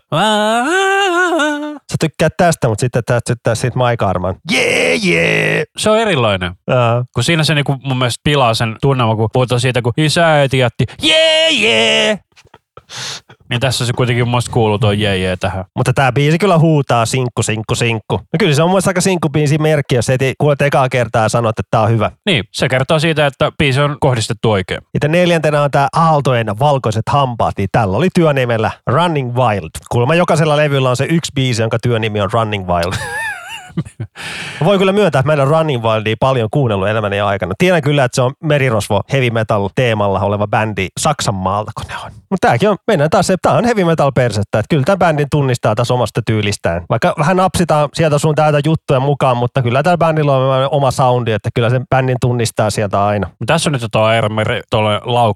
Sä 1.91 1.97
tykkäät 1.99 2.33
tästä, 2.37 2.67
mutta 2.67 2.81
sitten 2.81 3.03
tästä 3.05 3.33
syttää 3.33 3.55
siitä 3.55 3.77
Mike 3.79 4.05
Arman. 4.05 4.35
Jee, 4.51 4.95
jee! 4.95 5.63
Se 5.77 5.89
on 5.89 5.99
erilainen. 5.99 6.51
Ää, 6.69 7.03
Kun 7.13 7.23
siinä 7.23 7.43
se 7.43 7.55
niinku 7.55 7.75
mun 7.83 7.97
mielestä 7.97 8.21
pilaa 8.23 8.53
sen 8.53 8.75
tunnelman, 8.81 9.17
kun 9.17 9.29
puhutaan 9.33 9.61
siitä, 9.61 9.81
kun 9.81 9.93
isä 9.97 10.33
äiti 10.33 10.57
jätti 10.57 10.85
jee 11.01 11.49
jee. 11.51 12.19
Niin 13.49 13.59
tässä 13.59 13.85
se 13.85 13.93
kuitenkin 13.93 14.27
mun 14.27 14.41
kuuluu 14.51 14.79
tuo 14.79 14.91
jee 14.91 15.17
jee 15.17 15.37
tähän. 15.37 15.65
Mutta 15.75 15.93
tämä 15.93 16.11
biisi 16.11 16.37
kyllä 16.37 16.57
huutaa 16.57 17.05
sinkku, 17.05 17.43
sinkku, 17.43 17.75
sinkku. 17.75 18.15
No 18.15 18.37
kyllä 18.39 18.53
se 18.53 18.63
on 18.63 18.69
mun 18.69 18.73
mielestä 18.73 18.89
aika 18.89 19.01
sinkkubiisin 19.01 19.61
merkki, 19.61 19.95
jos 19.95 20.07
heti 20.07 20.33
kuulet 20.37 20.61
ekaa 20.61 20.89
kertaa 20.89 21.23
ja 21.23 21.29
sanot, 21.29 21.59
että 21.59 21.67
tämä 21.71 21.83
on 21.83 21.89
hyvä. 21.89 22.11
Niin, 22.25 22.43
se 22.51 22.69
kertoo 22.69 22.99
siitä, 22.99 23.25
että 23.25 23.51
biisi 23.57 23.81
on 23.81 23.97
kohdistettu 23.99 24.51
oikein. 24.51 24.81
Ja 25.03 25.09
neljäntenä 25.09 25.61
on 25.61 25.71
tämä 25.71 25.87
Aaltojen 25.93 26.59
valkoiset 26.59 27.03
hampaat, 27.09 27.53
niin 27.57 27.69
tällä 27.71 27.97
oli 27.97 28.07
työnimellä 28.15 28.71
Running 28.87 29.35
Wild. 29.35 29.69
Kuulemma 29.91 30.15
jokaisella 30.15 30.57
levyllä 30.57 30.89
on 30.89 30.97
se 30.97 31.05
yksi 31.09 31.31
biisi, 31.35 31.61
jonka 31.61 31.77
työnimi 31.83 32.21
on 32.21 32.29
Running 32.33 32.67
Wild. 32.67 32.93
Mä 34.61 34.65
Voin 34.65 34.79
kyllä 34.79 34.91
myöntää, 34.91 35.19
että 35.19 35.29
mä 35.29 35.33
en 35.33 35.39
ole 35.39 35.49
Running 35.49 35.83
Wildia 35.83 36.15
paljon 36.19 36.49
kuunnellut 36.51 36.87
elämäni 36.87 37.21
aikana. 37.21 37.53
Tiedän 37.57 37.81
kyllä, 37.81 38.03
että 38.03 38.15
se 38.15 38.21
on 38.21 38.33
merirosvo 38.43 39.01
heavy 39.11 39.29
metal 39.29 39.69
teemalla 39.75 40.19
oleva 40.19 40.47
bändi 40.47 40.87
Saksan 40.99 41.35
maalta, 41.35 41.71
kun 41.77 41.85
ne 41.87 41.95
on. 42.05 42.11
Mutta 42.33 42.47
tämäkin 42.47 42.69
on, 42.69 42.77
mennään 42.87 43.09
taas 43.09 43.27
tää 43.41 43.53
on 43.53 43.65
heavy 43.65 43.83
metal 43.83 44.11
persettä. 44.11 44.59
Että 44.59 44.69
kyllä 44.69 44.83
tämä 44.83 44.97
bändin 44.97 45.27
tunnistaa 45.31 45.75
taas 45.75 45.91
omasta 45.91 46.21
tyylistään. 46.25 46.83
Vaikka 46.89 47.15
vähän 47.17 47.37
napsitaan 47.37 47.89
sieltä 47.93 48.17
sun 48.17 48.35
täältä 48.35 48.59
juttuja 48.65 48.99
mukaan, 48.99 49.37
mutta 49.37 49.61
kyllä 49.61 49.83
tällä 49.83 49.97
bändillä 49.97 50.37
on 50.37 50.67
oma 50.71 50.91
soundi, 50.91 51.31
että 51.31 51.49
kyllä 51.55 51.69
sen 51.69 51.83
bändin 51.89 52.17
tunnistaa 52.21 52.69
sieltä 52.69 53.05
aina. 53.05 53.29
Tässä 53.45 53.69
on 53.69 53.71
nyt 53.71 53.81
tuo 53.91 54.07
tuolla 54.71 55.33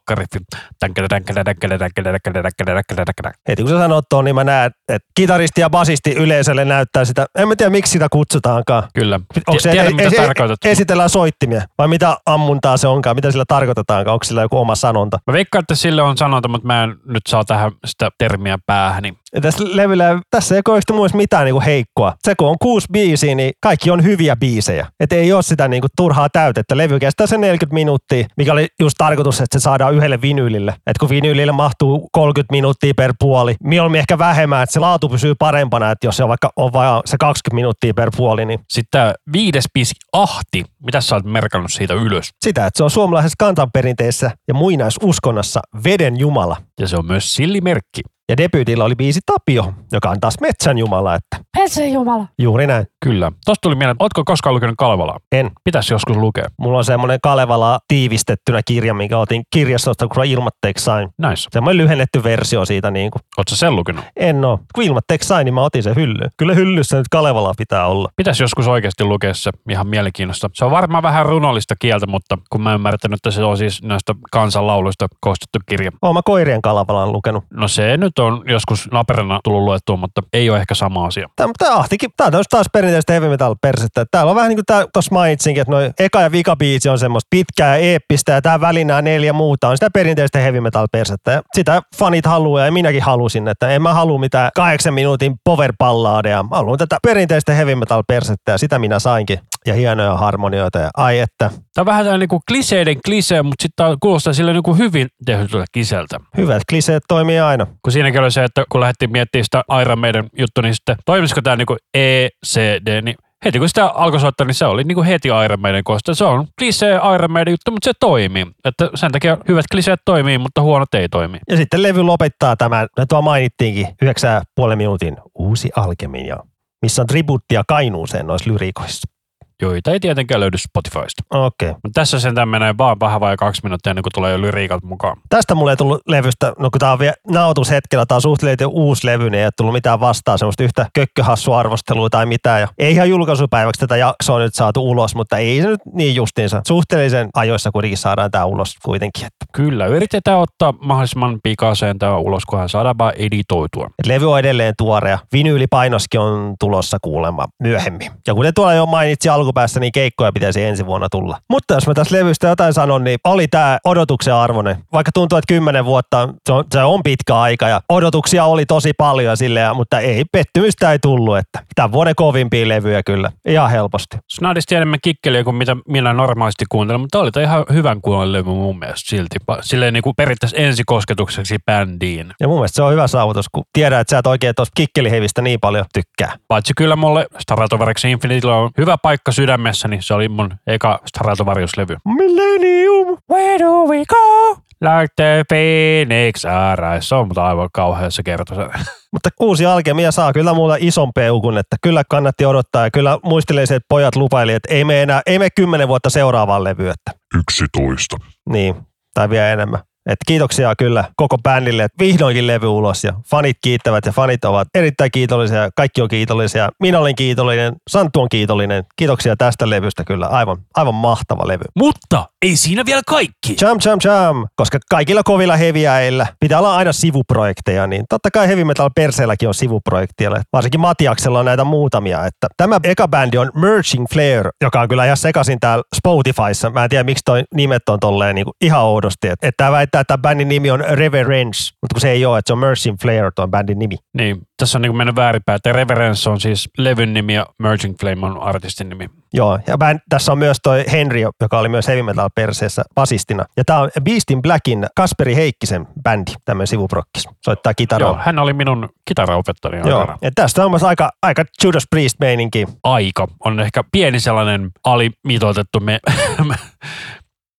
tänkele, 0.80 1.08
tänkele, 1.08 1.44
tänkele, 1.44 1.78
tänkele. 1.78 3.32
Heti 3.48 3.62
kun 3.62 3.72
sä 3.72 3.78
sanot 3.78 4.06
tuon, 4.10 4.26
niin 4.26 4.36
mä 4.36 4.44
näen, 4.44 4.72
että 4.90 5.10
kitaristi 5.16 5.62
ja 5.62 5.70
basisti 5.70 6.14
yleisölle 6.14 6.66
näyttää 6.66 7.06
sitä. 7.06 7.26
En 7.38 7.48
mä 7.48 7.56
tiedä, 7.56 7.70
miksi 7.70 7.92
sitä 7.92 8.08
kutsutaankaan. 8.12 8.84
Kyllä. 8.94 9.20
Onko 9.48 9.60
se, 9.60 9.72
Tiedän, 9.72 9.96
mitä 9.96 10.10
tarkoitat. 10.16 10.66
esitellään 10.66 11.10
soittimia 11.10 11.62
vai 11.78 11.88
mitä 11.88 12.18
ammuntaa 12.26 12.78
se 12.78 12.88
onkaan, 12.88 13.16
mitä 13.16 13.32
sillä 13.32 13.46
tarkoitetaankaan, 13.48 14.14
onko 14.14 14.24
sillä 14.24 14.42
joku 14.42 14.58
oma 14.58 14.76
sanonta. 14.76 15.20
Mä 15.28 15.34
veikkaan, 15.34 15.62
että 15.62 15.76
sille 15.76 16.02
on 16.02 16.18
sanonta, 16.18 16.48
mutta 16.48 16.68
mä 16.68 16.84
en 16.84 16.87
nyt 17.06 17.28
saa 17.28 17.44
tähän 17.44 17.72
sitä 17.86 18.10
termiä 18.18 18.58
päähäni. 18.66 19.18
Ja 19.27 19.27
tässä 19.42 19.64
levyllä, 19.68 20.22
tässä 20.30 20.56
ei 20.56 20.62
oikeasti 20.68 20.94
mun 20.94 21.00
mielestä 21.00 21.18
mitään 21.18 21.46
niinku 21.46 21.62
heikkoa. 21.66 22.14
Se 22.24 22.36
kun 22.36 22.48
on 22.48 22.56
kuusi 22.62 22.88
biisiä, 22.92 23.36
niin 23.36 23.54
kaikki 23.62 23.92
on 23.92 24.04
hyviä 24.04 24.36
biisejä. 24.36 24.88
Että 25.00 25.16
ei 25.16 25.34
ole 25.34 25.44
sitä 25.44 25.68
niinku 25.68 25.88
turhaa 25.98 26.30
täytettä. 26.30 26.78
Levy 26.78 27.00
kestää 27.00 27.28
se 27.28 27.38
40 27.38 27.74
minuuttia, 27.74 28.28
mikä 28.38 28.54
oli 28.54 28.68
just 28.80 28.96
tarkoitus, 28.98 29.42
että 29.42 29.60
se 29.60 29.64
saadaan 29.64 29.94
yhdelle 29.94 30.22
vinyylille. 30.22 30.72
Että 30.72 31.00
kun 31.00 31.10
vinyylille 31.10 31.52
mahtuu 31.52 32.10
30 32.12 32.52
minuuttia 32.52 32.94
per 32.98 33.14
puoli, 33.20 33.56
mieluummin 33.64 34.00
ehkä 34.00 34.18
vähemmän, 34.18 34.64
että 34.64 34.74
se 34.74 34.80
laatu 34.80 35.10
pysyy 35.10 35.36
parempana, 35.40 35.92
että 35.92 36.08
jos 36.08 36.18
se 36.18 36.24
on 36.24 36.30
vaikka 36.30 36.50
on 36.56 36.74
vaan 36.74 37.02
se 37.06 37.18
20 37.20 37.56
minuuttia 37.56 37.94
per 37.94 38.10
puoli, 38.18 38.46
niin 38.46 38.60
Sitten 38.70 39.14
viides 39.34 39.66
biisi, 39.74 39.96
Ahti. 40.14 40.64
Mitä 40.86 41.02
sä 41.02 41.16
oot 41.16 41.26
merkannut 41.26 41.72
siitä 41.72 41.94
ylös? 41.94 42.30
sitä, 42.46 42.66
että 42.66 42.78
se 42.78 42.84
on 42.84 42.90
suomalaisessa 42.92 43.36
kansanperinteessä 43.40 44.32
ja 44.48 44.54
muinaisuskonnossa 44.54 45.60
veden 45.84 46.18
jumala. 46.18 46.58
Ja 46.80 46.88
se 46.88 46.98
on 46.98 47.06
myös 47.06 47.36
sillimerkki. 47.36 48.02
Ja 48.30 48.38
debyytillä 48.38 48.84
oli 48.84 48.96
biisi 48.96 49.20
Tapio, 49.26 49.74
joka 49.92 50.10
on 50.10 50.20
taas 50.20 50.36
metsän 50.42 50.78
jumala, 50.78 51.16
että 51.16 51.40
Metsän 51.58 51.92
jumala. 51.94 52.28
juuri 52.40 52.68
näin. 52.68 52.86
Kyllä. 53.08 53.32
Tosta 53.46 53.62
tuli 53.62 53.76
mieleen, 53.76 53.96
ootko 54.00 54.24
koskaan 54.26 54.56
lukenut 54.56 54.76
Kalevalaa? 54.78 55.20
En. 55.32 55.52
Pitäisi 55.64 55.94
joskus 55.94 56.18
lukea. 56.18 56.48
Mulla 56.60 56.78
on 56.78 56.86
semmoinen 56.86 57.20
Kalevala 57.24 57.80
tiivistettynä 57.88 58.62
kirja, 58.66 58.94
minkä 58.94 59.18
otin 59.18 59.44
kirjastosta, 59.54 60.08
kun 60.08 60.26
ilmatteeksi 60.26 60.86
sain. 60.86 61.10
Nice. 61.22 61.48
Semmoinen 61.52 61.78
lyhennetty 61.84 62.24
versio 62.24 62.66
siitä 62.66 62.92
niin 62.92 63.12
kuin. 63.12 63.22
Oot 63.38 63.48
sä 63.48 63.56
sen 63.56 63.76
lukenut? 63.76 64.06
En 64.16 64.46
oo. 64.46 64.60
Kun 64.76 64.84
ilmatteeksi 64.84 65.28
sain, 65.28 65.46
niin 65.46 65.54
mä 65.54 65.62
otin 65.62 65.84
sen 65.84 65.96
hyllyyn. 65.96 66.32
Kyllä 66.38 66.54
hyllyssä 66.54 66.98
nyt 66.98 67.08
Kalevala 67.12 67.54
pitää 67.58 67.88
olla. 67.88 68.10
Pitäisi 68.16 68.44
joskus 68.44 68.68
oikeasti 68.68 69.04
lukea 69.04 69.34
se 69.34 69.52
ihan 69.70 69.88
mielenkiinnosta. 69.88 70.50
Se 70.54 70.66
on 70.66 70.72
varmaan 70.72 71.04
vähän 71.04 71.26
runollista 71.26 71.76
kieltä, 71.80 72.08
mutta 72.08 72.38
kun 72.50 72.62
mä 72.62 72.74
ymmärtänyt, 72.74 73.18
että 73.18 73.32
se 73.32 73.44
on 73.44 73.58
siis 73.58 73.84
näistä 73.84 74.16
kansanlauluista 74.32 75.08
koostettu 75.20 75.60
kirja. 75.70 75.92
Oon 76.02 76.16
mä 76.16 76.22
koirien 76.26 76.62
Kalevalan 76.62 77.12
lukenut. 77.12 77.44
No 77.54 77.68
se 77.68 77.98
nyt 77.98 78.20
on 78.20 78.44
joskus 78.48 78.92
naperana 78.92 79.40
tullut 79.44 79.64
luettua, 79.64 79.98
mutta 79.98 80.22
ei 80.34 80.50
ole 80.50 80.60
ehkä 80.60 80.76
sama 80.76 81.06
asia. 81.06 81.28
Tämä, 81.36 81.54
tämä 81.58 81.76
ahtikin, 81.76 82.10
tämä 82.18 82.38
on 82.38 82.44
taas 82.50 82.68
perinteistä 82.98 83.14
heavy 83.14 83.30
metal 83.30 83.56
persettä. 83.62 84.06
Täällä 84.12 84.30
on 84.30 84.36
vähän 84.36 84.50
niin 84.50 84.60
kuin 84.68 84.88
tuossa 84.94 85.14
mainitsinkin, 85.14 85.62
että 85.62 85.72
noin 85.72 85.94
eka 86.00 86.22
ja 86.22 86.32
vika 86.32 86.56
biisi 86.56 86.90
on 86.90 87.00
semmoista 87.00 87.28
pitkää 87.30 87.76
eeppistä 87.76 88.32
ja 88.32 88.42
tämä 88.42 88.62
välinää 88.62 89.02
neljä 89.02 89.34
muuta 89.34 89.70
on 89.70 89.78
sitä 89.78 89.90
perinteistä 89.94 90.40
heavy 90.40 90.60
metal 90.60 90.88
persettä. 90.92 91.32
Ja 91.32 91.42
sitä 91.54 91.82
fanit 91.98 92.26
haluaa 92.26 92.66
ja 92.66 92.72
minäkin 92.72 93.02
halusin, 93.02 93.48
että 93.48 93.70
en 93.70 93.82
mä 93.82 93.94
halua 93.94 94.20
mitään 94.20 94.52
kahdeksan 94.56 94.94
minuutin 94.94 95.36
power 95.44 95.74
balladeja. 95.80 96.46
Haluan 96.52 96.78
tätä 96.78 96.98
perinteistä 97.04 97.54
heavy 97.54 97.76
metal 97.76 98.04
persettä 98.08 98.52
ja 98.52 98.58
sitä 98.58 98.80
minä 98.80 99.00
sainkin. 99.00 99.40
Ja 99.66 99.74
hienoja 99.74 100.18
harmonioita 100.18 100.80
ja 100.80 100.90
ai 100.98 101.20
että, 101.20 101.50
Tämä 101.50 101.82
on 101.82 101.86
vähän 101.86 102.06
tämmöinen 102.06 102.20
niin 102.20 102.30
kuin 102.30 102.42
kliseiden 102.48 102.98
klisee, 103.06 103.42
mutta 103.42 103.62
sitten 103.64 103.98
kuulostaa 104.00 104.34
sille 104.34 104.54
niin 104.54 104.64
kuin 104.64 104.78
hyvin 104.78 105.08
tehdyltä 105.26 105.66
kiseltä. 105.72 106.18
hyvät 106.38 106.64
kliseet 106.70 107.04
toimii 107.08 107.40
aina. 107.40 107.66
Kun 107.66 107.92
siinäkin 107.92 108.22
oli 108.22 108.32
se, 108.32 108.44
että 108.44 108.64
kun 108.70 108.82
lähdettiin 108.82 109.12
miettimään 109.12 109.46
sitä 109.46 109.64
Iron 109.82 110.00
Maiden 110.00 110.30
juttu, 110.40 110.62
niin 110.62 110.76
sitten 110.76 110.96
toimisiko 111.06 111.42
tämä 111.42 111.56
niin 111.56 111.66
kuin 111.66 111.78
ECD, 111.94 113.02
niin 113.02 113.16
heti 113.46 113.60
kun 113.60 113.68
sitä 113.70 113.86
alkoi 113.86 114.20
soittaa, 114.20 114.48
niin 114.48 114.56
se 114.56 114.66
oli 114.66 114.84
niin 114.84 114.96
kuin 114.96 115.08
heti 115.08 115.30
Iron 115.46 115.60
Maiden 115.60 115.84
kosta. 115.84 116.16
Se 116.16 116.26
on 116.26 116.48
klisee 116.60 117.00
Iron 117.16 117.32
Maiden 117.32 117.52
juttu, 117.52 117.72
mutta 117.72 117.86
se 117.86 117.92
toimii. 118.00 118.46
Että 118.66 118.90
sen 118.96 119.12
takia 119.12 119.38
hyvät 119.48 119.66
kliseet 119.72 120.00
toimii, 120.06 120.38
mutta 120.38 120.62
huonot 120.62 120.94
ei 120.94 121.10
toimi. 121.10 121.38
Ja 121.50 121.58
sitten 121.58 121.84
levy 121.84 122.04
lopettaa 122.04 122.56
tämän, 122.56 122.88
no 122.98 123.06
tuo 123.10 123.22
mainittiinkin, 123.22 123.86
9,5 123.86 124.76
minuutin 124.76 125.18
uusi 125.36 125.70
alkemia, 125.76 126.38
missä 126.82 127.02
on 127.02 127.08
tribuuttia 127.08 127.64
Kainuuseen 127.68 128.28
noissa 128.28 128.52
lyriikoissa. 128.52 129.17
Joita 129.62 129.92
ei 129.92 130.00
tietenkään 130.00 130.40
löydy 130.42 130.58
Spotifysta. 130.58 131.24
Okei. 131.34 131.70
Okay. 131.70 131.82
Tässä 131.94 132.20
sen 132.20 132.50
menee 132.50 132.76
vaan 132.78 133.00
vähän 133.00 133.20
vai 133.20 133.38
kaksi 133.38 133.62
minuuttia 133.64 133.92
ennen 133.92 134.04
kuin 134.04 134.14
tulee 134.14 134.32
jo 134.32 134.42
lyriikat 134.42 134.84
mukaan. 134.84 135.18
Tästä 135.30 135.56
mulle 135.56 135.72
ei 135.72 135.78
tullut 135.78 136.02
levystä, 136.08 136.54
no 136.60 136.70
kun 136.72 136.80
tää 136.80 136.92
on 136.92 137.00
vielä 137.00 137.14
nautushetkellä, 137.30 138.06
tää 138.06 138.16
on 138.16 138.22
suhteellisen 138.22 138.68
uusi 138.68 139.08
levy, 139.08 139.30
niin 139.30 139.40
ei 139.40 139.46
ole 139.46 139.52
tullut 139.58 139.74
mitään 139.74 140.00
vastaan 140.00 140.40
semmoista 140.40 140.64
yhtä 140.64 140.88
kökköhassua 140.94 141.60
arvostelua 141.60 142.10
tai 142.10 142.26
mitään. 142.26 142.62
Ja 142.62 142.68
ei 142.78 142.92
ihan 142.92 143.10
julkaisupäiväksi 143.10 143.80
tätä 143.80 143.98
jaksoa 143.98 144.40
nyt 144.40 144.56
saatu 144.56 144.90
ulos, 144.90 145.16
mutta 145.16 145.38
ei 145.38 145.62
se 145.62 145.68
nyt 145.68 145.82
niin 145.94 146.16
justiinsa. 146.16 146.62
Suhteellisen 146.68 147.30
ajoissa 147.34 147.72
kuitenkin 147.72 147.98
saadaan 147.98 148.32
tää 148.32 148.46
ulos 148.46 148.76
kuitenkin. 148.84 149.26
Että. 149.26 149.46
Kyllä, 149.54 149.86
yritetään 149.86 150.40
ottaa 150.40 150.74
mahdollisimman 150.82 151.40
pikaiseen 151.44 152.00
tämä 152.00 152.18
ulos, 152.18 152.46
kunhan 152.46 152.70
saadaan 152.70 152.98
vaan 152.98 153.14
editoitua. 153.16 153.90
Et 154.00 154.06
levy 154.06 154.32
on 154.32 154.40
edelleen 154.40 154.74
tuore 154.78 155.10
ja 155.10 155.20
vinyylipainoskin 155.34 156.20
on 156.20 156.56
tulossa 156.60 156.98
kuulemma 157.02 157.46
myöhemmin. 157.64 158.12
Ja 158.28 158.34
kuten 158.34 158.54
tuolla 158.54 158.74
jo 158.74 158.86
mainitsi 158.86 159.30
alkupäässä, 159.48 159.80
niin 159.80 159.92
keikkoja 159.92 160.32
pitäisi 160.32 160.64
ensi 160.64 160.86
vuonna 160.86 161.08
tulla. 161.12 161.38
Mutta 161.50 161.74
jos 161.74 161.88
mä 161.88 161.94
tässä 161.94 162.18
levystä 162.18 162.48
jotain 162.48 162.74
sanon, 162.74 163.04
niin 163.04 163.18
oli 163.24 163.48
tämä 163.48 163.78
odotuksen 163.84 164.34
arvoinen. 164.34 164.76
Vaikka 164.94 165.12
tuntuu, 165.14 165.38
että 165.38 165.54
kymmenen 165.54 165.86
vuotta 165.86 166.30
se 166.46 166.54
on, 166.54 166.64
se 166.72 166.84
on 166.84 167.04
pitkä 167.04 167.40
aika 167.40 167.68
ja 167.68 167.82
odotuksia 167.90 168.46
oli 168.46 168.66
tosi 168.66 168.92
paljon 168.98 169.38
silleen, 169.38 169.76
mutta 169.76 170.00
ei, 170.00 170.26
pettymystä 170.32 170.92
ei 170.92 171.00
tullut. 171.00 171.38
Että 171.38 171.60
tämän 171.76 171.92
vuoden 171.92 172.16
kovimpia 172.16 172.68
levyjä 172.68 173.04
kyllä, 173.04 173.32
ihan 173.48 173.72
helposti. 173.72 174.18
Snadisti 174.30 174.76
enemmän 174.76 175.00
kikkeliä 175.04 175.44
kuin 175.44 175.56
mitä 175.56 175.76
minä 175.88 176.14
normaalisti 176.14 176.66
kuuntelen, 176.70 177.02
mutta 177.02 177.20
oli 177.20 177.32
ihan 177.42 177.66
hyvän 177.74 178.02
kuulen 178.02 178.32
levy 178.32 178.50
mun 178.50 178.80
mielestä 178.80 179.10
silti. 179.10 179.36
Silleen 179.62 179.94
niin 179.94 180.04
kuin 180.04 180.16
periaatteessa 180.16 180.58
ensikosketukseksi 180.58 181.56
bändiin. 181.66 182.34
Ja 182.40 182.48
mun 182.48 182.58
mielestä 182.58 182.76
se 182.76 182.82
on 182.82 182.92
hyvä 182.92 183.08
saavutus, 183.08 183.46
kun 183.52 183.64
tiedät, 183.74 184.00
että 184.00 184.12
sä 184.12 184.18
et 184.18 184.28
oikein 184.28 184.56
tuosta 184.56 184.74
kikkelihevistä 184.76 185.42
niin 185.42 185.60
paljon 185.60 185.86
tykkää. 185.94 186.36
Paitsi 186.48 186.74
kyllä 186.78 186.96
mulle 186.96 187.28
Stratovarex 187.40 188.06
Infinitellä 188.06 188.56
on 188.56 188.70
hyvä 188.78 188.98
paikka 189.04 189.32
sydämessäni 189.38 190.02
se 190.02 190.14
oli 190.14 190.30
mun 190.30 190.56
eka 190.68 191.00
Stratovarius-levy. 191.06 191.98
Millennium, 192.06 193.18
where 193.32 193.60
do 193.60 193.86
we 193.86 194.04
go? 194.06 194.58
Like 194.82 195.14
the 195.16 195.44
Phoenix 195.48 196.46
Arise. 196.46 197.08
Se 197.08 197.16
on 197.16 197.28
mutta 197.28 197.46
aivan 197.48 197.70
kauhean 197.74 198.12
se 198.12 198.24
kertoo. 198.24 198.58
Mutta 199.14 199.30
uusi 199.40 199.66
alkemia 199.66 200.12
saa 200.12 200.34
kyllä 200.34 200.54
mulla 200.54 200.76
ison 200.80 201.14
peukun, 201.16 201.58
että 201.58 201.76
kyllä 201.82 202.04
kannatti 202.10 202.46
odottaa 202.46 202.84
ja 202.84 202.92
kyllä 202.92 203.18
muistelaiset 203.24 203.84
pojat 203.90 204.16
lupaili, 204.16 204.54
että 204.54 204.74
ei 204.74 204.84
me 204.84 205.02
enää, 205.02 205.22
ei 205.26 205.40
me 205.40 205.50
kymmenen 205.50 205.88
vuotta 205.88 206.10
seuraavaan 206.10 206.64
levyyn, 206.64 206.92
että 206.94 207.12
Yksitoista. 207.40 208.18
niin, 208.50 208.76
tai 209.14 209.30
vielä 209.30 209.52
enemmän. 209.52 209.80
Et 210.08 210.18
kiitoksia 210.28 210.76
kyllä 210.76 211.04
koko 211.16 211.38
bändille, 211.38 211.84
että 211.84 212.04
vihdoinkin 212.04 212.48
levy 212.48 212.68
ulos 212.68 213.04
ja 213.04 213.14
fanit 213.30 213.58
kiittävät 213.62 214.06
ja 214.06 214.12
fanit 214.12 214.46
ovat 214.46 214.68
erittäin 214.76 215.12
kiitollisia 215.12 215.70
kaikki 215.76 216.02
on 216.02 216.08
kiitollisia. 216.08 216.70
Minä 216.80 217.00
olen 217.00 217.16
kiitollinen, 217.16 217.76
Santtu 217.90 218.22
on 218.22 218.30
kiitollinen. 218.30 218.84
Kiitoksia 218.96 219.36
tästä 219.36 219.70
levystä 219.70 220.04
kyllä, 220.04 220.28
aivan, 220.28 220.58
aivan 220.76 220.96
mahtava 220.96 221.48
levy. 221.48 221.64
Mutta 221.76 222.26
ei 222.42 222.56
siinä 222.56 222.86
vielä 222.86 223.02
kaikki. 223.08 223.56
Jam, 223.62 223.80
jam, 223.86 224.00
jam, 224.04 224.48
koska 224.56 224.80
kaikilla 224.90 225.24
kovilla 225.24 225.56
heviäillä 225.56 226.28
pitää 226.40 226.60
olla 226.60 226.76
aina 226.76 226.94
sivuprojekteja, 226.94 227.88
niin 227.88 228.06
totta 228.10 228.32
kai 228.32 228.48
Heavy 228.48 228.64
Metal 228.64 228.90
Perseelläkin 228.96 229.48
on 229.48 229.54
sivuprojekteja. 229.54 230.32
Varsinkin 230.54 230.80
Matiaksella 230.80 231.40
on 231.40 231.46
näitä 231.46 231.64
muutamia. 231.64 232.26
Että 232.26 232.48
tämä 232.58 232.80
eka 232.84 233.08
bändi 233.08 233.38
on 233.38 233.52
Merging 233.56 234.06
Flare, 234.14 234.50
joka 234.62 234.82
on 234.82 234.88
kyllä 234.88 235.06
ihan 235.06 235.18
sekaisin 235.18 235.60
täällä 235.60 235.84
Spotifyssa. 235.96 236.70
Mä 236.70 236.84
en 236.84 236.90
tiedä, 236.90 237.04
miksi 237.04 237.22
toi 237.26 237.44
nimet 237.54 237.90
on 237.90 238.00
tolleen 238.00 238.36
niin 238.36 238.46
kuin 238.46 238.56
ihan 238.62 238.82
oudosti. 238.82 239.28
Että, 239.28 239.48
että 239.48 239.64
tämä 239.64 239.72
väittää, 239.72 239.97
että 240.00 240.18
bändin 240.18 240.48
nimi 240.48 240.72
on 240.72 240.80
Reverence, 240.80 241.74
mutta 241.82 241.94
kun 241.94 242.02
se 242.02 242.12
ei 242.12 242.26
ole, 242.26 242.40
että 242.40 242.50
se 242.50 242.54
on 242.54 242.60
Merging 242.60 242.98
Flare 243.02 243.32
tuon 243.36 243.52
bändin 243.52 243.80
nimi. 243.80 243.96
Niin, 244.14 244.42
tässä 244.58 244.78
on 244.78 244.82
niin 244.82 244.98
mennyt 244.98 245.16
väärinpäin. 245.16 245.56
että 245.56 245.74
Reverence 245.74 246.30
on 246.30 246.40
siis 246.40 246.70
levyn 246.78 247.14
nimi 247.14 247.34
ja 247.34 247.46
Merging 247.60 247.96
Flame 248.00 248.26
on 248.26 248.42
artistin 248.42 248.90
nimi. 248.90 249.10
Joo, 249.34 249.60
ja 249.68 249.78
bänd, 249.78 250.00
tässä 250.10 250.32
on 250.32 250.38
myös 250.38 250.58
toi 250.64 250.86
Henry, 250.92 251.20
joka 251.42 251.60
oli 251.60 251.70
myös 251.70 251.88
Heavy 251.88 252.04
Metal 252.04 252.30
Perseessä 252.36 252.84
basistina. 252.96 253.46
Ja 253.58 253.64
tämä 253.66 253.80
on 253.80 253.90
Beast 254.04 254.32
in 254.32 254.42
Blackin 254.42 254.88
Kasperi 254.96 255.36
Heikkisen 255.36 255.88
bändi, 256.04 256.32
tämmöinen 256.46 256.68
sivuprokkis. 256.68 257.28
Soittaa 257.44 257.74
kitaraa. 257.74 258.10
Joo, 258.10 258.20
hän 258.26 258.40
oli 258.40 258.54
minun 258.54 258.90
kitaraopettajani 259.08 259.90
Joo. 259.90 260.00
aikana. 260.00 260.18
Ja 260.22 260.32
tästä 260.36 260.66
on 260.66 260.72
myös 260.72 260.84
aika, 260.84 261.12
aika 261.24 261.46
Judas 261.64 261.84
Priest-meininki. 261.90 262.68
Aika 262.84 263.28
on 263.46 263.60
ehkä 263.60 263.84
pieni 263.92 264.20
sellainen 264.20 264.72
alimitoitettu 264.84 265.80
me... 265.80 266.00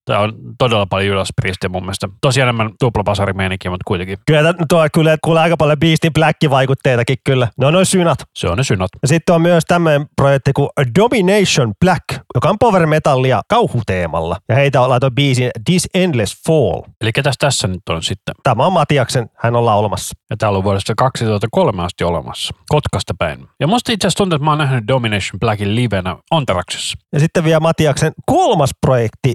Tämä 0.09 0.21
on 0.21 0.33
todella 0.59 0.87
paljon 0.87 1.15
Judas 1.15 1.29
Priestia 1.41 1.71
mun 1.71 1.83
mielestä. 1.83 2.09
Tosi 2.21 2.41
enemmän 2.41 2.71
tuplapasarimeininkiä, 2.81 3.71
mutta 3.71 3.85
kuitenkin 3.87 4.19
Kyllä 4.27 4.55
tuo 4.69 4.87
kyllä 4.93 5.17
kuulee 5.25 5.43
aika 5.43 5.57
paljon 5.57 5.79
Beast 5.79 6.05
in 6.05 6.13
Black-vaikutteitakin 6.13 7.17
kyllä. 7.25 7.49
Ne 7.59 7.67
on 7.67 7.73
noin 7.73 7.87
synat. 7.87 8.19
se 8.35 8.49
on 8.49 8.57
ne 8.57 8.65
synat. 8.65 8.91
Ja 9.03 9.09
sitten 9.09 9.35
on 9.35 9.43
myös 9.43 9.65
tämmöinen 9.69 10.07
projekti 10.17 10.53
kuin 10.53 10.69
Domination 10.99 11.73
Black, 11.81 12.05
joka 12.35 12.49
on 12.49 12.59
power 12.59 12.87
metallia 12.87 13.41
kauhuteemalla. 13.49 14.37
Ja 14.49 14.55
heitä 14.55 14.89
laitoi 14.89 15.11
biisin 15.11 15.51
This 15.65 15.89
Endless 15.95 16.43
Fall. 16.47 16.83
Eli 17.01 17.13
ketäs 17.13 17.35
tässä 17.39 17.69
nyt 17.69 17.89
on 17.91 18.03
sitten? 18.03 18.35
Tämä 18.43 18.67
on 18.67 18.73
Matiaksen, 18.73 19.31
hän 19.37 19.57
on 19.57 19.67
laulamassa. 19.67 20.15
Ja 20.31 20.37
täällä 20.37 20.59
on 20.59 20.65
vuodesta 20.65 20.95
2003 20.97 21.85
asti 21.85 22.05
olemassa. 22.05 22.55
Kotkasta 22.69 23.15
päin. 23.19 23.49
Ja 23.61 23.67
musta 23.67 23.93
itse 23.93 24.07
asiassa 24.07 24.19
tuntuu, 24.19 24.37
että 24.37 24.45
mä 24.45 24.51
oon 24.51 24.59
nähnyt 24.59 24.85
Domination 24.89 25.41
Blackin 25.41 25.77
livenä 25.77 26.17
Antaraksissa. 26.31 26.99
Ja 27.13 27.21
sitten 27.21 27.45
vielä 27.45 27.61
Matiaksen 27.61 28.13
kolmas 28.27 28.71
projekti, 28.81 29.35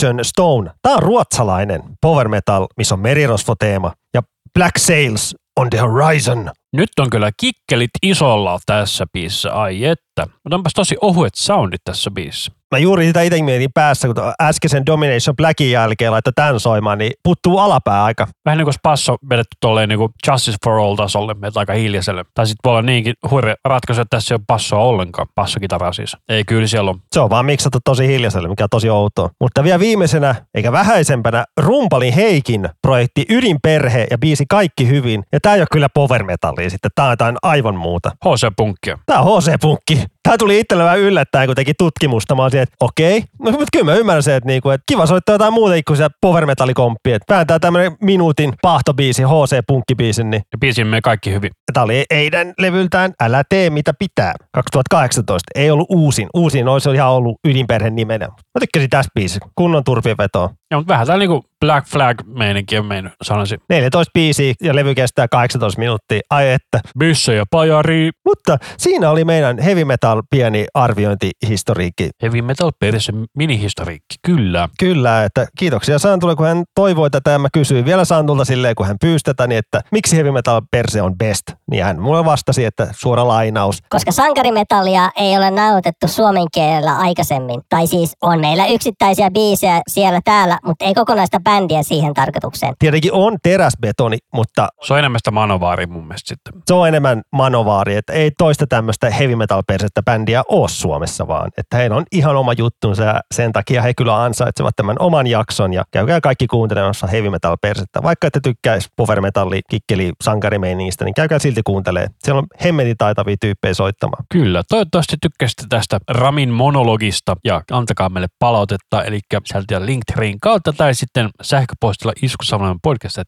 Blazon 0.00 0.24
Stone. 0.24 0.70
Tämä 0.82 0.94
on 0.94 1.02
ruotsalainen 1.02 1.82
power 2.00 2.28
metal, 2.28 2.66
missä 2.76 2.94
on 2.94 3.00
merirosvo-teema. 3.00 3.92
Ja 4.14 4.22
Black 4.54 4.78
Sails 4.78 5.36
on 5.56 5.70
the 5.70 5.78
Horizon. 5.78 6.50
Nyt 6.72 6.88
on 7.00 7.10
kyllä 7.10 7.30
kikkelit 7.40 7.90
isolla 8.02 8.58
tässä 8.66 9.06
biisissä, 9.12 9.52
ai 9.52 9.84
että. 9.84 10.26
Mutta 10.44 10.56
onpas 10.56 10.72
tosi 10.74 10.96
ohuet 11.00 11.34
soundit 11.34 11.80
tässä 11.84 12.10
biisissä. 12.10 12.52
Mä 12.74 12.78
juuri 12.78 13.06
sitä 13.06 13.22
itse 13.22 13.42
mietin 13.42 13.70
päässä, 13.74 14.08
kun 14.08 14.16
äskeisen 14.42 14.86
Domination 14.86 15.36
Blackin 15.36 15.70
jälkeen 15.70 16.12
laittoi 16.12 16.32
tämän 16.36 16.60
soimaan, 16.60 16.98
niin 16.98 17.12
puttuu 17.22 17.58
alapää 17.58 18.04
aika. 18.04 18.26
Vähän 18.44 18.58
niin 18.58 18.64
kuin 18.64 18.74
passo 18.82 19.16
vedetty 19.30 19.56
tolleen 19.60 19.88
niin 19.88 19.98
kuin 19.98 20.12
Justice 20.26 20.56
for 20.64 20.78
All 20.78 20.94
tasolle, 20.94 21.34
että 21.46 21.60
aika 21.60 21.72
hiljaiselle. 21.72 22.24
Tai 22.34 22.46
sitten 22.46 22.60
voi 22.64 22.70
olla 22.70 22.82
niinkin 22.82 23.14
hurja 23.30 23.54
ratkaisu, 23.64 24.00
että 24.00 24.16
tässä 24.16 24.34
ei 24.34 24.36
ole 24.36 24.44
passoa 24.46 24.78
ollenkaan, 24.78 25.26
passokitaraa 25.34 25.92
siis. 25.92 26.16
Ei 26.28 26.44
kyllä 26.44 26.66
siellä 26.66 26.90
on. 26.90 27.00
Se 27.12 27.20
on 27.20 27.30
vaan 27.30 27.46
miksattu 27.46 27.78
tosi 27.84 28.06
hiljaiselle, 28.06 28.48
mikä 28.48 28.64
on 28.64 28.68
tosi 28.70 28.90
outoa. 28.90 29.30
Mutta 29.40 29.64
vielä 29.64 29.78
viimeisenä, 29.78 30.34
eikä 30.54 30.72
vähäisempänä, 30.72 31.44
Rumpalin 31.60 32.14
Heikin 32.14 32.68
projekti 32.82 33.26
Ydinperhe 33.30 34.06
ja 34.10 34.18
biisi 34.18 34.44
Kaikki 34.48 34.88
hyvin. 34.88 35.24
Ja 35.32 35.40
tää 35.40 35.54
ei 35.54 35.60
ole 35.60 35.66
kyllä 35.72 35.88
power 35.94 36.24
metallia 36.58 36.70
sitten, 36.70 36.90
tää 36.94 37.04
on 37.04 37.12
jotain 37.12 37.36
aivan 37.42 37.76
muuta. 37.76 38.10
HC-punkkia. 38.24 38.98
Tää 39.06 39.20
on 39.20 39.42
HC-punkki. 39.42 40.04
Tää 40.28 40.38
tuli 40.38 40.60
itselle 40.60 40.84
vähän 40.84 40.98
yllättäen, 40.98 41.46
kun 41.46 41.56
teki 41.56 41.72
tutkimusta. 41.78 42.34
Mä 42.34 42.42
olisin, 42.42 42.60
että 42.60 42.76
okei. 42.80 43.22
No, 43.42 43.50
mutta 43.50 43.66
kyllä 43.72 43.84
mä 43.84 43.94
ymmärrän 43.94 44.22
se, 44.22 44.36
että, 44.36 44.46
niinku, 44.46 44.70
että 44.70 44.84
kiva 44.88 45.06
soittaa 45.06 45.34
jotain 45.34 45.52
muuta 45.52 45.74
kuin 45.86 45.96
se 45.96 46.08
power 46.20 46.46
metallikomppia. 46.46 47.16
Että 47.16 47.34
vääntää 47.34 47.58
tämmönen 47.58 47.92
minuutin 48.02 48.52
pahtobiisi, 48.62 49.22
HC-punkkibiisin, 49.22 50.30
niin 50.30 50.42
Ja 50.52 50.58
biisin 50.58 50.86
me 50.86 51.00
kaikki 51.00 51.32
hyvin. 51.32 51.50
Tämä 51.72 51.84
oli 51.84 52.04
Eidän 52.10 52.54
levyltään 52.58 53.12
Älä 53.20 53.42
tee 53.48 53.70
mitä 53.70 53.92
pitää. 53.98 54.34
2018. 54.54 55.44
Ei 55.54 55.70
ollut 55.70 55.86
uusin. 55.90 56.28
Uusin 56.34 56.68
olisi 56.68 56.90
ihan 56.90 57.10
ollut 57.10 57.36
ydinperheen 57.44 57.96
nimenä. 57.96 58.26
Mä 58.28 58.60
tykkäsin 58.60 58.90
tästä 58.90 59.10
biisi. 59.14 59.40
Kunnon 59.54 59.84
turpivetoa. 59.84 60.50
Ja, 60.70 60.76
mutta 60.76 60.92
vähän 60.92 61.06
täällä 61.06 61.22
niinku 61.22 61.44
Black 61.60 61.86
Flag-meininki 61.88 62.78
on 62.78 62.86
mennyt, 62.86 63.12
sanoisin. 63.22 63.60
14 63.68 64.10
biisiä 64.14 64.54
ja 64.62 64.74
levy 64.74 64.94
kestää 64.94 65.28
18 65.28 65.78
minuuttia. 65.78 66.20
Ai 66.30 66.50
että. 66.50 66.80
Byssä 66.98 67.32
ja 67.32 67.44
pajari. 67.50 68.10
Mutta 68.24 68.58
siinä 68.78 69.10
oli 69.10 69.24
meidän 69.24 69.58
heavy 69.58 69.84
metal 69.84 70.17
pieni 70.30 70.66
arviointihistoriikki. 70.74 72.10
Heavy 72.22 72.42
Metal 72.42 72.72
Perse 72.80 73.12
minihistoriikki, 73.36 74.14
kyllä. 74.26 74.68
Kyllä, 74.78 75.24
että 75.24 75.46
kiitoksia 75.58 75.98
Santulle, 75.98 76.36
kun 76.36 76.46
hän 76.46 76.64
toivoi 76.74 77.10
tätä 77.10 77.30
ja 77.30 77.38
mä 77.38 77.48
kysyin 77.52 77.84
vielä 77.84 78.04
Santulta 78.04 78.44
silleen, 78.44 78.74
kun 78.74 78.86
hän 78.86 78.96
pyysi 79.00 79.22
tätä, 79.24 79.46
niin 79.46 79.58
että 79.58 79.80
miksi 79.92 80.16
heavy 80.16 80.30
metal 80.30 80.62
perse 80.70 81.02
on 81.02 81.18
best. 81.18 81.42
Niin 81.70 81.84
hän 81.84 82.00
mulle 82.00 82.24
vastasi, 82.24 82.64
että 82.64 82.88
suora 82.92 83.28
lainaus. 83.28 83.78
Koska 83.90 84.12
sankarimetallia 84.12 85.10
ei 85.16 85.36
ole 85.36 85.50
nautettu 85.50 86.08
suomen 86.08 86.46
kielellä 86.54 86.96
aikaisemmin. 86.96 87.60
Tai 87.68 87.86
siis 87.86 88.12
on 88.22 88.40
meillä 88.40 88.66
yksittäisiä 88.66 89.30
biisejä 89.30 89.80
siellä 89.88 90.20
täällä, 90.24 90.58
mutta 90.64 90.84
ei 90.84 90.94
kokonaista 90.94 91.40
bändiä 91.40 91.82
siihen 91.82 92.14
tarkoitukseen. 92.14 92.74
Tietenkin 92.78 93.12
on 93.12 93.36
teräsbetoni, 93.42 94.18
mutta 94.34 94.68
Se 94.86 94.92
on 94.92 94.98
enemmän 94.98 95.18
sitä 95.20 95.30
manovaaria 95.30 95.86
mun 95.86 96.06
mielestä 96.06 96.28
sitten. 96.28 96.62
se 96.66 96.74
on 96.74 96.88
enemmän 96.88 97.22
manovaari, 97.32 97.96
että 97.96 98.12
ei 98.12 98.30
toista 98.38 98.66
tämmöistä 98.66 99.10
heavy 99.10 99.36
metal 99.36 99.62
persettä 99.66 99.97
bändiä 100.02 100.42
ole 100.48 100.68
Suomessa 100.68 101.28
vaan. 101.28 101.50
Että 101.56 101.76
heillä 101.76 101.96
on 101.96 102.04
ihan 102.12 102.36
oma 102.36 102.52
juttunsa 102.52 103.04
ja 103.04 103.20
sen 103.34 103.52
takia 103.52 103.82
he 103.82 103.94
kyllä 103.94 104.22
ansaitsevat 104.22 104.76
tämän 104.76 104.96
oman 104.98 105.26
jakson 105.26 105.72
ja 105.72 105.84
käykää 105.90 106.20
kaikki 106.20 106.46
kuuntelemassa 106.46 107.06
heavy 107.06 107.30
metal 107.30 107.56
persettä. 107.62 108.02
Vaikka 108.02 108.26
ette 108.26 108.40
tykkäisi 108.42 108.88
power 108.96 109.20
metalli, 109.20 109.60
kikkeli, 109.70 110.12
sankarimeiningistä, 110.20 111.04
niin 111.04 111.14
käykää 111.14 111.38
silti 111.38 111.60
kuuntelee. 111.64 112.06
Siellä 112.18 112.38
on 112.38 112.46
hemmetin 112.64 112.96
taitavia 112.98 113.36
tyyppejä 113.40 113.74
soittamaan. 113.74 114.24
Kyllä, 114.32 114.62
toivottavasti 114.68 115.16
tykkäsitte 115.22 115.64
tästä 115.68 115.98
Ramin 116.08 116.50
monologista 116.50 117.36
ja 117.44 117.62
antakaa 117.70 118.08
meille 118.08 118.28
palautetta, 118.38 119.04
eli 119.04 119.20
sieltä 119.44 119.86
Linktreen 119.86 120.40
kautta 120.40 120.72
tai 120.72 120.94
sitten 120.94 121.30
sähköpostilla 121.42 122.12
iskusavalainen 122.22 122.80
podcast 122.82 123.18
at 123.18 123.26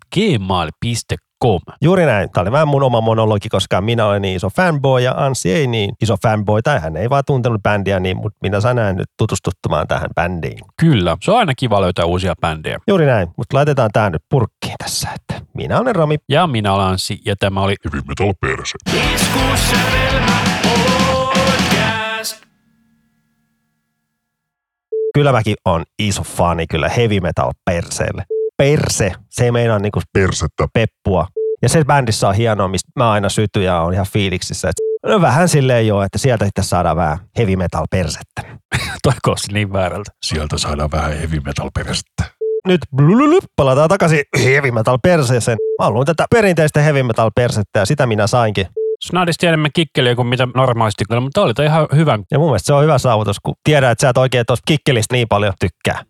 gmail.com. 1.40 1.60
Juuri 1.82 2.06
näin. 2.06 2.30
Tämä 2.30 2.42
oli 2.42 2.52
vähän 2.52 2.68
mun 2.68 2.82
oma 2.82 3.00
monologi, 3.00 3.48
koska 3.48 3.80
minä 3.80 4.06
olen 4.06 4.22
niin 4.22 4.36
iso 4.36 4.50
fanboy 4.50 5.00
ja 5.00 5.14
Anssi 5.16 5.52
ei 5.52 5.66
niin 5.66 5.94
iso 6.02 6.16
fanboy. 6.22 6.62
Tai 6.62 6.80
hän 6.80 6.96
ei 6.96 7.10
vaan 7.10 7.24
tuntenut 7.26 7.62
bändiä 7.62 8.00
niin, 8.00 8.16
mutta 8.16 8.38
minä 8.42 8.60
sain 8.60 8.76
nyt 8.96 9.08
tutustuttumaan 9.18 9.88
tähän 9.88 10.10
bändiin. 10.14 10.58
Kyllä, 10.80 11.16
se 11.22 11.30
on 11.30 11.38
aina 11.38 11.52
kiva 11.54 11.80
löytää 11.80 12.04
uusia 12.04 12.34
bändejä. 12.40 12.78
Juuri 12.88 13.06
näin, 13.06 13.28
mutta 13.36 13.56
laitetaan 13.56 13.90
tämä 13.92 14.10
nyt 14.10 14.22
purkkiin 14.30 14.74
tässä. 14.78 15.08
Että 15.14 15.46
minä 15.54 15.80
olen 15.80 15.96
Rami. 15.96 16.16
Ja 16.28 16.46
minä 16.46 16.74
olen 16.74 16.86
Anssi, 16.86 17.18
ja 17.24 17.36
tämä 17.36 17.62
oli 17.62 17.74
Heavy 17.84 18.02
Metal 18.08 18.34
Perse. 18.40 18.78
Kyllä 25.14 25.32
mäkin 25.32 25.54
on 25.64 25.84
iso 25.98 26.22
fani 26.22 26.66
kyllä 26.66 26.88
heavy 26.88 27.20
metal 27.20 27.52
perseelle. 27.64 28.24
Perse, 28.60 29.12
se 29.30 29.44
ei 29.44 29.52
meinaa 29.52 29.78
niinku 29.78 30.00
Persettä. 30.12 30.66
peppua. 30.74 31.26
Ja 31.62 31.68
se 31.68 31.84
bändissä 31.84 32.28
on 32.28 32.34
hienoa, 32.34 32.68
mistä 32.68 32.90
mä 32.96 33.10
aina 33.10 33.28
sytyn 33.28 33.64
ja 33.64 33.80
on 33.80 33.94
ihan 33.94 34.06
fiiliksissä. 34.12 34.68
Et 34.68 34.74
no 35.06 35.20
vähän 35.20 35.48
silleen 35.48 35.86
jo, 35.86 36.02
että 36.02 36.18
sieltä 36.18 36.44
sitten 36.44 36.64
saadaan 36.64 36.96
vähän 36.96 37.18
heavy 37.38 37.56
metal 37.56 37.86
persettä. 37.90 38.42
toi 39.02 39.12
kuulosti 39.24 39.52
niin 39.52 39.72
väärältä. 39.72 40.10
Sieltä 40.22 40.58
saadaan 40.58 40.90
vähän 40.92 41.12
Heavy 41.12 41.40
Metal 41.40 41.70
Persettä. 41.74 42.24
Nyt 42.66 42.80
blululup, 42.96 43.44
palataan 43.56 43.88
takaisin 43.88 44.22
heavy 44.44 44.70
metal 44.70 44.98
perseeseen. 45.02 45.58
Mä 45.78 45.84
haluan 45.84 46.06
tätä 46.06 46.26
perinteistä 46.30 46.80
heavy 46.80 47.02
metal 47.02 47.30
persettä 47.36 47.78
ja 47.78 47.86
sitä 47.86 48.06
minä 48.06 48.26
sainkin. 48.26 48.66
Snadisti 49.04 49.46
enemmän 49.46 49.70
kikkeliä 49.74 50.14
kuin 50.14 50.28
mitä 50.28 50.48
normaalisti, 50.54 51.04
mutta 51.20 51.42
oli 51.42 51.54
toi 51.54 51.64
ihan 51.66 51.88
hyvä. 51.94 52.18
Ja 52.30 52.38
mun 52.38 52.48
mielestä 52.48 52.66
se 52.66 52.72
on 52.72 52.82
hyvä 52.82 52.98
saavutus, 52.98 53.36
kun 53.40 53.54
tiedät, 53.64 53.90
että 53.90 54.02
sä 54.02 54.08
et 54.08 54.18
oikein 54.18 54.46
tuosta 54.46 54.62
kikkelistä 54.66 55.14
niin 55.14 55.28
paljon 55.28 55.52
tykkää. 55.60 56.09